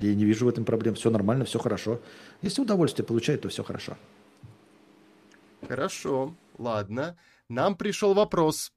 [0.00, 0.94] Я не вижу в этом проблем.
[0.94, 2.00] Все нормально, все хорошо.
[2.40, 3.98] Если удовольствие получает, то все хорошо.
[5.68, 7.18] Хорошо, ладно.
[7.50, 8.72] Нам пришел вопрос.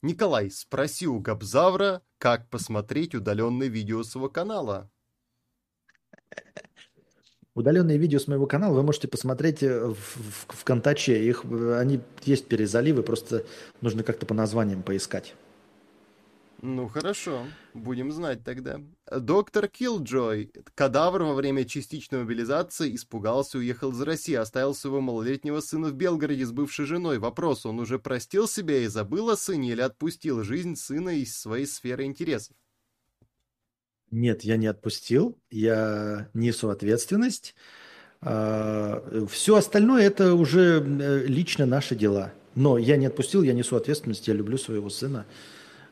[0.00, 4.90] Николай, спроси у Габзавра, как посмотреть удаленное видео с его канала.
[7.54, 11.22] Удаленные видео с моего канала вы можете посмотреть э, в, в, ВКонтаче.
[11.22, 13.44] Их, э, они есть перезаливы, просто
[13.82, 15.34] нужно как-то по названиям поискать.
[16.62, 18.80] Ну хорошо, будем знать тогда.
[19.10, 20.52] Доктор Киллджой.
[20.76, 25.94] Кадавр во время частичной мобилизации испугался и уехал из России, оставил своего малолетнего сына в
[25.94, 27.18] Белгороде с бывшей женой.
[27.18, 31.66] Вопрос, он уже простил себя и забыл о сыне или отпустил жизнь сына из своей
[31.66, 32.56] сферы интересов?
[34.12, 37.54] Нет, я не отпустил, я несу ответственность.
[38.20, 42.32] А, Все остальное это уже э, лично наши дела.
[42.54, 45.24] Но я не отпустил, я несу ответственность, я люблю своего сына.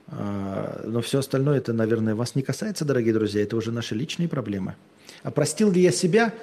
[0.07, 4.29] А, но все остальное, это, наверное, вас не касается, дорогие друзья, это уже наши личные
[4.29, 4.77] проблемы.
[5.23, 6.35] А простил ли я себя?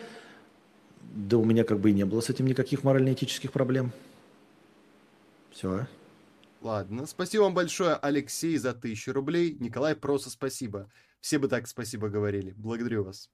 [1.02, 3.92] Да у меня как бы и не было с этим никаких морально-этических проблем.
[5.52, 5.86] Все.
[6.60, 9.56] Ладно, спасибо вам большое, Алексей, за тысячу рублей.
[9.60, 10.90] Николай, просто спасибо.
[11.20, 12.54] Все бы так спасибо говорили.
[12.58, 13.30] Благодарю вас.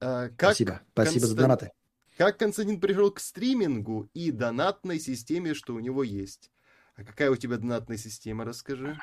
[0.00, 0.82] А, как спасибо.
[0.92, 1.28] Спасибо Констан...
[1.30, 1.70] за донаты.
[2.16, 6.50] Как Константин пришел к стримингу и донатной системе, что у него есть?
[6.94, 8.96] А какая у тебя донатная система, расскажи.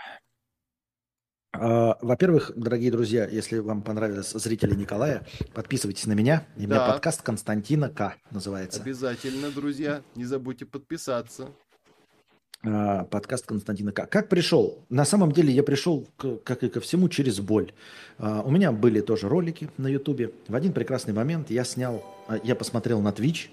[1.52, 6.48] А, во-первых, дорогие друзья, если вам понравились зрители Николая, подписывайтесь на меня.
[6.58, 6.66] И да.
[6.66, 8.82] у меня подкаст Константина К называется.
[8.82, 11.52] Обязательно, друзья, не забудьте подписаться.
[12.65, 14.06] А, подкаст Константина К.
[14.06, 14.80] Как пришел?
[14.90, 16.07] На самом деле я пришел,
[16.44, 17.73] как и ко всему, через боль.
[18.18, 20.31] А, у меня были тоже ролики на Ютубе.
[20.48, 22.06] В один прекрасный момент я снял,
[22.44, 23.49] я посмотрел на Twitch,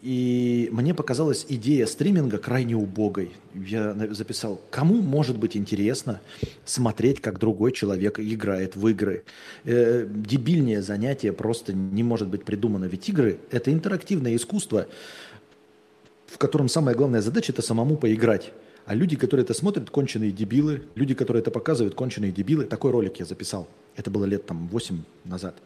[0.00, 3.32] и мне показалась идея стриминга крайне убогой.
[3.54, 6.20] Я записал, кому может быть интересно
[6.64, 9.24] смотреть, как другой человек играет в игры.
[9.64, 12.86] Э, дебильнее занятие просто не может быть придумано.
[12.86, 14.86] Ведь игры– это интерактивное искусство,
[16.30, 18.52] в котором самая главная задача– это самому поиграть.
[18.86, 20.82] А люди, которые это смотрят, конченые дебилы.
[20.94, 22.64] Люди, которые это показывают, конченые дебилы.
[22.64, 23.68] Такой ролик я записал.
[23.96, 25.56] Это было лет там 8 назад.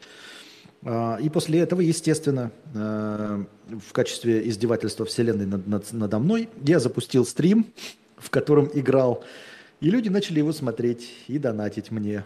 [0.82, 6.80] А, и после этого, естественно, а, в качестве издевательства Вселенной над, над, надо мной, я
[6.80, 7.66] запустил стрим,
[8.16, 9.22] в котором играл,
[9.80, 12.24] и люди начали его смотреть и донатить мне.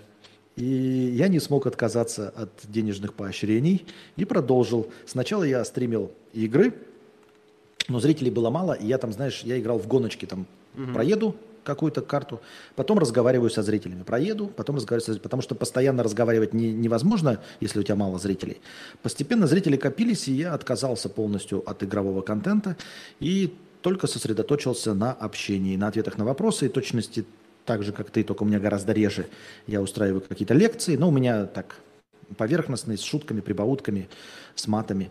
[0.56, 3.86] И я не смог отказаться от денежных поощрений
[4.16, 4.88] и продолжил.
[5.06, 6.74] Сначала я стримил игры,
[7.88, 10.46] но зрителей было мало, и я там, знаешь, я играл в гоночки, там,
[10.76, 10.92] угу.
[10.92, 11.34] проеду,
[11.64, 12.40] какую-то карту,
[12.76, 14.02] потом разговариваю со зрителями.
[14.02, 18.18] Проеду, потом разговариваю со зрителями, потому что постоянно разговаривать не, невозможно, если у тебя мало
[18.18, 18.60] зрителей.
[19.02, 22.76] Постепенно зрители копились, и я отказался полностью от игрового контента
[23.20, 27.26] и только сосредоточился на общении, на ответах на вопросы и точности
[27.66, 29.26] так же, как ты, только у меня гораздо реже.
[29.66, 31.76] Я устраиваю какие-то лекции, но у меня так
[32.38, 34.08] поверхностные, с шутками, прибаутками,
[34.54, 35.10] с матами.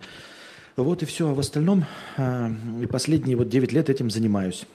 [0.78, 1.30] Вот и все.
[1.30, 1.86] А в остальном
[2.18, 2.50] э,
[2.92, 4.66] последние вот 9 лет этим занимаюсь.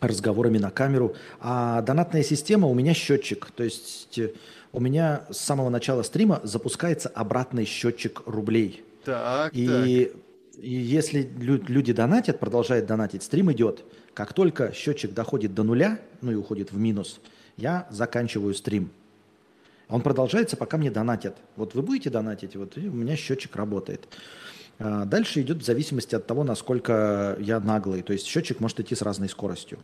[0.00, 1.14] разговорами на камеру.
[1.40, 3.52] А донатная система у меня счетчик.
[3.54, 4.32] То есть э,
[4.72, 8.82] у меня с самого начала стрима запускается обратный счетчик рублей.
[9.04, 9.86] Так, и, так.
[9.86, 10.12] и
[10.56, 13.84] если люди донатят, продолжают донатить, стрим идет.
[14.12, 17.20] Как только счетчик доходит до нуля, ну и уходит в минус,
[17.56, 18.90] я заканчиваю стрим.
[19.88, 21.36] Он продолжается, пока мне донатят.
[21.56, 24.08] Вот вы будете донатить, вот и у меня счетчик работает.
[24.80, 28.00] А дальше идет в зависимости от того, насколько я наглый.
[28.02, 29.78] То есть счетчик может идти с разной скоростью.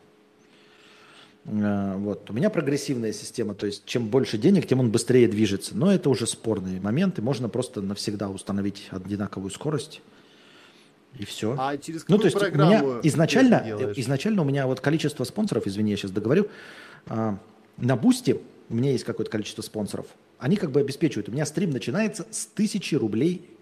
[1.44, 2.30] А, вот.
[2.30, 5.76] У меня прогрессивная система, то есть чем больше денег, тем он быстрее движется.
[5.76, 7.20] Но это уже спорные моменты.
[7.20, 10.00] Можно просто навсегда установить одинаковую скорость.
[11.18, 11.54] И все.
[11.58, 15.24] А через какую ну, то есть программу у меня изначально, изначально у меня вот количество
[15.24, 16.48] спонсоров, извини, я сейчас договорю,
[17.06, 17.38] а,
[17.76, 18.40] на Бусти
[18.70, 20.06] у меня есть какое-то количество спонсоров.
[20.38, 21.28] Они как бы обеспечивают.
[21.28, 23.55] У меня стрим начинается с тысячи рублей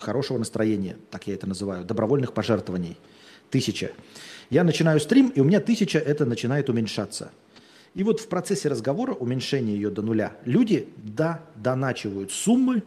[0.00, 2.96] хорошего настроения, так я это называю, добровольных пожертвований.
[3.50, 3.92] Тысяча.
[4.48, 7.30] Я начинаю стрим, и у меня тысяча это начинает уменьшаться.
[7.94, 12.82] И вот в процессе разговора, уменьшения ее до нуля, люди додоначивают суммы,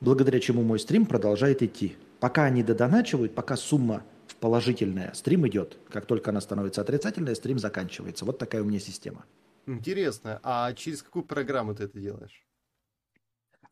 [0.00, 1.96] благодаря чему мой стрим продолжает идти.
[2.20, 4.02] Пока они додоначивают, пока сумма
[4.40, 5.76] положительная, стрим идет.
[5.90, 8.24] Как только она становится отрицательная, стрим заканчивается.
[8.24, 9.24] Вот такая у меня система.
[9.66, 10.40] Интересно.
[10.42, 12.44] А через какую программу ты это делаешь?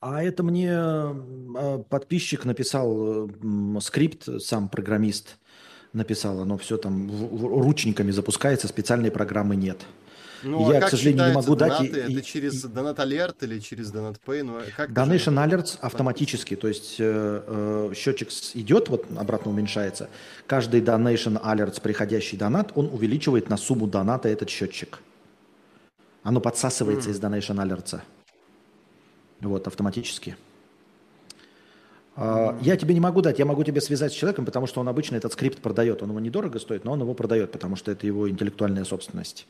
[0.01, 3.31] А это мне а, подписчик написал
[3.81, 5.39] скрипт, сам программист
[5.93, 7.11] написал, оно все там
[7.41, 9.79] ручниками запускается, специальной программы нет.
[10.43, 11.91] Ну, я, а к сожалению, не могу донаты?
[11.91, 12.11] дать.
[12.11, 14.43] Это через Donat Alert или через Donat Pay?
[14.45, 20.09] Ну, как Donation Alerts автоматически, то есть э, э, счетчик идет, вот обратно уменьшается.
[20.47, 25.01] Каждый Donation Alerts, приходящий донат, он увеличивает на сумму доната этот счетчик.
[26.23, 27.13] Оно подсасывается mm.
[27.13, 28.01] из Donation Alerts.
[29.41, 30.37] Вот, автоматически.
[32.17, 32.59] Mm.
[32.63, 35.15] Я тебе не могу дать, я могу тебе связать с человеком, потому что он обычно
[35.17, 36.03] этот скрипт продает.
[36.03, 39.47] Он его недорого стоит, но он его продает, потому что это его интеллектуальная собственность.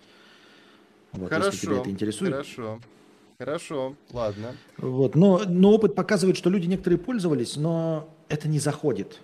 [1.12, 2.32] Вот, хорошо, если тебя это интересует.
[2.32, 2.80] Хорошо.
[3.38, 4.56] Хорошо, ладно.
[4.78, 9.20] Вот, но, но опыт показывает, что люди некоторые пользовались, но это не заходит.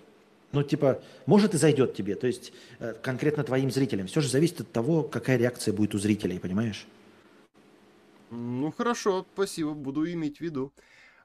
[0.53, 4.07] Ну, типа, может и зайдет тебе, то есть э, конкретно твоим зрителям.
[4.07, 6.87] Все же зависит от того, какая реакция будет у зрителей, понимаешь?
[8.29, 10.73] Ну хорошо, спасибо, буду иметь в виду.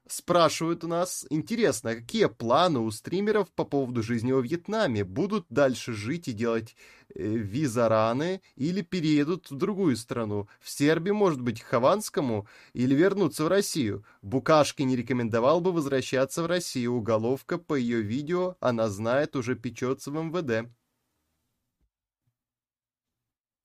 [0.08, 5.04] Спрашивают у нас, интересно, какие планы у стримеров по поводу жизни во Вьетнаме?
[5.04, 6.76] Будут дальше жить и делать
[7.14, 10.48] э, визараны или переедут в другую страну?
[10.60, 14.04] В Сербию, может быть, к Хованскому или вернуться в Россию?
[14.22, 16.94] Букашки не рекомендовал бы возвращаться в Россию.
[16.94, 20.70] Уголовка по ее видео, она знает, уже печется в МВД.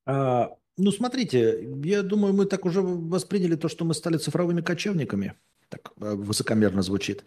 [0.05, 5.33] А, ну, смотрите, я думаю, мы так уже восприняли то, что мы стали цифровыми кочевниками.
[5.69, 7.23] Так э, высокомерно звучит.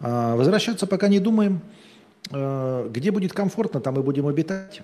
[0.00, 1.60] А, возвращаться пока не думаем.
[2.30, 4.80] А, где будет комфортно, там и будем обитать.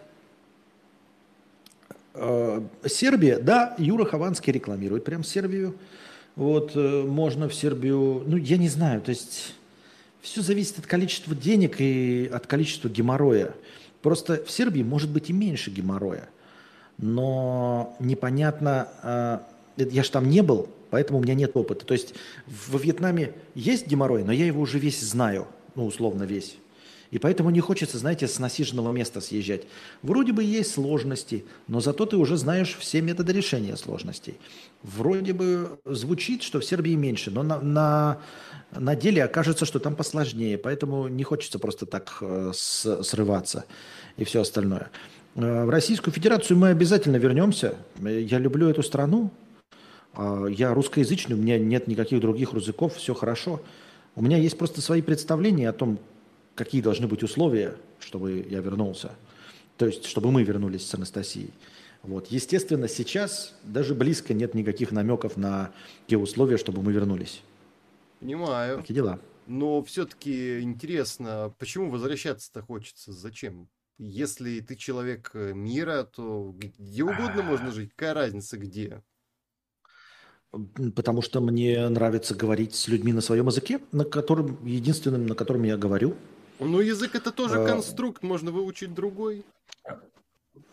[2.12, 5.74] А, Сербия, да, Юра Хованский рекламирует прям Сербию.
[6.36, 9.54] Вот, э, можно в Сербию, ну, я не знаю, то есть
[10.20, 13.54] все зависит от количества денег и от количества геморроя.
[14.02, 16.28] Просто в Сербии может быть и меньше геморроя
[16.98, 18.88] но непонятно,
[19.76, 21.84] э, я же там не был, поэтому у меня нет опыта.
[21.84, 22.14] То есть
[22.46, 26.56] во Вьетнаме есть геморрой, но я его уже весь знаю, ну, условно весь.
[27.14, 29.62] И поэтому не хочется, знаете, с насиженного места съезжать.
[30.02, 34.36] Вроде бы есть сложности, но зато ты уже знаешь все методы решения сложностей.
[34.82, 38.18] Вроде бы звучит, что в Сербии меньше, но на, на,
[38.72, 40.58] на деле окажется, что там посложнее.
[40.58, 43.64] Поэтому не хочется просто так э, с, срываться
[44.16, 44.90] и все остальное.
[45.34, 47.76] Э, в Российскую Федерацию мы обязательно вернемся.
[48.00, 49.30] Я люблю эту страну.
[50.14, 53.60] А, я русскоязычный, у меня нет никаких других языков, все хорошо.
[54.14, 55.98] У меня есть просто свои представления о том,
[56.54, 59.10] какие должны быть условия, чтобы я вернулся.
[59.76, 61.50] То есть, чтобы мы вернулись с Анастасией.
[62.04, 62.28] Вот.
[62.28, 65.72] Естественно, сейчас даже близко нет никаких намеков на
[66.06, 67.42] те условия, чтобы мы вернулись.
[68.20, 68.78] Понимаю.
[68.78, 69.18] Такие дела.
[69.46, 73.12] Но все-таки интересно, почему возвращаться-то хочется?
[73.12, 73.68] Зачем?
[73.98, 77.90] Если ты человек э, мира, то где угодно можно жить.
[77.94, 79.02] Какая разница где?
[80.96, 85.62] Потому что мне нравится говорить с людьми на своем языке, на котором единственным, на котором
[85.62, 86.16] я говорю.
[86.58, 87.66] Ну, язык это тоже а...
[87.66, 89.44] конструкт, можно выучить другой.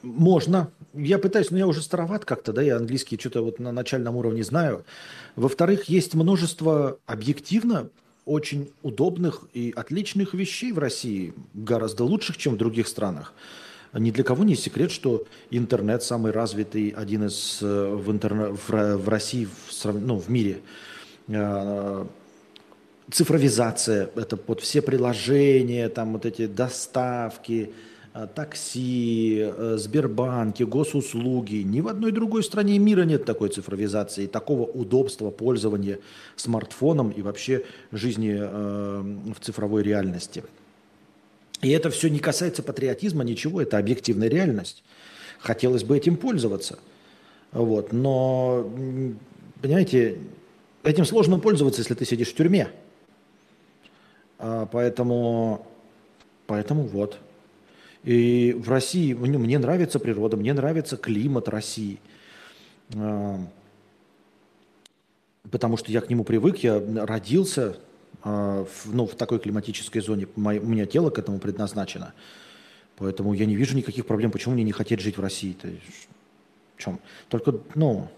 [0.01, 0.71] Можно.
[0.93, 4.43] Я пытаюсь, но я уже староват как-то, да, я английский что-то вот на начальном уровне
[4.43, 4.83] знаю.
[5.35, 7.89] Во-вторых, есть множество объективно
[8.25, 13.33] очень удобных и отличных вещей в России, гораздо лучших, чем в других странах.
[13.93, 19.09] Ни для кого не секрет, что интернет самый развитый, один из э, в, интернет, в,
[19.09, 20.61] России, в, ну, в мире.
[21.27, 22.05] Э,
[23.11, 27.73] цифровизация, это вот все приложения, там вот эти доставки,
[28.35, 31.63] такси, э, Сбербанки, госуслуги.
[31.63, 35.99] Ни в одной другой стране мира нет такой цифровизации, такого удобства пользования
[36.35, 40.43] смартфоном и вообще жизни в цифровой реальности.
[41.61, 44.83] И это все не касается патриотизма, ничего, это объективная реальность.
[45.39, 46.79] Хотелось бы этим пользоваться.
[47.51, 47.91] Вот.
[47.91, 48.69] Но,
[49.61, 50.17] понимаете,
[50.83, 52.69] этим сложно пользоваться, если ты сидишь в тюрьме.
[54.39, 55.65] А, поэтому,
[56.47, 57.17] поэтому вот.
[58.03, 61.99] И в России, мне, мне нравится природа, мне нравится климат России.
[62.95, 63.39] А,
[65.49, 67.77] потому что я к нему привык, я родился
[68.23, 70.27] а, в, ну, в такой климатической зоне.
[70.35, 72.13] Мое, у меня тело к этому предназначено.
[72.97, 75.55] Поэтому я не вижу никаких проблем, почему мне не хотеть жить в России.
[75.61, 75.77] -то.
[76.75, 76.99] В чем?
[77.29, 78.09] Только, ну,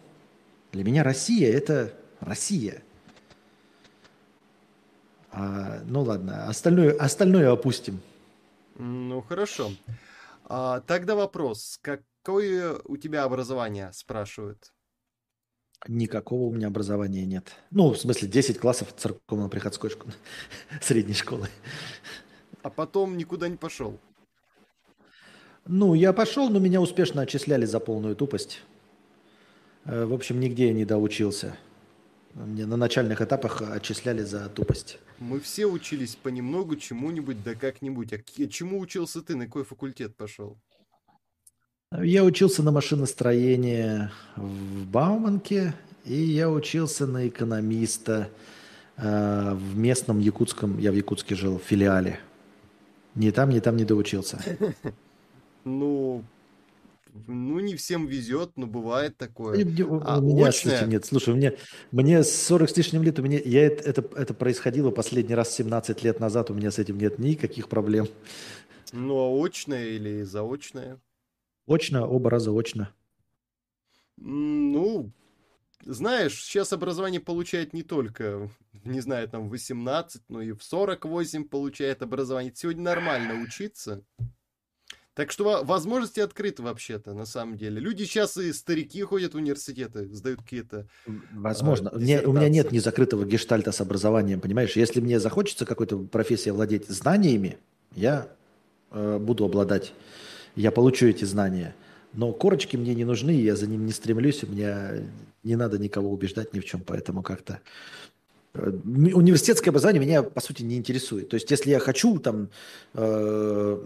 [0.71, 2.81] для меня Россия– это Россия.
[5.31, 7.99] А, ну ладно, остальное, остальное опустим.
[8.75, 9.71] Ну хорошо.
[10.45, 11.79] А, тогда вопрос.
[11.81, 14.73] Какое у тебя образование, спрашивают?
[15.87, 17.53] Никакого у меня образования нет.
[17.71, 20.13] Ну, в смысле, 10 классов церковно-приходской школы,
[20.81, 21.49] средней школы.
[22.61, 23.99] А потом никуда не пошел?
[25.65, 28.61] Ну, я пошел, но меня успешно отчисляли за полную тупость.
[29.85, 31.57] Э, в общем, нигде я не доучился.
[32.33, 34.99] Мне на начальных этапах отчисляли за тупость.
[35.23, 38.11] Мы все учились понемногу чему-нибудь, да как-нибудь.
[38.11, 38.19] А
[38.49, 39.37] чему учился ты?
[39.37, 40.57] На какой факультет пошел?
[41.97, 45.73] Я учился на машиностроение в Бауманке,
[46.03, 48.31] и я учился на экономиста
[48.97, 52.19] э, в местном якутском, я в Якутске жил, филиале.
[53.15, 54.43] Ни там, ни там не доучился.
[55.65, 56.25] Ну,
[57.13, 59.63] ну, не всем везет, но бывает такое.
[60.03, 60.73] А, у меня, очное...
[60.73, 61.05] кстати, нет.
[61.05, 61.57] Слушай, мне,
[61.91, 66.03] мне 40 с лишним лет, у меня, я, это, это, это происходило последний раз 17
[66.03, 68.07] лет назад, у меня с этим нет никаких проблем.
[68.91, 70.99] Ну, а очное или заочное?
[71.67, 72.89] Очно, оба раза очно.
[74.17, 75.11] Ну,
[75.85, 78.49] знаешь, сейчас образование получает не только,
[78.83, 82.53] не знаю, там 18, но и в 48 получает образование.
[82.55, 84.03] Сегодня нормально учиться.
[85.15, 87.79] Так что возможности открыты вообще-то, на самом деле.
[87.79, 90.87] Люди сейчас и старики ходят в университеты, сдают какие-то
[91.31, 91.89] Возможно.
[91.89, 94.75] Э, мне, у меня нет ни закрытого гештальта с образованием, понимаешь?
[94.75, 97.59] Если мне захочется какой-то профессией владеть знаниями,
[97.95, 98.27] я
[98.89, 99.93] э, буду обладать,
[100.55, 101.75] я получу эти знания.
[102.13, 104.93] Но корочки мне не нужны, я за ним не стремлюсь, у меня
[105.43, 107.59] не надо никого убеждать ни в чем, поэтому как-то...
[108.55, 111.29] Э, университетское образование меня, по сути, не интересует.
[111.29, 112.49] То есть, если я хочу там
[112.95, 113.83] э,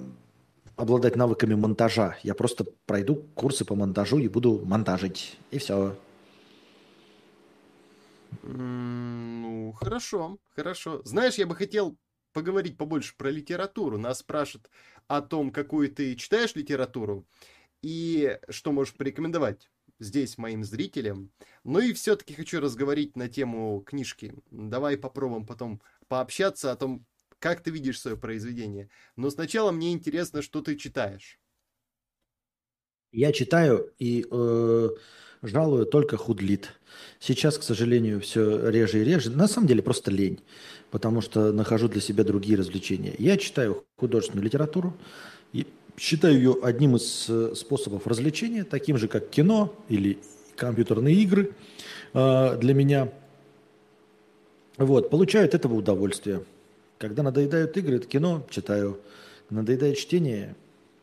[0.78, 2.18] обладать навыками монтажа.
[2.24, 5.38] Я просто пройду курсы по монтажу и буду монтажить.
[5.52, 5.98] И все.
[8.44, 11.02] Ну, хорошо, хорошо.
[11.04, 11.98] Знаешь, я бы хотел
[12.32, 13.98] поговорить побольше про литературу.
[13.98, 14.70] Нас спрашивают
[15.08, 17.26] о том, какую ты читаешь литературу
[17.82, 21.32] и что можешь порекомендовать здесь моим зрителям.
[21.64, 24.36] Ну и все-таки хочу разговорить на тему книжки.
[24.52, 27.07] Давай попробуем потом пообщаться о том,
[27.40, 28.90] как ты видишь свое произведение.
[29.16, 31.40] Но сначала мне интересно, что ты читаешь.
[33.12, 34.90] Я читаю и э,
[35.42, 36.74] жалую только худлит.
[37.20, 39.32] Сейчас, к сожалению, все реже и реже.
[39.32, 40.42] На самом деле просто лень,
[40.92, 43.16] потому что нахожу для себя другие развлечения.
[43.18, 44.96] Я читаю художественную литературу
[45.54, 50.20] и считаю ее одним из э, способов развлечения, таким же, как кино или
[50.56, 51.56] компьютерные игры
[52.14, 53.12] э, для меня.
[54.78, 56.44] Вот, получаю от этого удовольствие.
[56.98, 59.00] Когда надоедают игры, это кино, читаю.
[59.50, 60.56] Надоедает чтение,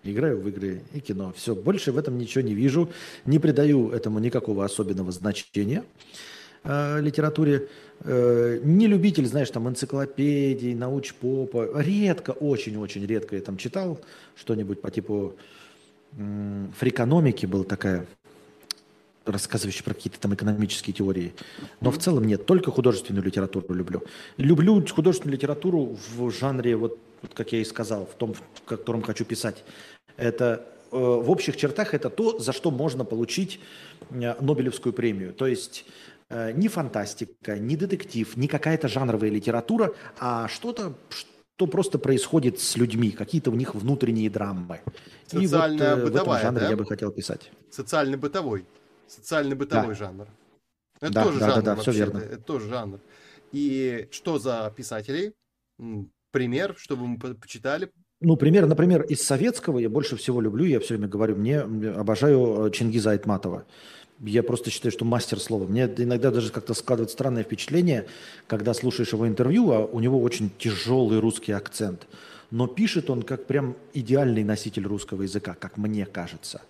[0.03, 1.33] играю в игры и кино.
[1.37, 2.91] Все, больше в этом ничего не вижу.
[3.25, 5.85] Не придаю этому никакого особенного значения
[6.65, 7.69] э, литературе.
[8.01, 11.81] Э, не любитель, знаешь, там энциклопедий, научпопа.
[11.81, 14.01] Редко, очень-очень редко я там читал
[14.35, 15.37] что-нибудь по типу
[16.19, 18.07] э, фрикономики была такая
[19.27, 21.35] рассказывающий про какие-то там экономические теории.
[21.81, 24.03] Но в целом нет, только художественную литературу люблю.
[24.37, 29.03] Люблю художественную литературу в жанре, вот, вот как я и сказал, в том, в котором
[29.03, 29.65] хочу писать.
[30.17, 33.61] Это э, в общих чертах это то, за что можно получить
[34.11, 35.33] э, Нобелевскую премию.
[35.33, 35.87] То есть
[36.29, 40.95] э, не фантастика, не детектив, не какая-то жанровая литература, а что-то,
[41.57, 44.81] что просто происходит с людьми, какие-то у них внутренние драмы.
[45.27, 46.71] Социальная И вот, бытовая, в этом жанре да?
[46.71, 47.51] я бы хотел писать.
[47.71, 48.67] Социально-бытовой.
[49.07, 49.95] Социально-бытовой да.
[49.95, 50.27] жанр.
[51.01, 51.91] Это да, тоже да, жанр да, да, вообще.
[51.91, 52.19] все верно.
[52.19, 53.01] Это тоже жанр.
[53.53, 55.35] И что за писатели?
[56.33, 57.93] Пример, чтобы мы почитали.
[58.21, 62.67] Ну, пример, например, из советского я больше всего люблю, я все время говорю, мне обожаю
[62.67, 63.65] э, Чингиза Айтматова.
[64.21, 65.67] Я просто считаю, что мастер слова.
[65.67, 68.07] Мне иногда даже как-то складывает странное впечатление,
[68.47, 72.07] когда слушаешь его интервью, а у него очень тяжелый русский акцент.
[72.51, 76.63] но пишет он как прям идеальный носитель русского языка, как мне кажется.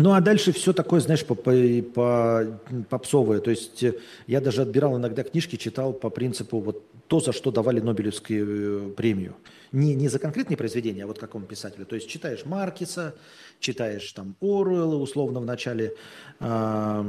[0.00, 1.52] Ну, а дальше все такое, знаешь, по, по,
[1.94, 2.58] по,
[2.88, 3.40] попсовое.
[3.40, 3.94] То есть э,
[4.26, 8.92] я даже отбирал иногда книжки, читал по принципу вот то, за что давали Нобелевскую э,
[8.92, 9.36] премию.
[9.72, 11.84] Не, не за конкретные произведения, а вот какому писателю.
[11.84, 13.14] То есть читаешь Маркиса,
[13.60, 15.94] читаешь там Оруэлла, условно, в начале
[16.40, 17.04] э,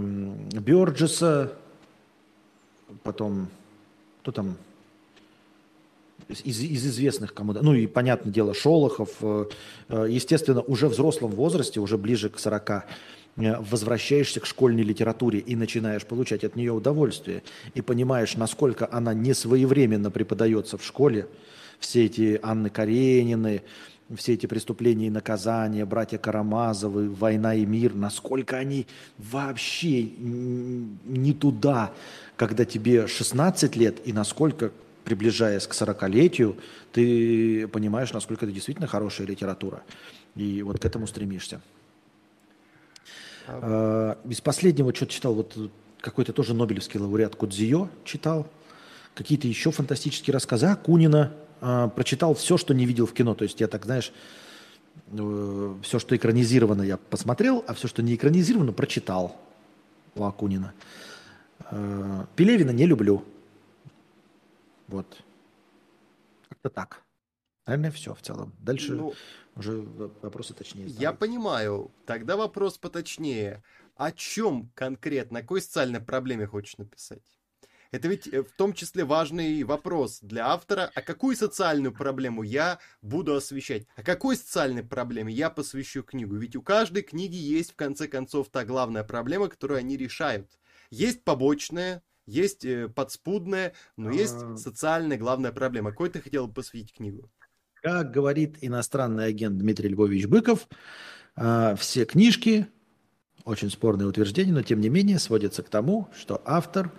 [0.59, 1.53] Бёрджеса,
[3.03, 3.47] потом,
[4.21, 4.57] кто там,
[6.43, 9.45] из, из известных кому-то, ну и, понятное дело, Шолохов, э,
[9.89, 12.81] э, естественно, уже в взрослом возрасте, уже ближе к 40, э,
[13.59, 17.43] возвращаешься к школьной литературе и начинаешь получать от нее удовольствие,
[17.73, 21.27] и понимаешь, насколько она не своевременно преподается в школе,
[21.79, 23.63] все эти Анны Каренины,
[24.15, 28.87] все эти преступления и наказания, братья Карамазовы, война и мир, насколько они
[29.17, 31.93] вообще не туда,
[32.35, 34.71] когда тебе 16 лет, и насколько
[35.11, 36.55] приближаясь к 40-летию,
[36.93, 39.83] ты понимаешь, насколько это действительно хорошая литература.
[40.37, 41.59] И вот к этому стремишься.
[43.45, 44.17] А...
[44.23, 45.57] Из последнего что-то читал, вот
[45.99, 48.47] какой-то тоже Нобелевский лауреат Кудзио читал,
[49.13, 50.67] какие-то еще фантастические рассказы.
[50.67, 53.35] Акунина а, прочитал все, что не видел в кино.
[53.35, 54.13] То есть я так, знаешь,
[55.11, 59.35] э, все, что экранизировано, я посмотрел, а все, что не экранизировано, прочитал
[60.15, 60.71] у Акунина.
[61.69, 63.25] Э, Пелевина не люблю.
[64.91, 65.23] Вот.
[66.49, 67.03] Как-то так.
[67.65, 68.53] Наверное, все в целом.
[68.59, 69.13] Дальше ну,
[69.55, 70.89] уже вопросы точнее.
[70.89, 71.01] Ставить.
[71.01, 71.91] Я понимаю.
[72.05, 73.63] Тогда вопрос поточнее.
[73.95, 77.23] О чем конкретно, о какой социальной проблеме хочешь написать?
[77.91, 80.91] Это ведь э, в том числе важный вопрос для автора.
[80.95, 83.85] А какую социальную проблему я буду освещать?
[83.95, 86.35] А какой социальной проблеме я посвящу книгу?
[86.35, 90.49] Ведь у каждой книги есть, в конце концов, та главная проблема, которую они решают.
[90.89, 94.13] Есть побочная, есть э, подспудная, но а...
[94.13, 95.91] есть социальная главная проблема.
[95.91, 97.29] Какой ты хотел бы посвятить книгу?
[97.81, 100.67] Как говорит иностранный агент Дмитрий Львович Быков,
[101.35, 102.67] а, все книжки,
[103.43, 106.91] очень спорные утверждения, но тем не менее сводятся к тому, что автор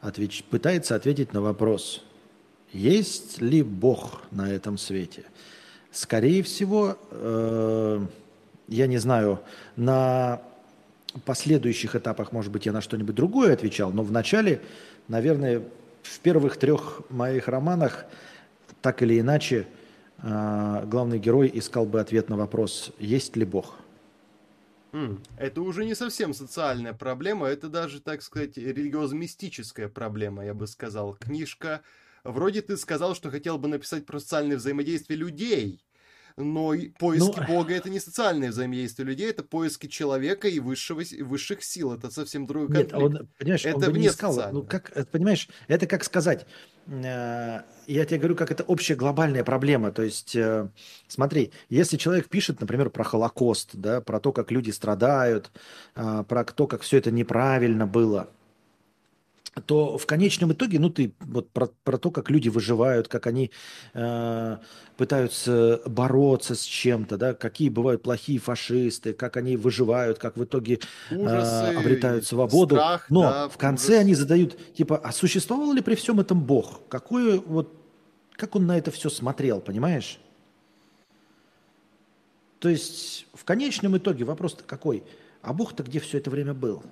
[0.00, 0.44] отвеч...
[0.44, 2.04] пытается ответить на вопрос,
[2.72, 5.24] есть ли Бог на этом свете.
[5.90, 8.06] Скорее всего, э,
[8.68, 9.40] я не знаю,
[9.76, 10.40] на
[11.20, 14.60] последующих этапах, может быть, я на что-нибудь другое отвечал, но в начале,
[15.08, 15.62] наверное,
[16.02, 18.04] в первых трех моих романах
[18.80, 19.66] так или иначе
[20.18, 23.76] а, главный герой искал бы ответ на вопрос, есть ли Бог.
[25.38, 31.14] Это уже не совсем социальная проблема, это даже, так сказать, религиозно-мистическая проблема, я бы сказал.
[31.14, 31.80] Книжка,
[32.24, 35.82] вроде ты сказал, что хотел бы написать про социальное взаимодействие людей,
[36.36, 37.46] но поиски ну...
[37.46, 41.92] Бога это не социальное взаимодействие людей, это поиски человека и высшего, высших сил.
[41.92, 42.92] Это совсем другой конфликт.
[42.92, 46.46] Нет, он, понимаешь, это он вне не искал, ну, как, э, понимаешь, это как сказать,
[46.86, 49.92] э, я тебе говорю, как это общая глобальная проблема.
[49.92, 50.68] То есть, э,
[51.08, 55.50] смотри, если человек пишет, например, про Холокост, да, про то, как люди страдают,
[55.94, 58.30] э, про то, как все это неправильно было–
[59.60, 63.50] то в конечном итоге, ну ты вот про, про то, как люди выживают, как они
[63.92, 64.56] э,
[64.96, 70.80] пытаются бороться с чем-то, да, какие бывают плохие фашисты, как они выживают, как в итоге
[71.10, 72.76] э, обретают свободу.
[72.76, 74.00] Страх, Но да, в конце ужас.
[74.00, 76.88] они задают, типа, а существовал ли при всем этом Бог?
[76.88, 77.74] Какое вот,
[78.36, 80.18] как он на это все смотрел, понимаешь?
[82.58, 85.02] То есть в конечном итоге вопрос какой?
[85.42, 86.82] А Бог-то где все это время был?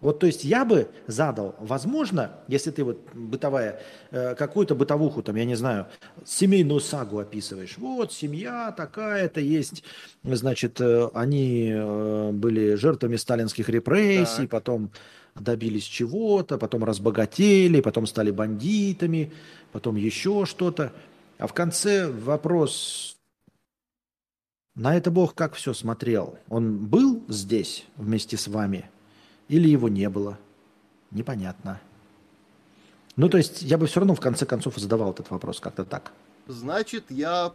[0.00, 5.34] Вот, то есть я бы задал, возможно, если ты вот бытовая, э, какую-то бытовуху, там,
[5.34, 5.88] я не знаю,
[6.24, 7.76] семейную сагу описываешь.
[7.78, 9.82] Вот, семья такая-то есть,
[10.22, 14.50] значит, э, они э, были жертвами сталинских репрессий, так.
[14.50, 14.92] потом
[15.34, 19.32] добились чего-то, потом разбогатели, потом стали бандитами,
[19.72, 20.92] потом еще что-то.
[21.38, 23.16] А в конце вопрос,
[24.76, 26.38] на это Бог как все смотрел?
[26.48, 28.88] Он был здесь вместе с вами–
[29.48, 30.38] или его не было.
[31.10, 31.80] Непонятно.
[33.16, 36.12] Ну, то есть я бы все равно в конце концов задавал этот вопрос как-то так.
[36.46, 37.52] Значит, я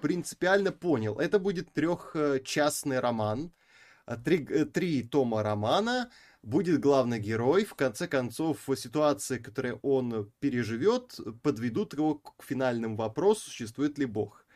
[0.00, 1.18] принципиально понял.
[1.18, 3.52] Это будет трехчастный роман.
[4.24, 6.10] Три, э, три тома романа.
[6.42, 7.64] Будет главный герой.
[7.64, 14.46] В конце концов, ситуации, которые он переживет, подведут его к финальному вопросу, существует ли Бог.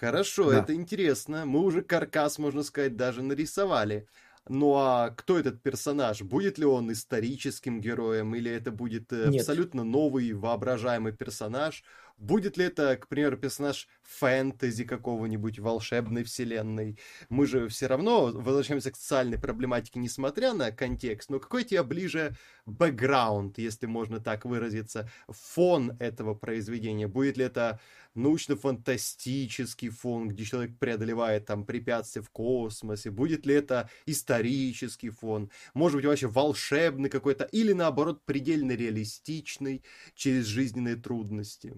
[0.00, 0.60] Хорошо, да.
[0.60, 1.44] это интересно.
[1.46, 4.06] Мы уже каркас, можно сказать, даже нарисовали.
[4.48, 6.22] Ну а кто этот персонаж?
[6.22, 9.40] Будет ли он историческим героем или это будет э, Нет.
[9.40, 11.82] абсолютно новый воображаемый персонаж?
[12.18, 16.98] Будет ли это, к примеру, персонаж фэнтези какого-нибудь, волшебной вселенной?
[17.28, 21.30] Мы же все равно возвращаемся к социальной проблематике, несмотря на контекст.
[21.30, 22.34] Но какой тебе ближе
[22.66, 27.06] бэкграунд, если можно так выразиться, фон этого произведения?
[27.06, 27.78] Будет ли это
[28.16, 33.12] научно-фантастический фон, где человек преодолевает там препятствия в космосе?
[33.12, 35.52] Будет ли это исторический фон?
[35.72, 37.44] Может быть, вообще волшебный какой-то?
[37.44, 39.84] Или, наоборот, предельно реалистичный
[40.16, 41.76] через жизненные трудности?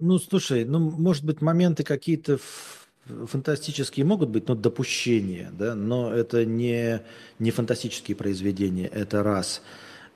[0.00, 2.38] Ну, слушай, ну, может быть, моменты какие-то
[3.26, 7.02] фантастические могут быть, но допущения, да, но это не,
[7.38, 9.62] не фантастические произведения, это раз.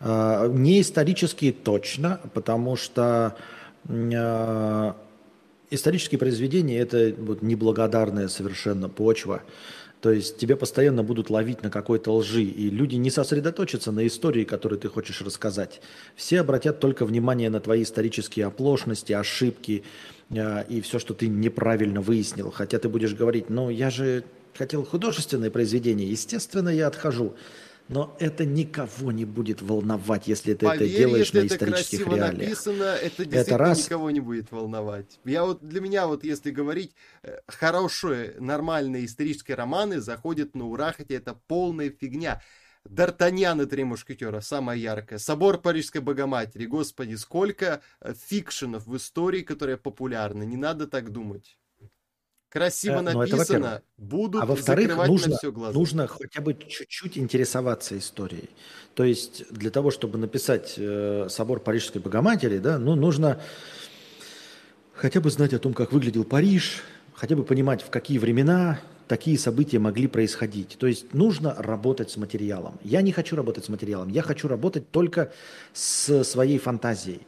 [0.01, 3.37] А, не исторические точно, потому что
[3.89, 4.97] а,
[5.71, 9.43] исторические произведения это вот неблагодарная совершенно почва.
[10.05, 14.45] То есть тебе постоянно будут ловить на какой-то лжи, и люди не сосредоточатся на истории,
[14.45, 15.81] которую ты хочешь рассказать.
[16.15, 19.83] Все обратят только внимание на твои исторические оплошности, ошибки
[20.29, 22.51] э, и все, что ты неправильно выяснил.
[22.51, 27.35] Хотя ты будешь говорить, ну я же хотел художественное произведение, естественно, я отхожу.
[27.89, 31.99] Но это никого не будет волновать, если ты Поверь, это делаешь если на это исторических
[31.99, 32.39] красиво реалиях.
[32.39, 33.85] написано, это действительно это раз...
[33.85, 35.21] никого не будет волновать.
[35.25, 40.95] Я вот для меня вот если говорить, э, хорошие нормальные исторические романы заходят на ура,
[40.97, 42.41] хотя это полная фигня.
[42.89, 45.19] Д'Артаньян и Три мушкетера, самая яркая.
[45.19, 46.67] Собор Парижской Богоматери.
[46.67, 50.45] Господи, сколько э, фикшенов в истории, которые популярны.
[50.45, 51.59] Не надо так думать
[52.55, 55.77] красиво э, ну, написано, это, будут а во-вторых, нужно, все глаза.
[55.77, 58.49] нужно хотя бы чуть-чуть интересоваться историей.
[58.95, 63.41] То есть для того, чтобы написать э, собор Парижской Богоматери, да, ну, нужно
[64.95, 68.79] хотя бы знать о том, как выглядел Париж, хотя бы понимать, в какие времена
[69.09, 70.77] такие события могли происходить.
[70.79, 72.79] То есть нужно работать с материалом.
[72.85, 75.33] Я не хочу работать с материалом, я хочу работать только
[75.73, 77.27] с своей фантазией.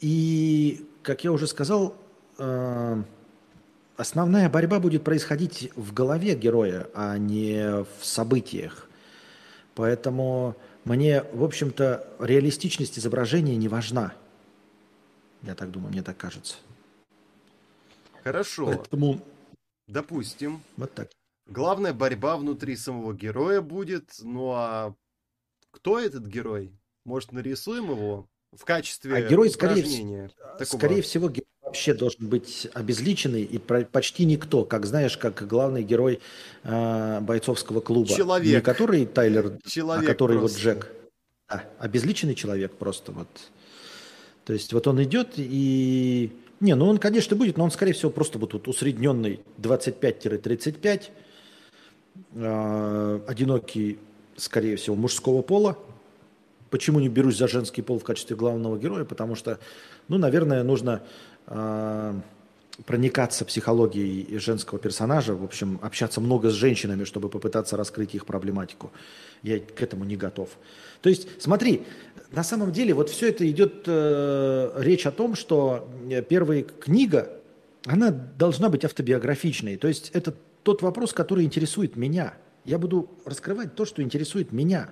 [0.00, 1.96] И, как я уже сказал,
[2.38, 3.02] э,
[4.00, 8.88] основная борьба будет происходить в голове героя, а не в событиях.
[9.74, 14.14] Поэтому мне, в общем-то, реалистичность изображения не важна.
[15.42, 16.56] Я так думаю, мне так кажется.
[18.24, 18.66] Хорошо.
[18.66, 19.20] Поэтому...
[19.86, 20.62] Допустим.
[20.76, 21.10] Вот так.
[21.46, 24.12] Главная борьба внутри самого героя будет.
[24.22, 24.94] Ну а
[25.72, 26.72] кто этот герой?
[27.04, 30.30] Может, нарисуем его в качестве а герой, скорее,
[30.64, 31.30] скорее всего,
[31.70, 36.20] вообще должен быть обезличенный и почти никто, как знаешь, как главный герой
[36.64, 38.08] э, бойцовского клуба.
[38.08, 38.54] Человек.
[38.56, 40.56] Не который Тайлер, а человек а который просто.
[40.56, 40.92] вот Джек.
[41.48, 43.28] Да, обезличенный человек просто вот.
[44.44, 46.32] То есть вот он идет и...
[46.58, 51.02] Не, ну он, конечно, будет, но он, скорее всего, просто вот, вот усредненный 25-35,
[52.34, 53.98] э, одинокий,
[54.36, 55.78] скорее всего, мужского пола.
[56.68, 59.04] Почему не берусь за женский пол в качестве главного героя?
[59.04, 59.58] Потому что,
[60.08, 61.02] ну, наверное, нужно а,
[62.86, 68.90] проникаться психологией женского персонажа, в общем, общаться много с женщинами, чтобы попытаться раскрыть их проблематику.
[69.42, 70.50] Я к этому не готов.
[71.02, 71.84] То есть, смотри,
[72.32, 77.30] на самом деле вот все это идет э, речь о том, что э, первая книга,
[77.86, 79.76] она должна быть автобиографичной.
[79.76, 82.34] То есть это тот вопрос, который интересует меня.
[82.64, 84.90] Я буду раскрывать то, что интересует меня.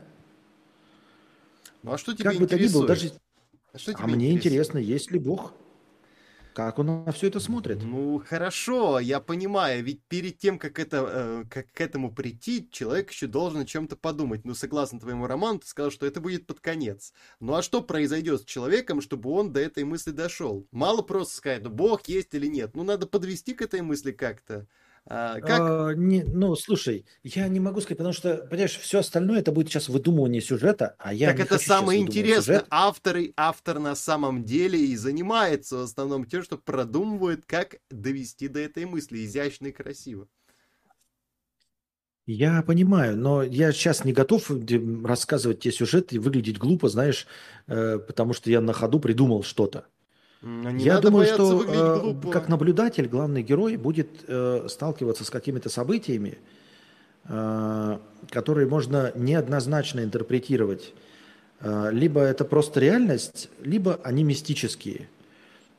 [1.83, 2.51] Ну а что тебе как интересует?
[2.51, 3.12] бы то ни было, даже...
[3.73, 5.53] А, а мне интересно, есть ли Бог?
[6.59, 7.85] Как он на все это смотрит?
[7.85, 13.12] Ну, хорошо, я понимаю, ведь перед тем, как, это, э, как к этому прийти, человек
[13.12, 14.44] еще должен о чем-то подумать.
[14.44, 17.12] Ну, согласно твоему роману, ты сказал, что это будет под конец.
[17.39, 20.66] Ну, а что произойдет с человеком, чтобы он до этой мысли дошел?
[20.72, 22.74] Мало просто сказать, ну, Бог есть или нет.
[22.74, 24.66] Ну, надо подвести к этой мысли как-то.
[25.10, 25.60] А, как?
[25.60, 29.68] А, не, ну, слушай, я не могу сказать, потому что, понимаешь, все остальное это будет
[29.68, 32.64] сейчас выдумывание сюжета, а я Так это самое интересное.
[32.68, 38.60] Автор, автор на самом деле и занимается в основном тем, что продумывает, как довести до
[38.60, 40.28] этой мысли изящно и красиво.
[42.26, 44.51] Я понимаю, но я сейчас не готов
[45.02, 47.26] рассказывать те сюжеты и выглядеть глупо, знаешь,
[47.66, 49.86] э, потому что я на ходу придумал что-то.
[50.43, 56.39] Не Я думаю, что э, как наблюдатель главный герой будет э, сталкиваться с какими-то событиями,
[57.24, 57.98] э,
[58.31, 60.94] которые можно неоднозначно интерпретировать.
[61.60, 65.09] Э, либо это просто реальность, либо они мистические.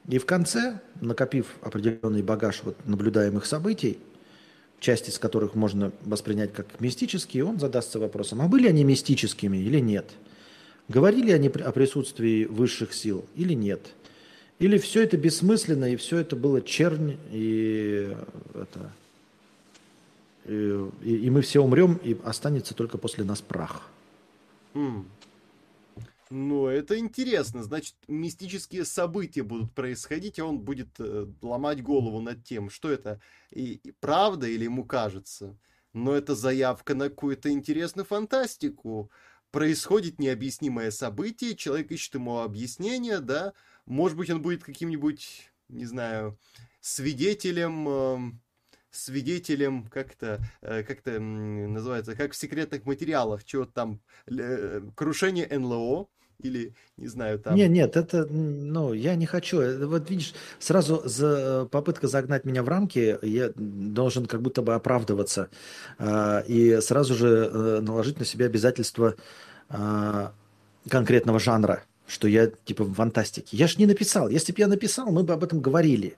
[0.10, 3.98] И в конце, накопив определенный багаж вот наблюдаемых событий,
[4.81, 9.80] часть из которых можно воспринять как мистические, он задастся вопросом, а были они мистическими или
[9.80, 10.10] нет?
[10.90, 13.80] Говорили они о присутствии высших сил или нет–
[14.60, 18.14] или все это бессмысленно, и все это было чернь, и,
[18.53, 18.91] это,
[20.45, 23.90] и, и, мы все умрем, и останется только после нас прах.
[24.73, 25.06] Mm.
[26.30, 27.64] Ну, это интересно.
[27.64, 33.19] Значит, мистические события будут происходить, и он будет э, ломать голову над тем, что это
[33.52, 35.57] и, и правда или ему кажется.
[35.91, 39.10] Но это заявка на какую-то интересную фантастику.
[39.49, 43.53] Происходит необъяснимое событие, человек ищет ему объяснение, да.
[43.90, 46.38] Может быть, он будет каким-нибудь, не знаю,
[46.80, 47.90] свидетелем...
[47.90, 48.32] Э,
[48.91, 55.48] свидетелем, как то э, как то называется, как в секретных материалах, чего там, э, крушение
[55.48, 56.07] НЛО,
[56.41, 57.56] или, не знаю, там...
[57.56, 59.60] Нет, нет, это, ну, я не хочу.
[59.60, 64.74] Э, вот видишь, сразу за попытка загнать меня в рамки, я должен как будто бы
[64.74, 65.49] оправдываться.
[66.48, 69.16] И сразу же наложить на себя обязательства
[70.88, 73.56] конкретного жанра, что я типа в фантастике.
[73.56, 74.30] Я ж не написал.
[74.30, 76.18] Если бы я написал, мы бы об этом говорили.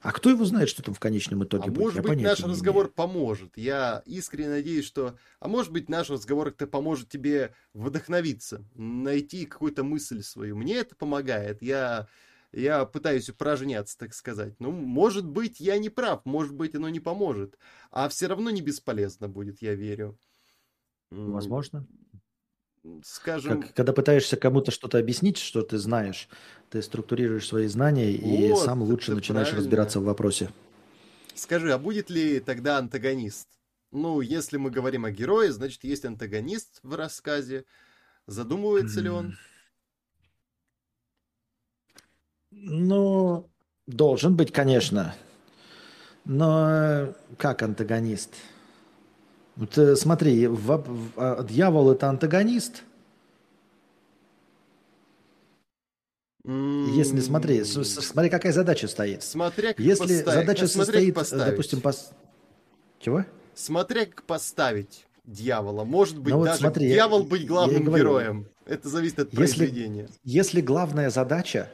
[0.00, 1.78] А кто его знает, что там в конечном итоге а будет?
[1.78, 2.94] может Я быть, наш разговор имею.
[2.94, 3.56] поможет.
[3.56, 5.16] Я искренне надеюсь, что...
[5.40, 10.56] А может быть, наш разговор как-то поможет тебе вдохновиться, найти какую-то мысль свою.
[10.56, 11.62] Мне это помогает.
[11.62, 12.08] Я,
[12.52, 14.54] я пытаюсь упражняться, так сказать.
[14.58, 16.20] Ну, может быть, я не прав.
[16.26, 17.56] Может быть, оно не поможет.
[17.90, 20.18] А все равно не бесполезно будет, я верю.
[21.10, 21.86] Возможно
[23.02, 23.62] скажем...
[23.62, 26.28] Как, когда пытаешься кому-то что-то объяснить, что ты знаешь,
[26.70, 29.64] ты структурируешь свои знания и вот, сам лучше начинаешь правильно.
[29.64, 30.50] разбираться в вопросе.
[31.34, 33.48] Скажи, а будет ли тогда антагонист?
[33.90, 37.64] Ну, если мы говорим о герое, значит, есть антагонист в рассказе.
[38.26, 39.36] Задумывается ли он?
[42.50, 43.50] Ну,
[43.86, 45.14] должен быть, конечно.
[46.24, 48.34] Но э, как антагонист?
[49.56, 52.82] Вот э, смотри, в, в, а, дьявол это антагонист.
[56.44, 59.22] Если смотри, смотри, какая задача стоит.
[59.22, 60.24] Смотря как Если поставить.
[60.24, 62.10] задача состоит, допустим, пос...
[63.00, 63.24] чего?
[63.54, 65.84] Смотря как поставить дьявола.
[65.84, 68.46] Может быть, ну, даже вот смотри, дьявол я, быть главным говорю, героем.
[68.66, 70.08] Это зависит от если, произведения.
[70.22, 71.70] Если главная задача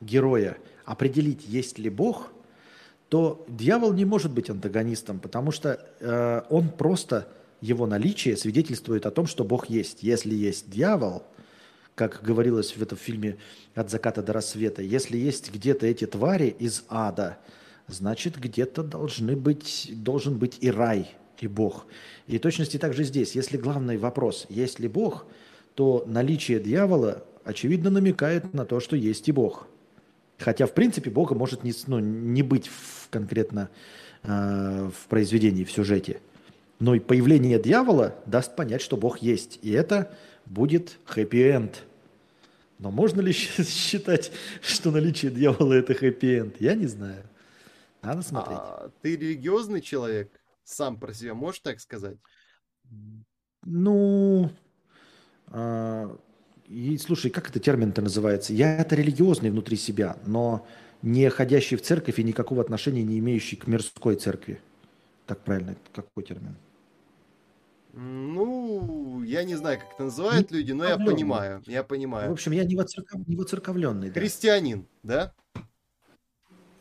[0.00, 2.32] героя определить, есть ли Бог,
[3.14, 7.28] то дьявол не может быть антагонистом, потому что э, он просто,
[7.60, 10.02] его наличие свидетельствует о том, что Бог есть.
[10.02, 11.22] Если есть дьявол,
[11.94, 13.36] как говорилось в этом фильме
[13.76, 17.38] «От заката до рассвета», если есть где-то эти твари из ада,
[17.86, 21.08] значит, где-то должны быть, должен быть и рай,
[21.38, 21.86] и Бог.
[22.26, 23.36] И точности также здесь.
[23.36, 25.26] Если главный вопрос, есть ли Бог,
[25.76, 29.68] то наличие дьявола, очевидно, намекает на то, что есть и Бог–
[30.38, 33.70] Хотя, в принципе, Бога может не, ну, не быть в, конкретно
[34.22, 36.20] э, в произведении, в сюжете.
[36.80, 39.58] Но и появление дьявола даст понять, что Бог есть.
[39.62, 41.84] И это будет хэппи-энд.
[42.78, 46.60] Но можно ли считать, что наличие дьявола это хэппи-энд?
[46.60, 47.24] Я не знаю.
[48.02, 48.58] Надо смотреть.
[48.60, 50.30] А, ты религиозный человек?
[50.64, 52.18] Сам про себя можешь так сказать?
[53.64, 54.50] Ну,
[55.46, 56.18] а,
[56.68, 58.52] и слушай, как это термин-то называется?
[58.52, 60.66] Я это религиозный внутри себя, но
[61.02, 64.60] не ходящий в церковь и никакого отношения не имеющий к мирской церкви.
[65.26, 66.56] Так правильно, какой термин?
[67.92, 72.30] Ну, я не знаю, как это называют не люди, но я понимаю, я понимаю.
[72.30, 73.20] В общем, я не, воцерков...
[73.26, 74.10] воцерковленный.
[74.10, 74.20] Да.
[74.20, 75.32] Христианин, да?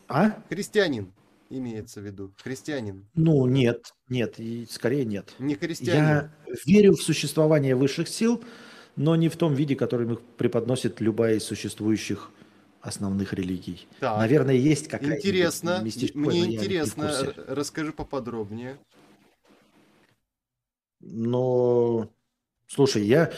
[0.08, 0.42] А?
[0.50, 1.14] Христианин
[1.50, 2.34] имеется в виду.
[2.44, 3.06] Христианин.
[3.14, 5.36] Ну, нет, нет, и скорее нет.
[5.38, 6.04] Не христианин.
[6.04, 6.32] Я
[6.66, 8.44] верю в существование высших сил,
[8.96, 12.32] но не в том виде, который их преподносит любая из существующих
[12.82, 13.88] основных религий.
[14.00, 14.18] Так.
[14.18, 15.82] Наверное, есть какая-то Интересно.
[16.14, 17.34] Мне интересно.
[17.48, 18.78] Расскажи поподробнее.
[21.00, 22.10] Но,
[22.68, 23.32] слушай, я,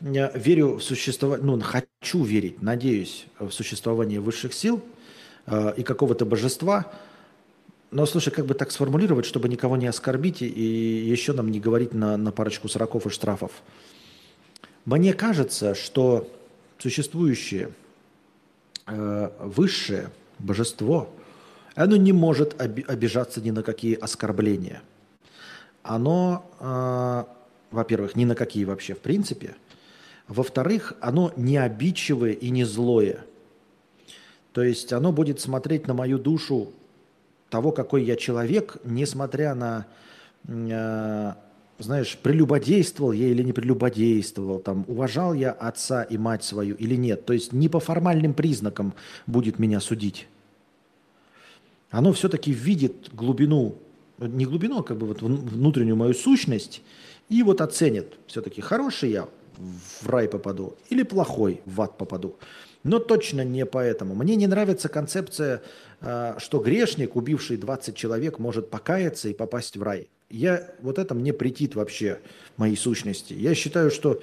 [0.00, 4.82] я верю в существование, ну, хочу верить, надеюсь, в существование высших сил
[5.46, 6.90] э, и какого-то божества.
[7.90, 11.92] Но, слушай, как бы так сформулировать, чтобы никого не оскорбить и еще нам не говорить
[11.92, 13.52] на, на парочку сроков и штрафов.
[14.84, 16.30] Мне кажется, что
[16.78, 17.70] существующее
[18.86, 21.10] э, высшее божество,
[21.74, 24.82] оно не может обижаться ни на какие оскорбления.
[25.82, 27.24] Оно, э,
[27.70, 29.54] во-первых, ни на какие вообще в принципе.
[30.28, 33.24] Во-вторых, оно не обидчивое и не злое.
[34.52, 36.72] То есть оно будет смотреть на мою душу
[37.50, 39.86] того, какой я человек, несмотря на
[40.46, 41.34] э,
[41.80, 47.24] знаешь, прелюбодействовал я или не прелюбодействовал, там, уважал я отца и мать свою или нет.
[47.24, 48.94] То есть не по формальным признакам
[49.26, 50.28] будет меня судить.
[51.90, 53.76] Оно все-таки видит глубину,
[54.18, 56.82] не глубину, а как бы вот внутреннюю мою сущность
[57.28, 62.36] и вот оценит, все-таки хороший я в рай попаду или плохой в ад попаду.
[62.82, 64.14] Но точно не поэтому.
[64.14, 65.62] Мне не нравится концепция,
[66.00, 70.08] а, что грешник, убивший 20 человек, может покаяться и попасть в рай.
[70.30, 72.20] Я, вот это мне претит вообще
[72.56, 73.34] моей сущности.
[73.34, 74.20] Я считаю, что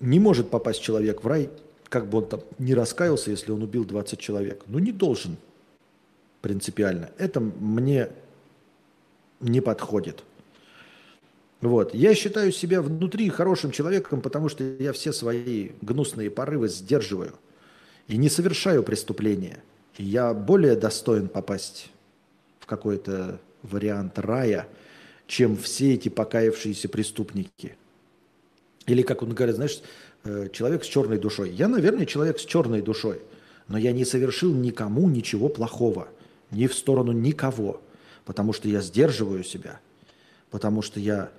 [0.00, 1.48] не может попасть человек в рай,
[1.88, 4.64] как бы он там не раскаялся, если он убил 20 человек.
[4.66, 5.36] Ну, не должен
[6.42, 7.10] принципиально.
[7.18, 8.08] Это мне
[9.40, 10.24] не подходит.
[11.60, 11.94] Вот.
[11.94, 17.34] Я считаю себя внутри хорошим человеком, потому что я все свои гнусные порывы сдерживаю
[18.08, 19.62] и не совершаю преступления.
[19.96, 21.90] Я более достоин попасть
[22.60, 24.68] в какой-то вариант рая,
[25.26, 27.76] чем все эти покаявшиеся преступники.
[28.86, 29.80] Или, как он говорит, знаешь,
[30.24, 31.50] э, человек с черной душой.
[31.50, 33.20] Я, наверное, человек с черной душой,
[33.68, 36.08] но я не совершил никому ничего плохого,
[36.50, 37.80] ни в сторону никого,
[38.24, 39.80] потому что я сдерживаю себя,
[40.50, 41.30] потому что я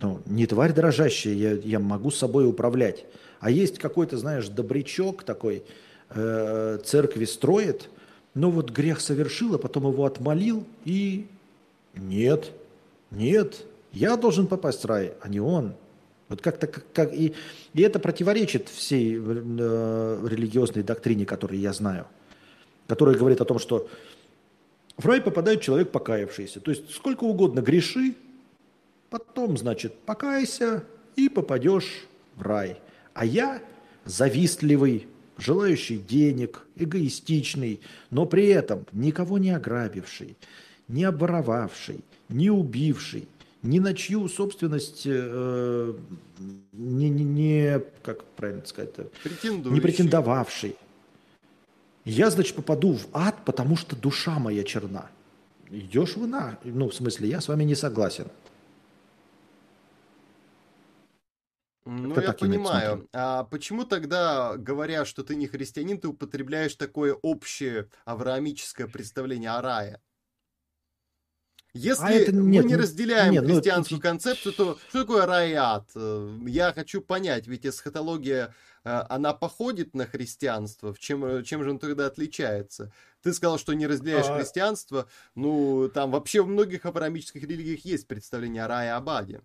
[0.00, 3.04] ну, не тварь дрожащая, я, я могу собой управлять.
[3.40, 5.62] А есть какой-то, знаешь, добрячок такой,
[6.10, 7.88] э, церкви строит,
[8.34, 11.26] но вот грех совершил, а потом его отмолил, и
[11.94, 12.52] нет,
[13.10, 15.74] нет, я должен попасть в рай, а не он.
[16.28, 17.34] Вот как-то как, как и,
[17.72, 22.06] и это противоречит всей э, религиозной доктрине, которую я знаю,
[22.86, 23.88] которая говорит о том, что
[24.96, 26.60] в рай попадает человек покаявшийся.
[26.60, 28.14] То есть сколько угодно греши,
[29.10, 30.84] Потом, значит, покайся
[31.16, 32.06] и попадешь
[32.36, 32.78] в рай.
[33.14, 33.62] А я
[34.04, 35.08] завистливый,
[35.38, 37.80] желающий денег, эгоистичный,
[38.10, 40.36] но при этом никого не ограбивший,
[40.88, 43.28] не обворовавший, не убивший,
[43.62, 45.94] ни на чью собственность э,
[46.72, 50.76] не, не, не, как правильно сказать, не претендовавший.
[52.04, 55.10] Я, значит, попаду в ад, потому что душа моя черна.
[55.70, 56.58] Идешь вы на...
[56.64, 58.28] Ну, в смысле, я с вами не согласен.
[61.84, 63.08] Ну, Кто я понимаю.
[63.12, 69.62] А почему тогда, говоря, что ты не христианин, ты употребляешь такое общее авраамическое представление о
[69.62, 70.00] рае?
[71.74, 75.26] Если а это, нет, мы не разделяем нет, ну, христианскую ну, концепцию, то что такое
[75.26, 75.88] рай и ад?
[75.94, 78.54] Э, я хочу понять, ведь эсхатология,
[78.84, 82.90] э, она походит на христианство, в чем, э, чем же он тогда отличается?
[83.22, 84.38] Ты сказал, что не разделяешь а...
[84.38, 89.42] христианство, ну, там вообще в многих авраамических религиях есть представление о рае и об аде.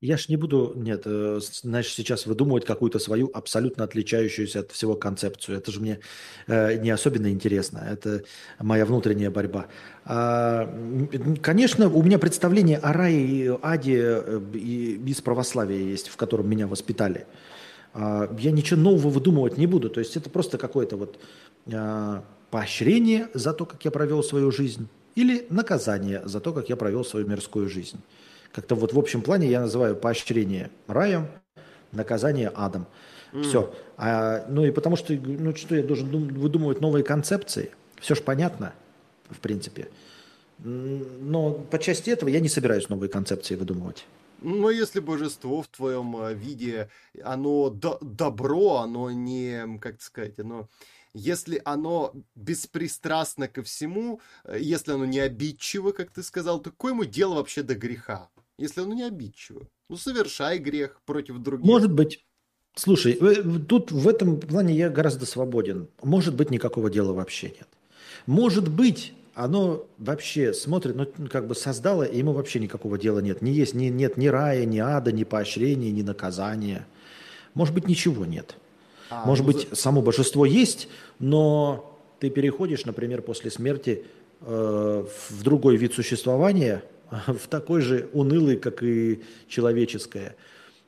[0.00, 4.94] Я ж не буду, нет, э, знаешь, сейчас выдумывать какую-то свою абсолютно отличающуюся от всего
[4.94, 5.58] концепцию.
[5.58, 5.98] Это же мне
[6.46, 7.78] э, не особенно интересно.
[7.78, 8.22] Это
[8.60, 9.66] моя внутренняя борьба.
[10.04, 10.72] А,
[11.42, 16.68] конечно, у меня представление о рае и аде э, из православия есть, в котором меня
[16.68, 17.26] воспитали.
[17.92, 19.90] А, я ничего нового выдумывать не буду.
[19.90, 21.18] То есть это просто какое-то вот
[21.72, 22.22] а,
[22.52, 27.04] поощрение за то, как я провел свою жизнь, или наказание за то, как я провел
[27.04, 27.98] свою мирскую жизнь.
[28.52, 31.28] Как-то вот в общем плане я называю поощрение раем,
[31.92, 32.86] наказание адом.
[33.32, 33.42] Mm.
[33.42, 33.74] Все.
[33.96, 37.70] А, ну и потому что, ну что я должен выдумывать новые концепции?
[38.00, 38.72] Все же понятно,
[39.28, 39.88] в принципе.
[40.58, 44.06] Но по части этого я не собираюсь новые концепции выдумывать.
[44.40, 46.88] Но если божество в твоем э, виде,
[47.24, 50.68] оно до добро, оно не, как сказать, оно
[51.12, 56.92] если оно беспристрастно ко всему, э, если оно не обидчиво, как ты сказал, то какое
[56.92, 58.28] ему дело вообще до греха?
[58.58, 59.68] Если оно не обидчиво.
[59.88, 61.64] Ну, совершай грех против других.
[61.64, 62.24] Может быть.
[62.74, 63.18] Слушай,
[63.68, 65.88] тут в этом плане я гораздо свободен.
[66.02, 67.68] Может быть, никакого дела вообще нет.
[68.26, 73.40] Может быть, оно вообще смотрит, ну, как бы создало, и ему вообще никакого дела нет.
[73.42, 76.86] Не есть, ни, нет ни рая, ни ада, ни поощрения, ни наказания.
[77.54, 78.56] Может быть, ничего нет.
[79.10, 79.76] А, Может ну, быть, за...
[79.76, 84.04] само божество есть, но ты переходишь, например, после смерти
[84.40, 86.82] э, в другой вид существования,
[87.26, 90.36] в такой же унылый, как и человеческое,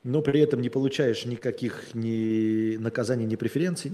[0.02, 3.92] но при этом не получаешь никаких ни наказаний, ни преференций.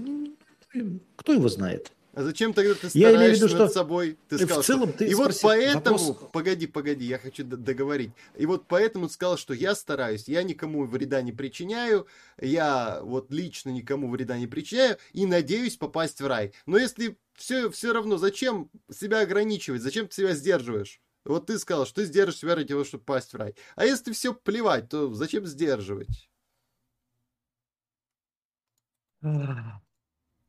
[1.16, 1.92] Кто его знает?
[2.16, 4.16] А зачем тогда ты стараешься я имею в виду, что над собой?
[4.30, 4.98] Ты сказал, в целом что...
[4.98, 6.30] ты И вот поэтому, вопрос...
[6.32, 8.10] погоди, погоди, я хочу договорить.
[8.38, 12.06] И вот поэтому ты сказал, что я стараюсь, я никому вреда не причиняю,
[12.40, 16.54] я вот лично никому вреда не причиняю и надеюсь попасть в рай.
[16.64, 21.02] Но если все, все равно, зачем себя ограничивать, зачем ты себя сдерживаешь?
[21.26, 23.54] Вот ты сказал, что ты сдержишь себя ради того, чтобы попасть в рай.
[23.74, 26.30] А если все плевать, то зачем сдерживать?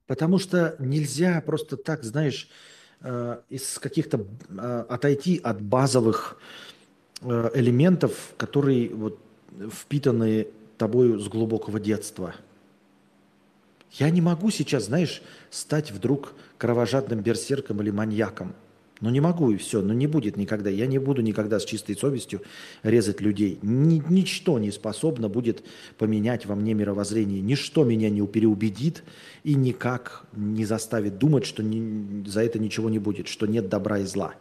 [0.05, 2.49] Потому что нельзя просто так, знаешь,
[3.01, 6.37] э, из каких-то э, отойти от базовых
[7.21, 9.19] э, элементов, которые вот
[9.71, 10.47] впитаны
[10.77, 12.35] тобою с глубокого детства.
[13.91, 18.53] Я не могу сейчас, знаешь, стать вдруг кровожадным берсерком или маньяком–
[18.99, 20.69] ну не могу и все, ну не будет никогда.
[20.69, 22.41] Я не буду никогда с чистой совестью
[22.83, 23.59] резать людей.
[23.61, 25.63] Ни, ничто не способно будет
[25.97, 27.41] поменять во мне мировоззрение.
[27.41, 29.03] Ничто меня не переубедит
[29.43, 33.99] и никак не заставит думать, что не, за это ничего не будет, что нет добра
[33.99, 34.33] и зла.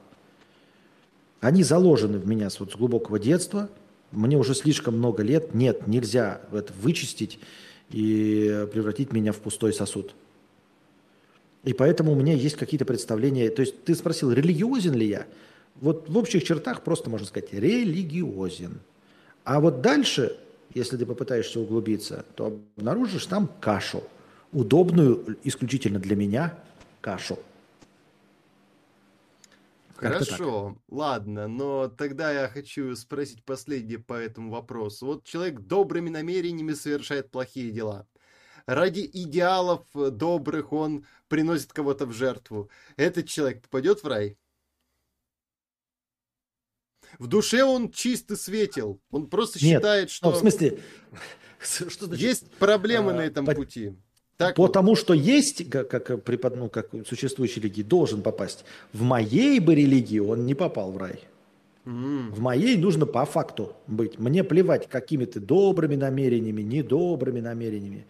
[1.41, 3.69] Они заложены в меня с, вот, с глубокого детства,
[4.11, 5.55] Мне уже слишком много лет.
[5.55, 7.39] Нет, нельзя это вычистить
[7.91, 10.15] и превратить меня в пустой сосуд.
[11.67, 13.51] И поэтому у меня есть какие-то представления.
[13.51, 15.27] То есть ты спросил, религиозен ли я?
[15.75, 18.81] Вот в общих чертах просто можно сказать, религиозен.
[19.43, 20.39] А вот дальше,
[20.75, 24.05] если ты попытаешься углубиться, то обнаружишь там кашу.
[24.53, 26.57] Удобную исключительно для меня
[27.01, 27.37] кашу.
[29.97, 35.07] Хорошо, ладно, но тогда я хочу спросить последнее по этому вопросу.
[35.07, 38.07] Вот человек добрыми намерениями совершает плохие дела.
[38.67, 42.69] Ради идеалов э, добрых он приносит кого-то в жертву.
[42.97, 44.37] Этот человек попадет в рай?
[47.19, 49.01] В душе он чисто светил.
[49.11, 50.31] Он просто Нет, считает, что...
[50.31, 50.81] Ну, в смысле...
[51.61, 52.25] Что значит?
[52.25, 53.55] Есть проблемы а, на этом по...
[53.55, 53.95] пути.
[54.37, 54.99] Так Потому вот.
[54.99, 58.65] что есть, как, как, препод, ну, как существующий религии, должен попасть.
[58.93, 61.21] В моей бы религии он не попал в рай.
[61.87, 62.33] Mm.
[62.33, 64.19] В моей нужно по факту быть.
[64.19, 68.07] Мне плевать, какими ты добрыми намерениями, недобрыми намерениями.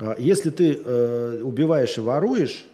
[0.00, 2.64] А если ты э, убиваешь и воруешь,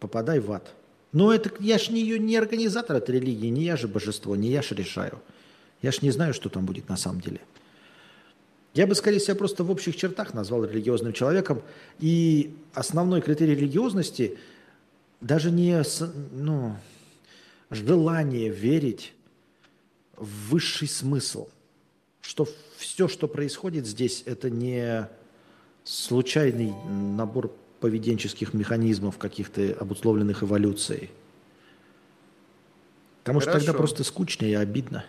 [0.00, 0.74] попадай в ад.
[1.12, 4.62] Но это я ж не, не организатор этой религии, не я же божество, не я
[4.62, 5.20] же решаю.
[5.80, 7.40] Я ж не знаю, что там будет на самом деле.
[8.74, 11.62] Я бы, скорее всего, просто в общих чертах назвал религиозным человеком.
[12.00, 14.38] И основной критерий религиозности
[15.20, 15.82] даже не
[16.32, 16.76] ну,
[17.70, 19.14] желание верить
[20.16, 21.48] в высший смысл.
[22.20, 22.46] Что
[22.76, 25.08] все, что происходит здесь, это не
[25.88, 27.50] случайный набор
[27.80, 31.10] поведенческих механизмов, каких-то обусловленных эволюцией.
[33.24, 33.58] Потому Хорошо.
[33.58, 35.04] что тогда просто скучно и обидно.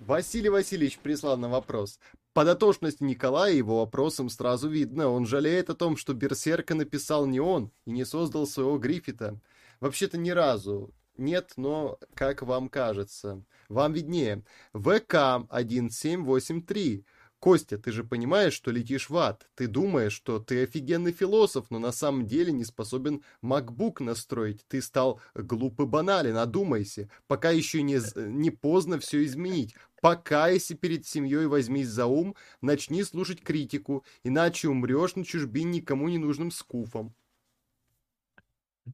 [0.00, 1.98] Василий Васильевич прислал на вопрос.
[2.32, 5.08] По дотошности Николая его вопросом сразу видно.
[5.08, 9.40] Он жалеет о том, что Берсерка написал не он и не создал своего Гриффита.
[9.80, 10.92] Вообще-то ни разу.
[11.16, 13.42] Нет, но как вам кажется?
[13.68, 14.44] Вам виднее.
[14.74, 17.04] ВК 1783.
[17.46, 19.46] Костя, ты же понимаешь, что летишь в ад.
[19.54, 24.64] Ты думаешь, что ты офигенный философ, но на самом деле не способен MacBook настроить.
[24.66, 27.08] Ты стал глупый банален, одумайся.
[27.28, 29.76] Пока еще не, не поздно все изменить.
[30.00, 36.18] Покайся перед семьей, возьмись за ум, начни слушать критику, иначе умрешь на чужбине никому не
[36.18, 37.14] нужным скуфом.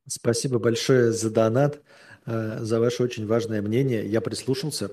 [0.06, 1.80] Спасибо большое за донат,
[2.26, 4.06] э, за ваше очень важное мнение.
[4.06, 4.90] Я прислушался.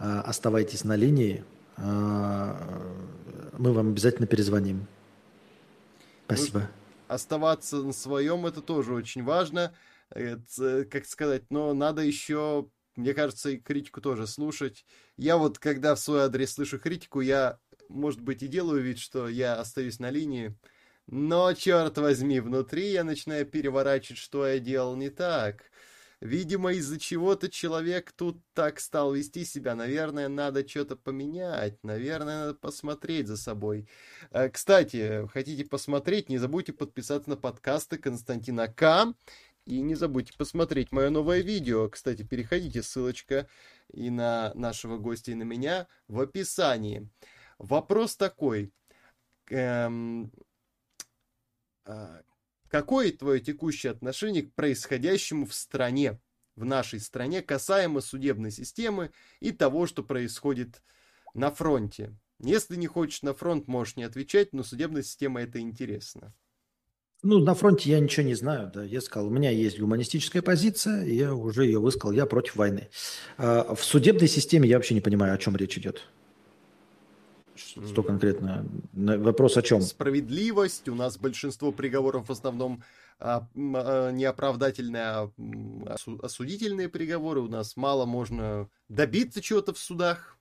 [0.00, 1.44] Э, оставайтесь на линии.
[1.78, 2.54] Э,
[3.58, 4.86] мы вам обязательно перезвоним.
[6.26, 6.60] Спасибо.
[6.60, 6.66] Ну,
[7.14, 9.72] оставаться на своем это тоже очень важно.
[10.10, 12.68] Это, как сказать, но надо еще
[12.98, 14.84] мне кажется, и критику тоже слушать.
[15.16, 19.28] Я вот, когда в свой адрес слышу критику, я, может быть, и делаю вид, что
[19.28, 20.56] я остаюсь на линии,
[21.06, 25.70] но, черт возьми, внутри я начинаю переворачивать, что я делал не так.
[26.20, 29.76] Видимо, из-за чего-то человек тут так стал вести себя.
[29.76, 31.78] Наверное, надо что-то поменять.
[31.84, 33.88] Наверное, надо посмотреть за собой.
[34.30, 39.14] Э, кстати, хотите посмотреть, не забудьте подписаться на подкасты Константина К.
[39.64, 41.88] И не забудьте посмотреть мое новое видео.
[41.90, 43.46] Кстати, переходите, ссылочка
[43.92, 47.08] и на нашего гостя, и на меня в описании.
[47.58, 48.72] Вопрос такой.
[49.50, 50.32] Эм,
[51.84, 52.22] э,
[52.68, 56.20] какое твое текущее отношение к происходящему в стране,
[56.56, 60.82] в нашей стране, касаемо судебной системы и того, что происходит
[61.34, 62.16] на фронте?
[62.40, 66.34] Если не хочешь на фронт, можешь не отвечать, но судебная система это интересно.
[67.24, 68.70] Ну, на фронте я ничего не знаю.
[68.72, 68.84] Да.
[68.84, 72.90] Я сказал, у меня есть гуманистическая позиция, и я уже ее высказал, я против войны.
[73.38, 76.02] А в судебной системе я вообще не понимаю, о чем речь идет.
[77.58, 78.66] Что конкретно?
[78.92, 79.82] Вопрос о чем?
[79.82, 80.88] Справедливость.
[80.88, 82.82] У нас большинство приговоров в основном
[83.18, 85.30] а, а, не оправдательные, а
[86.22, 87.40] осудительные приговоры.
[87.40, 90.38] У нас мало можно добиться чего-то в судах.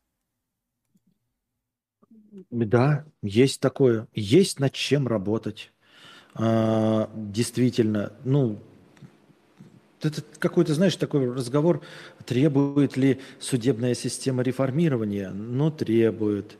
[2.51, 4.07] Да, есть такое.
[4.13, 5.71] Есть над чем работать.
[6.35, 8.59] А, действительно, ну,
[10.01, 11.81] это какой-то, знаешь, такой разговор,
[12.25, 15.31] требует ли судебная система реформирования?
[15.31, 16.57] Ну, требует.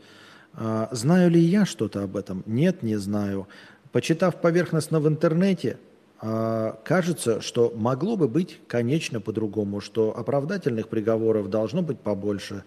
[0.57, 2.43] А, знаю ли я что-то об этом?
[2.47, 3.47] Нет, не знаю.
[3.91, 5.77] Почитав поверхностно в интернете,
[6.19, 12.63] а, кажется, что могло бы быть, конечно, по-другому, что оправдательных приговоров должно быть побольше.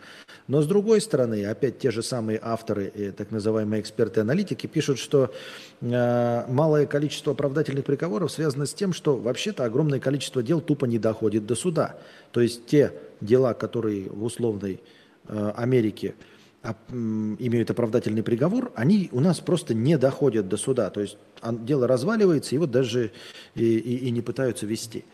[0.47, 5.35] Но с другой стороны, опять те же самые авторы, так называемые эксперты-аналитики, пишут, что
[5.81, 11.01] э, малое количество оправдательных приговоров связано с тем, что вообще-то огромное количество дел тупо не
[11.01, 11.97] доходит до суда.
[12.31, 14.81] То есть те дела, которые в условной
[15.27, 16.15] Америке
[16.91, 20.91] имеют оправдательный приговор, они у нас просто не доходят до суда.
[20.91, 23.13] То есть дело разваливается, его даже
[23.55, 25.05] и, и, и не пытаются вести.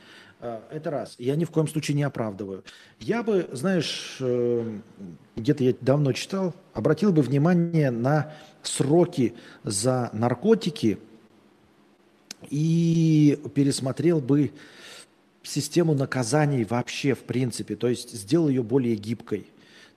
[0.41, 1.15] Э, это раз.
[1.19, 2.65] Я ни в коем случае не оправдываю.
[2.99, 4.79] Я бы, знаешь, э,
[5.37, 8.33] где-то я давно читал, обратил бы внимание на
[8.63, 10.99] сроки за наркотики
[12.51, 14.53] и пересмотрел бы
[15.43, 19.47] систему наказаний вообще в принципе, то есть сделал ее более гибкой.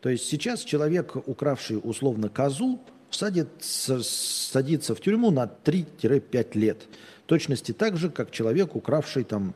[0.02, 6.88] То есть сейчас человек, укравший условно козу, садится, садится в тюрьму на 3-5 лет.
[7.26, 9.54] Точности так же, как человек, укравший там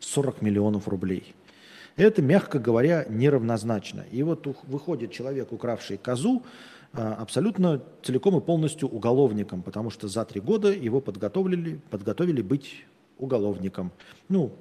[0.00, 1.34] 40 миллионов рублей.
[1.96, 4.04] Это, мягко говоря, неравнозначно.
[4.10, 6.42] И вот выходит человек, укравший козу,
[6.92, 12.84] а, абсолютно целиком и полностью уголовником, потому что за три года его подготовили, подготовили быть
[13.18, 13.92] уголовником.
[14.28, 14.52] Ну,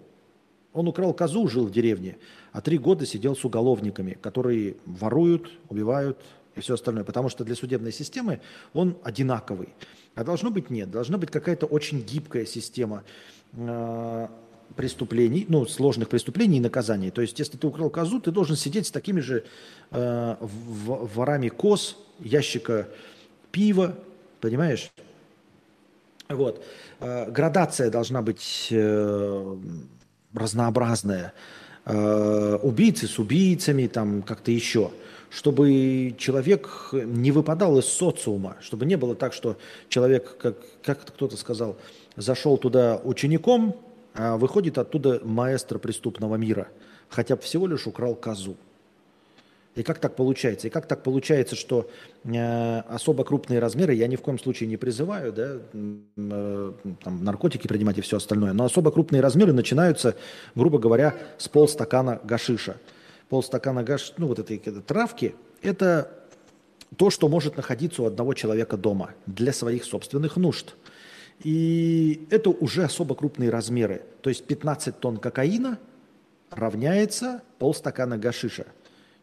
[0.75, 2.17] он украл козу, жил в деревне,
[2.51, 6.19] а три года сидел с уголовниками, которые воруют, убивают
[6.55, 8.41] и все остальное, потому что для судебной системы
[8.73, 9.69] он одинаковый.
[10.15, 13.03] А должно быть нет, должна быть какая-то очень гибкая система
[13.57, 14.29] а,
[14.75, 17.09] преступлений, ну, сложных преступлений и наказаний.
[17.09, 19.45] То есть, если ты украл козу, ты должен сидеть с такими же
[19.91, 22.89] э, ворами коз, ящика
[23.51, 23.95] пива,
[24.41, 24.91] понимаешь?
[26.27, 26.63] Вот.
[26.99, 29.57] Э, градация должна быть э,
[30.35, 31.33] разнообразная.
[31.85, 34.91] Э, убийцы с убийцами, там как-то еще.
[35.29, 39.57] Чтобы человек не выпадал из социума, чтобы не было так, что
[39.89, 41.77] человек, как, как кто-то сказал,
[42.15, 43.75] зашел туда учеником,
[44.13, 46.69] а выходит оттуда маэстро преступного мира,
[47.09, 48.55] хотя бы всего лишь украл козу.
[49.75, 50.67] И как так получается?
[50.67, 51.89] И как так получается, что
[52.23, 56.73] э, особо крупные размеры, я ни в коем случае не призываю, да, э,
[57.03, 60.15] там, наркотики принимать и все остальное, но особо крупные размеры начинаются,
[60.55, 62.77] грубо говоря, с полстакана гашиша.
[63.29, 66.11] Полстакана гаш, ну вот этой, травки, это
[66.95, 70.75] то, что может находиться у одного человека дома для своих собственных нужд–
[71.43, 74.03] и это уже особо крупные размеры.
[74.21, 75.79] То есть 15 тонн кокаина
[76.49, 78.65] равняется полстакана гашиша.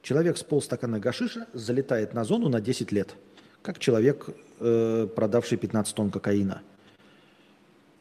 [0.03, 3.15] Человек с полстакана гашиша залетает на зону на 10 лет,
[3.63, 4.29] как человек,
[4.61, 6.63] э, продавший 15 тонн кокаина.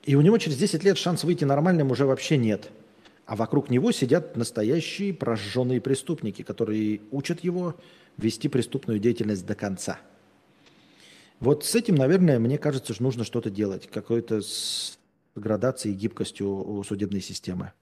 [0.04, 2.70] И у него через 10 лет шанс выйти нормальным уже вообще нет.
[3.28, 7.76] А вокруг него сидят настоящие прожженные преступники, которые учат его
[8.18, 10.00] вести преступную деятельность до конца–
[11.42, 15.00] вот с этим, наверное, мне кажется, что нужно что-то делать, какой-то с
[15.36, 17.74] градацией и гибкостью судебной системы.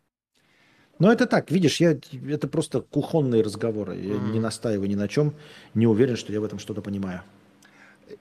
[1.00, 1.98] Но это так, видишь, я,
[2.30, 3.96] это просто кухонные разговоры.
[3.96, 4.32] Я mm.
[4.32, 5.34] не настаиваю ни на чем,
[5.74, 7.24] не уверен, что я в этом что-то понимаю.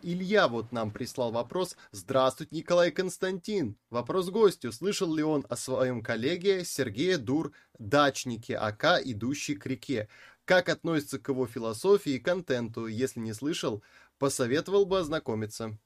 [0.02, 1.76] Илья вот нам прислал вопрос.
[1.90, 3.76] Здравствуйте, Николай Константин.
[3.90, 4.70] Вопрос гостю.
[4.70, 10.08] Слышал ли он о своем коллеге Сергее Дур, дачнике АК, идущий к реке?
[10.44, 12.86] Как относится к его философии и контенту?
[12.86, 13.82] Если не слышал,
[14.18, 15.78] Посоветовал бы ознакомиться.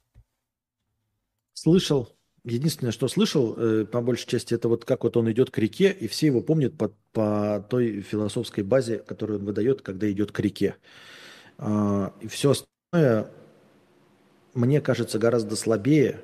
[1.53, 2.17] Слышал.
[2.45, 5.93] Единственное, что слышал, э, по большей части, это вот как вот он идет к реке,
[5.93, 10.41] и все его помнят по, по той философской базе, которую он выдает, когда идет к
[10.41, 10.75] реке.
[11.59, 13.31] А, и все остальное,
[14.55, 16.19] мне кажется, гораздо слабее,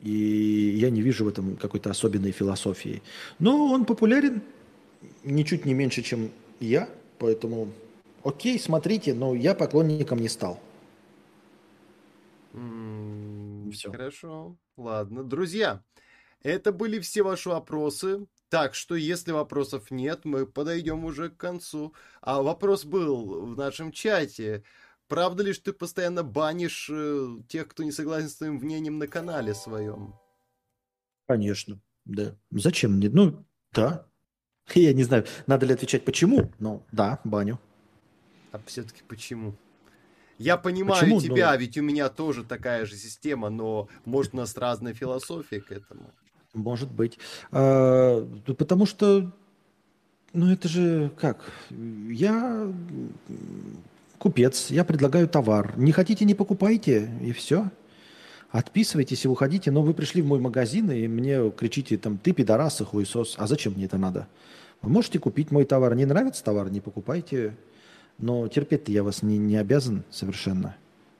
[0.00, 3.00] и я не вижу в этом какой-то особенной философии.
[3.38, 4.42] Но он популярен
[5.22, 7.68] ничуть не меньше, чем я, поэтому
[8.24, 10.58] окей, смотрите, но я поклонником не стал.
[13.72, 13.90] Все.
[13.90, 14.56] Хорошо.
[14.76, 15.22] Ладно.
[15.22, 15.82] Друзья,
[16.42, 18.26] это были все ваши вопросы.
[18.48, 21.94] Так что, если вопросов нет, мы подойдем уже к концу.
[22.20, 24.64] А вопрос был в нашем чате.
[25.08, 29.06] Правда ли, что ты постоянно банишь э, тех, кто не согласен с твоим мнением на
[29.06, 30.14] канале своем?
[31.26, 32.36] Конечно, да.
[32.50, 33.10] Зачем мне?
[33.10, 34.06] Ну, да.
[34.74, 37.60] Я не знаю, надо ли отвечать почему, но да, баню.
[38.52, 39.56] А все-таки почему?
[40.38, 41.20] Я понимаю Почему?
[41.20, 41.56] тебя, но...
[41.56, 46.10] ведь у меня тоже такая же система, но может у нас разная философия к этому.
[46.52, 47.18] Может быть.
[47.50, 48.26] А,
[48.58, 49.32] потому что,
[50.32, 51.52] ну это же как?
[51.70, 52.72] Я
[54.18, 55.74] купец, я предлагаю товар.
[55.76, 57.70] Не хотите, не покупайте, и все.
[58.50, 59.70] Отписывайтесь и уходите.
[59.70, 63.34] Но вы пришли в мой магазин и мне кричите там, ты пидорас и хуесос.
[63.36, 64.28] А зачем мне это надо?
[64.80, 65.94] Вы можете купить мой товар.
[65.96, 67.56] Не нравится товар, не покупайте.
[68.18, 70.76] Но терпеть-то я вас не, не обязан совершенно.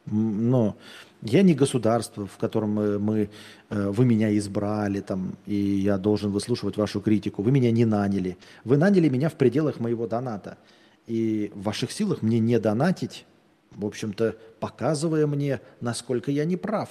[0.07, 0.77] Но
[1.23, 3.31] я не государство, в котором мы, мы,
[3.71, 7.43] э, вы меня избрали, там, и я должен выслушивать вашу критику.
[7.43, 8.37] Вы меня не наняли.
[8.65, 10.59] Вы наняли меня в пределах моего доната.
[11.07, 13.25] И в ваших силах мне не донатить,
[13.71, 16.91] в общем-то, показывая мне, насколько я не прав.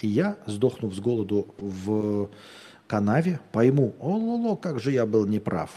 [0.00, 2.28] И я, сдохнув с голоду в
[2.86, 5.70] канаве, пойму, о, лоло, как же я был неправ.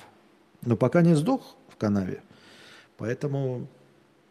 [0.66, 2.22] Но пока не сдох в канаве,
[2.98, 3.68] Поэтому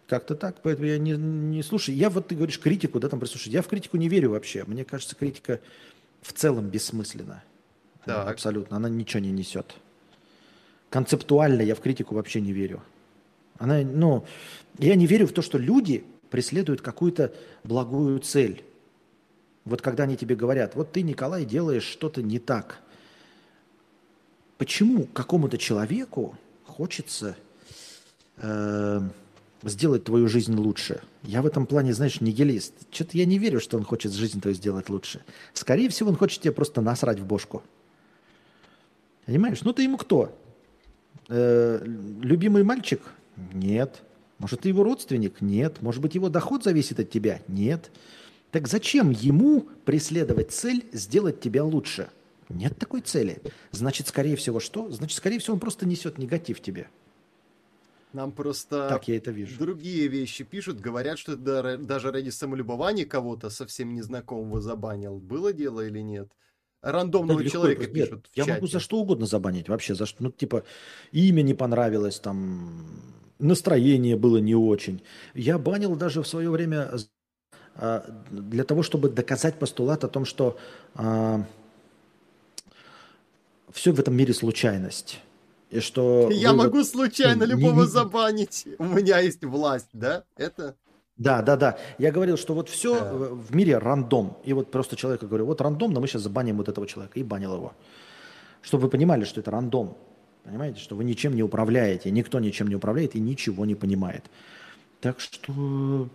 [0.06, 0.56] как-то так.
[0.62, 1.96] Поэтому я не, не слушаю.
[1.96, 3.52] Я вот ты говоришь критику, да, там прислушай.
[3.52, 4.64] Я в критику не верю вообще.
[4.66, 5.60] Мне кажется, критика
[6.22, 7.42] в целом бессмысленна.
[8.04, 8.28] Так.
[8.28, 8.76] Абсолютно.
[8.76, 9.74] Она ничего не несет.
[10.90, 12.82] Концептуально я в критику вообще не верю.
[13.58, 14.24] Она, ну,
[14.78, 17.32] я не верю в то, что люди преследуют какую-то
[17.64, 18.64] благую цель.
[19.64, 22.80] Вот когда они тебе говорят, вот ты, Николай, делаешь что-то не так.
[24.58, 27.36] Почему какому-то человеку хочется
[28.38, 29.00] э,
[29.62, 31.00] сделать твою жизнь лучше?
[31.22, 32.74] Я в этом плане, знаешь, нигилист.
[32.90, 35.22] Что-то я не верю, что он хочет жизнь твою сделать лучше.
[35.52, 37.62] Скорее всего, он хочет тебе просто насрать в бошку.
[39.26, 39.62] Понимаешь?
[39.62, 40.36] Ну ты ему кто?
[41.28, 43.00] Э, любимый мальчик?
[43.52, 44.02] Нет.
[44.38, 45.40] Может, ты его родственник?
[45.40, 45.82] Нет.
[45.82, 47.40] Может быть, его доход зависит от тебя?
[47.48, 47.90] Нет.
[48.52, 52.08] Так зачем ему преследовать цель сделать тебя лучше?
[52.48, 53.42] Нет такой цели.
[53.72, 54.90] Значит, скорее всего, что?
[54.90, 56.86] Значит, скорее всего, он просто несет негатив тебе.
[58.16, 59.58] Нам просто так я это вижу.
[59.58, 65.18] другие вещи пишут, говорят, что даже ради самолюбования кого-то совсем незнакомого забанил.
[65.18, 66.32] Было дело или нет?
[66.80, 68.54] Рандомного да, человека легко, пишут нет, Я чате.
[68.54, 69.94] могу за что угодно забанить вообще.
[69.94, 70.64] За что, ну, типа,
[71.12, 72.86] имя не понравилось, там,
[73.38, 75.02] настроение было не очень.
[75.34, 76.92] Я банил даже в свое время
[77.74, 80.56] а, для того, чтобы доказать постулат о том, что
[80.94, 81.44] а,
[83.72, 85.20] все в этом мире случайность.
[85.76, 88.66] И что Я могу вот, случайно ну, любого не, забанить.
[88.78, 90.24] У меня есть власть, да?
[90.36, 90.74] Это...
[91.18, 91.78] Да, да, да.
[91.98, 93.12] Я говорил, что вот все да.
[93.12, 94.38] в мире рандом.
[94.44, 97.18] И вот просто человеку говорю, вот рандомно мы сейчас забаним вот этого человека.
[97.20, 97.74] И банил его.
[98.62, 99.96] Чтобы вы понимали, что это рандом.
[100.44, 102.10] Понимаете, что вы ничем не управляете.
[102.10, 104.24] Никто ничем не управляет и ничего не понимает.
[105.00, 106.08] Так что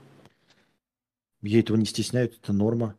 [1.41, 2.95] я этого не стесняют, это норма.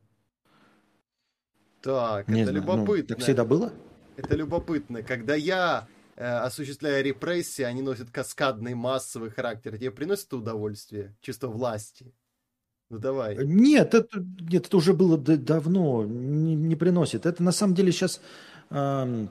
[1.81, 3.07] Так, не это знаю, любопытно.
[3.09, 3.73] Ну, так всегда было?
[4.17, 5.03] Это любопытно.
[5.03, 9.77] Когда я э, осуществляю репрессии, они носят каскадный массовый характер.
[9.77, 11.15] Тебе приносит это удовольствие?
[11.21, 12.13] Чувство власти?
[12.91, 13.37] Ну давай.
[13.45, 17.27] Нет, это, нет, это уже было давно, не, не приносит.
[17.27, 18.21] Это на самом деле сейчас...
[18.71, 19.27] Э,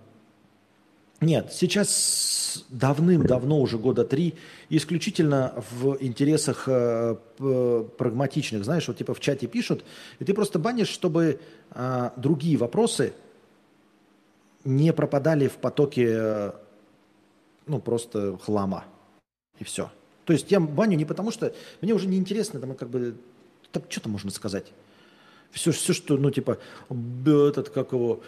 [1.21, 4.33] нет, сейчас давным-давно, уже года три,
[4.69, 8.65] исключительно в интересах э, прагматичных.
[8.65, 9.85] Знаешь, вот типа в чате пишут,
[10.17, 11.39] и ты просто банишь, чтобы
[11.69, 13.13] э, другие вопросы
[14.63, 16.51] не пропадали в потоке, э,
[17.67, 18.85] ну, просто хлама.
[19.59, 19.91] И все.
[20.25, 23.15] То есть я баню не потому, что мне уже не интересно, там, как бы,
[23.71, 24.71] там, что-то можно сказать.
[25.51, 26.57] Все, все, что, ну, типа,
[27.25, 28.21] этот, как его,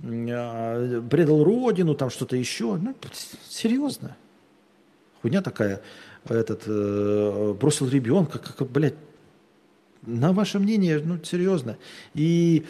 [0.00, 2.76] а, предал родину, там что-то еще.
[2.76, 2.94] Ну,
[3.48, 4.16] серьезно.
[5.22, 5.82] Хуйня такая.
[6.28, 8.94] Этот, э, бросил ребенка, как, блядь,
[10.02, 11.76] на ваше мнение, ну, серьезно.
[12.14, 12.64] И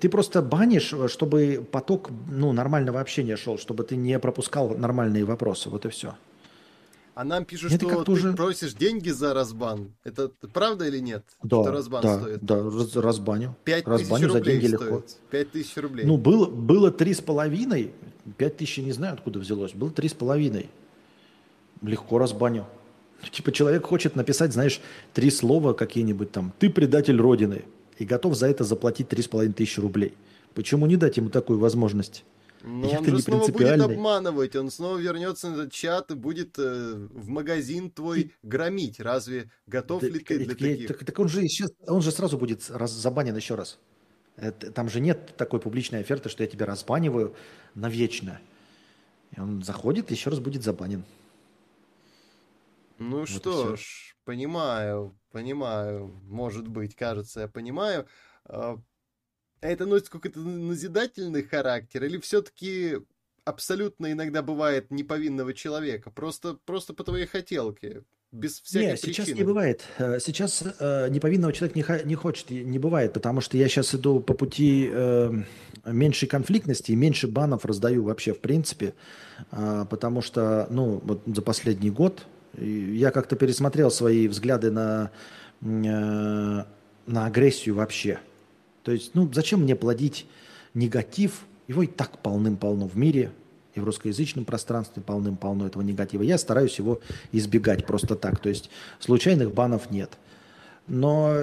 [0.00, 5.70] ты просто банишь, чтобы поток ну, нормального общения шел, чтобы ты не пропускал нормальные вопросы.
[5.70, 6.14] Вот и все.
[7.18, 8.32] А нам пишут, что ты уже...
[8.32, 9.92] просишь деньги за разбан.
[10.04, 11.24] Это правда или нет?
[11.42, 12.38] Да, что разбан да, стоит?
[12.42, 13.56] да, раз, разбаню.
[13.64, 14.80] Пять тысяч рублей за деньги стоит.
[14.80, 15.02] легко.
[15.28, 16.06] Пять тысяч рублей.
[16.06, 17.90] Ну, было, было три с половиной.
[18.36, 19.72] Пять тысяч, не знаю, откуда взялось.
[19.72, 20.70] Было три с половиной.
[21.82, 22.66] Легко разбаню.
[23.32, 24.80] Типа человек хочет написать, знаешь,
[25.12, 26.52] три слова какие-нибудь там.
[26.60, 27.64] Ты предатель Родины.
[27.98, 30.14] И готов за это заплатить три с половиной тысячи рублей.
[30.54, 32.24] Почему не дать ему такую возможность?
[32.62, 37.08] Но он же снова будет обманывать, он снова вернется на этот чат и будет э,
[37.12, 38.98] в магазин твой громить.
[38.98, 40.88] Разве готов да, ли ты для я, таких?
[40.88, 43.78] Так, так он же сейчас, он же сразу будет раз, забанен еще раз.
[44.36, 47.34] Это, там же нет такой публичной оферты, что я тебя разбаниваю
[47.74, 48.40] навечно.
[49.36, 51.04] И он заходит и еще раз будет забанен.
[52.98, 58.06] Ну вот что ж, понимаю, понимаю, может быть, кажется, я понимаю.
[58.44, 58.78] А,
[59.60, 62.98] это носит какой-то назидательный характер или все-таки
[63.44, 69.26] абсолютно иногда бывает неповинного человека, просто, просто по твоей хотелке, без всякой Нет, причины.
[69.26, 69.84] сейчас не бывает.
[69.96, 74.20] Э, сейчас э, неповинного человека не, не хочет, не бывает, потому что я сейчас иду
[74.20, 75.32] по пути э,
[75.86, 78.94] меньшей конфликтности и меньше банов раздаю вообще в принципе,
[79.50, 82.26] э, потому что, ну, вот за последний год
[82.56, 85.10] я как-то пересмотрел свои взгляды на,
[85.60, 86.64] э,
[87.06, 88.20] на агрессию вообще.
[88.82, 90.26] То есть, ну, зачем мне плодить
[90.74, 91.44] негатив?
[91.66, 93.30] Его и так полным-полно в мире,
[93.74, 96.22] и в русскоязычном пространстве полным-полно этого негатива.
[96.22, 97.00] Я стараюсь его
[97.32, 98.38] избегать просто так.
[98.38, 100.18] То есть случайных банов нет.
[100.86, 101.34] Но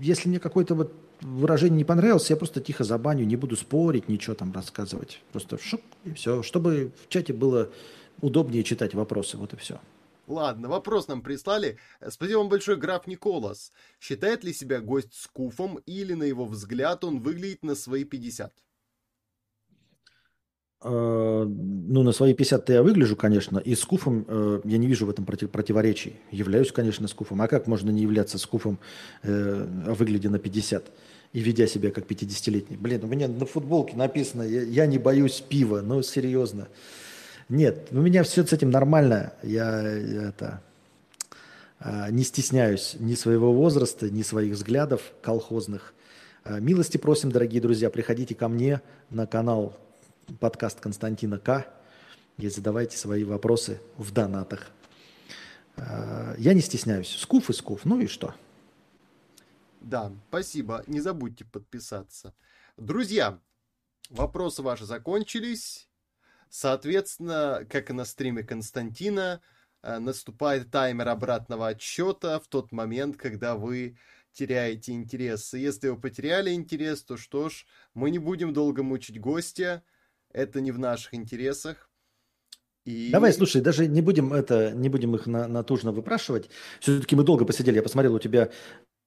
[0.00, 4.34] если мне какое-то вот выражение не понравилось, я просто тихо забаню, не буду спорить, ничего
[4.34, 5.20] там рассказывать.
[5.32, 6.42] Просто шук и все.
[6.42, 7.70] Чтобы в чате было
[8.20, 9.36] удобнее читать вопросы.
[9.36, 9.80] Вот и все.
[10.30, 11.76] Ладно, вопрос нам прислали.
[12.08, 13.72] Спасибо вам большое, граф Николас.
[13.98, 18.52] Считает ли себя гость с куфом или, на его взгляд, он выглядит на свои 50?
[20.82, 25.04] А, ну, на свои 50-то я выгляжу, конечно, и с куфом э, я не вижу
[25.04, 26.14] в этом против, противоречий.
[26.30, 27.42] Являюсь, конечно, с куфом.
[27.42, 28.78] А как можно не являться с куфом,
[29.24, 30.92] э, выглядя на 50
[31.32, 32.76] и ведя себя как 50-летний?
[32.76, 36.68] Блин, у меня на футболке написано, я, не боюсь пива, ну, серьезно.
[37.50, 39.32] Нет, у меня все с этим нормально.
[39.42, 40.62] Я это
[41.80, 45.92] а, не стесняюсь ни своего возраста, ни своих взглядов колхозных.
[46.44, 49.76] А, милости просим, дорогие друзья, приходите ко мне на канал
[50.38, 51.66] подкаст Константина К.
[52.38, 54.68] И задавайте свои вопросы в донатах.
[55.76, 57.16] А, я не стесняюсь.
[57.18, 57.84] Скуф и скуф.
[57.84, 58.32] Ну и что?
[59.80, 60.84] Да, спасибо.
[60.86, 62.32] Не забудьте подписаться.
[62.76, 63.40] Друзья,
[64.08, 65.89] вопросы ваши закончились.
[66.50, 69.40] Соответственно, как и на стриме Константина,
[69.82, 73.96] Э, наступает таймер обратного отсчета в тот момент, когда вы
[74.32, 75.54] теряете интерес.
[75.54, 77.64] И если вы потеряли интерес, то что ж,
[77.94, 79.82] мы не будем долго мучить гостя.
[80.32, 81.90] Это не в наших интересах.
[82.84, 83.10] И...
[83.10, 86.50] Давай, слушай, даже не будем это, не будем их на, натужно выпрашивать.
[86.80, 87.76] Все-таки мы долго посидели.
[87.76, 88.50] Я посмотрел, у тебя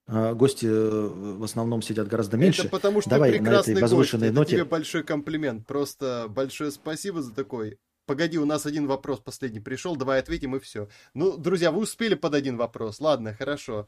[0.07, 1.07] гости э,
[1.37, 2.63] в основном сидят гораздо меньше.
[2.63, 4.35] Это потому что Давай прекрасный на этой возвышенной гость.
[4.37, 4.55] ноте.
[4.55, 5.65] Это тебе большой комплимент.
[5.65, 10.59] Просто большое спасибо за такой Погоди, у нас один вопрос последний пришел, давай ответим и
[10.59, 10.89] все.
[11.13, 12.99] Ну, друзья, вы успели под один вопрос.
[12.99, 13.87] Ладно, хорошо.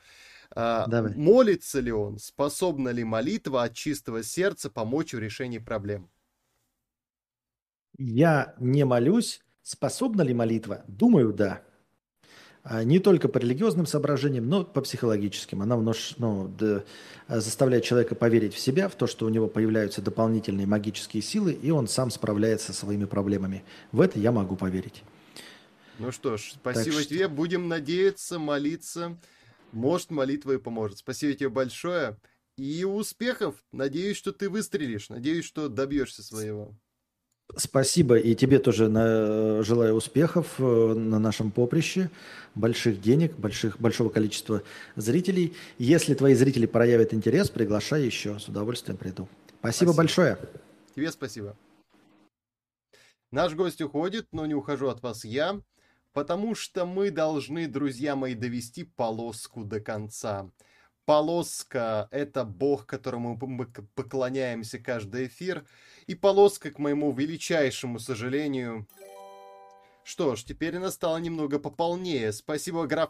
[0.52, 1.14] А, давай.
[1.16, 2.18] Молится ли он?
[2.18, 6.10] Способна ли молитва от чистого сердца помочь в решении проблем?
[7.98, 9.42] Я не молюсь.
[9.62, 10.86] Способна ли молитва?
[10.88, 11.62] Думаю, да.
[12.68, 15.62] А, не только по религиозным соображениям, но по психологическим.
[15.62, 16.84] Она внос, ну, да,
[17.28, 21.70] заставляет человека поверить в себя, в то, что у него появляются дополнительные магические силы, и
[21.70, 23.64] он сам справляется со своими проблемами.
[23.92, 25.04] В это я могу поверить.
[26.00, 27.26] Ну что ж, спасибо так тебе.
[27.26, 27.30] Что...
[27.30, 29.16] Будем надеяться, молиться.
[29.72, 30.98] Может, молитва и поможет.
[30.98, 32.18] Спасибо тебе большое.
[32.58, 33.64] И успехов.
[33.74, 35.10] Надеюсь, что ты выстрелишь.
[35.10, 36.76] Надеюсь, что добьешься своего.
[37.56, 42.10] Спасибо и тебе тоже на, желаю успехов э, на нашем поприще,
[42.56, 44.64] больших денег, больших, большого количества
[44.96, 45.54] зрителей.
[45.78, 49.30] Если твои зрители проявят интерес, приглашай еще, с удовольствием приду.
[49.60, 49.94] Спасибо, спасибо.
[49.94, 50.38] большое.
[50.96, 51.56] Тебе спасибо.
[53.32, 55.62] Наш гость уходит, но не ухожу от вас я,
[56.14, 60.50] потому что мы должны, друзья мои, довести полоску до конца.
[61.06, 65.66] Полоска– это бог, которому мы поклоняемся каждый эфир–
[66.08, 68.88] и полоска, к моему величайшему сожалению.
[70.04, 72.32] Что ж, теперь она стала немного пополнее.
[72.32, 73.04] Спасибо, граф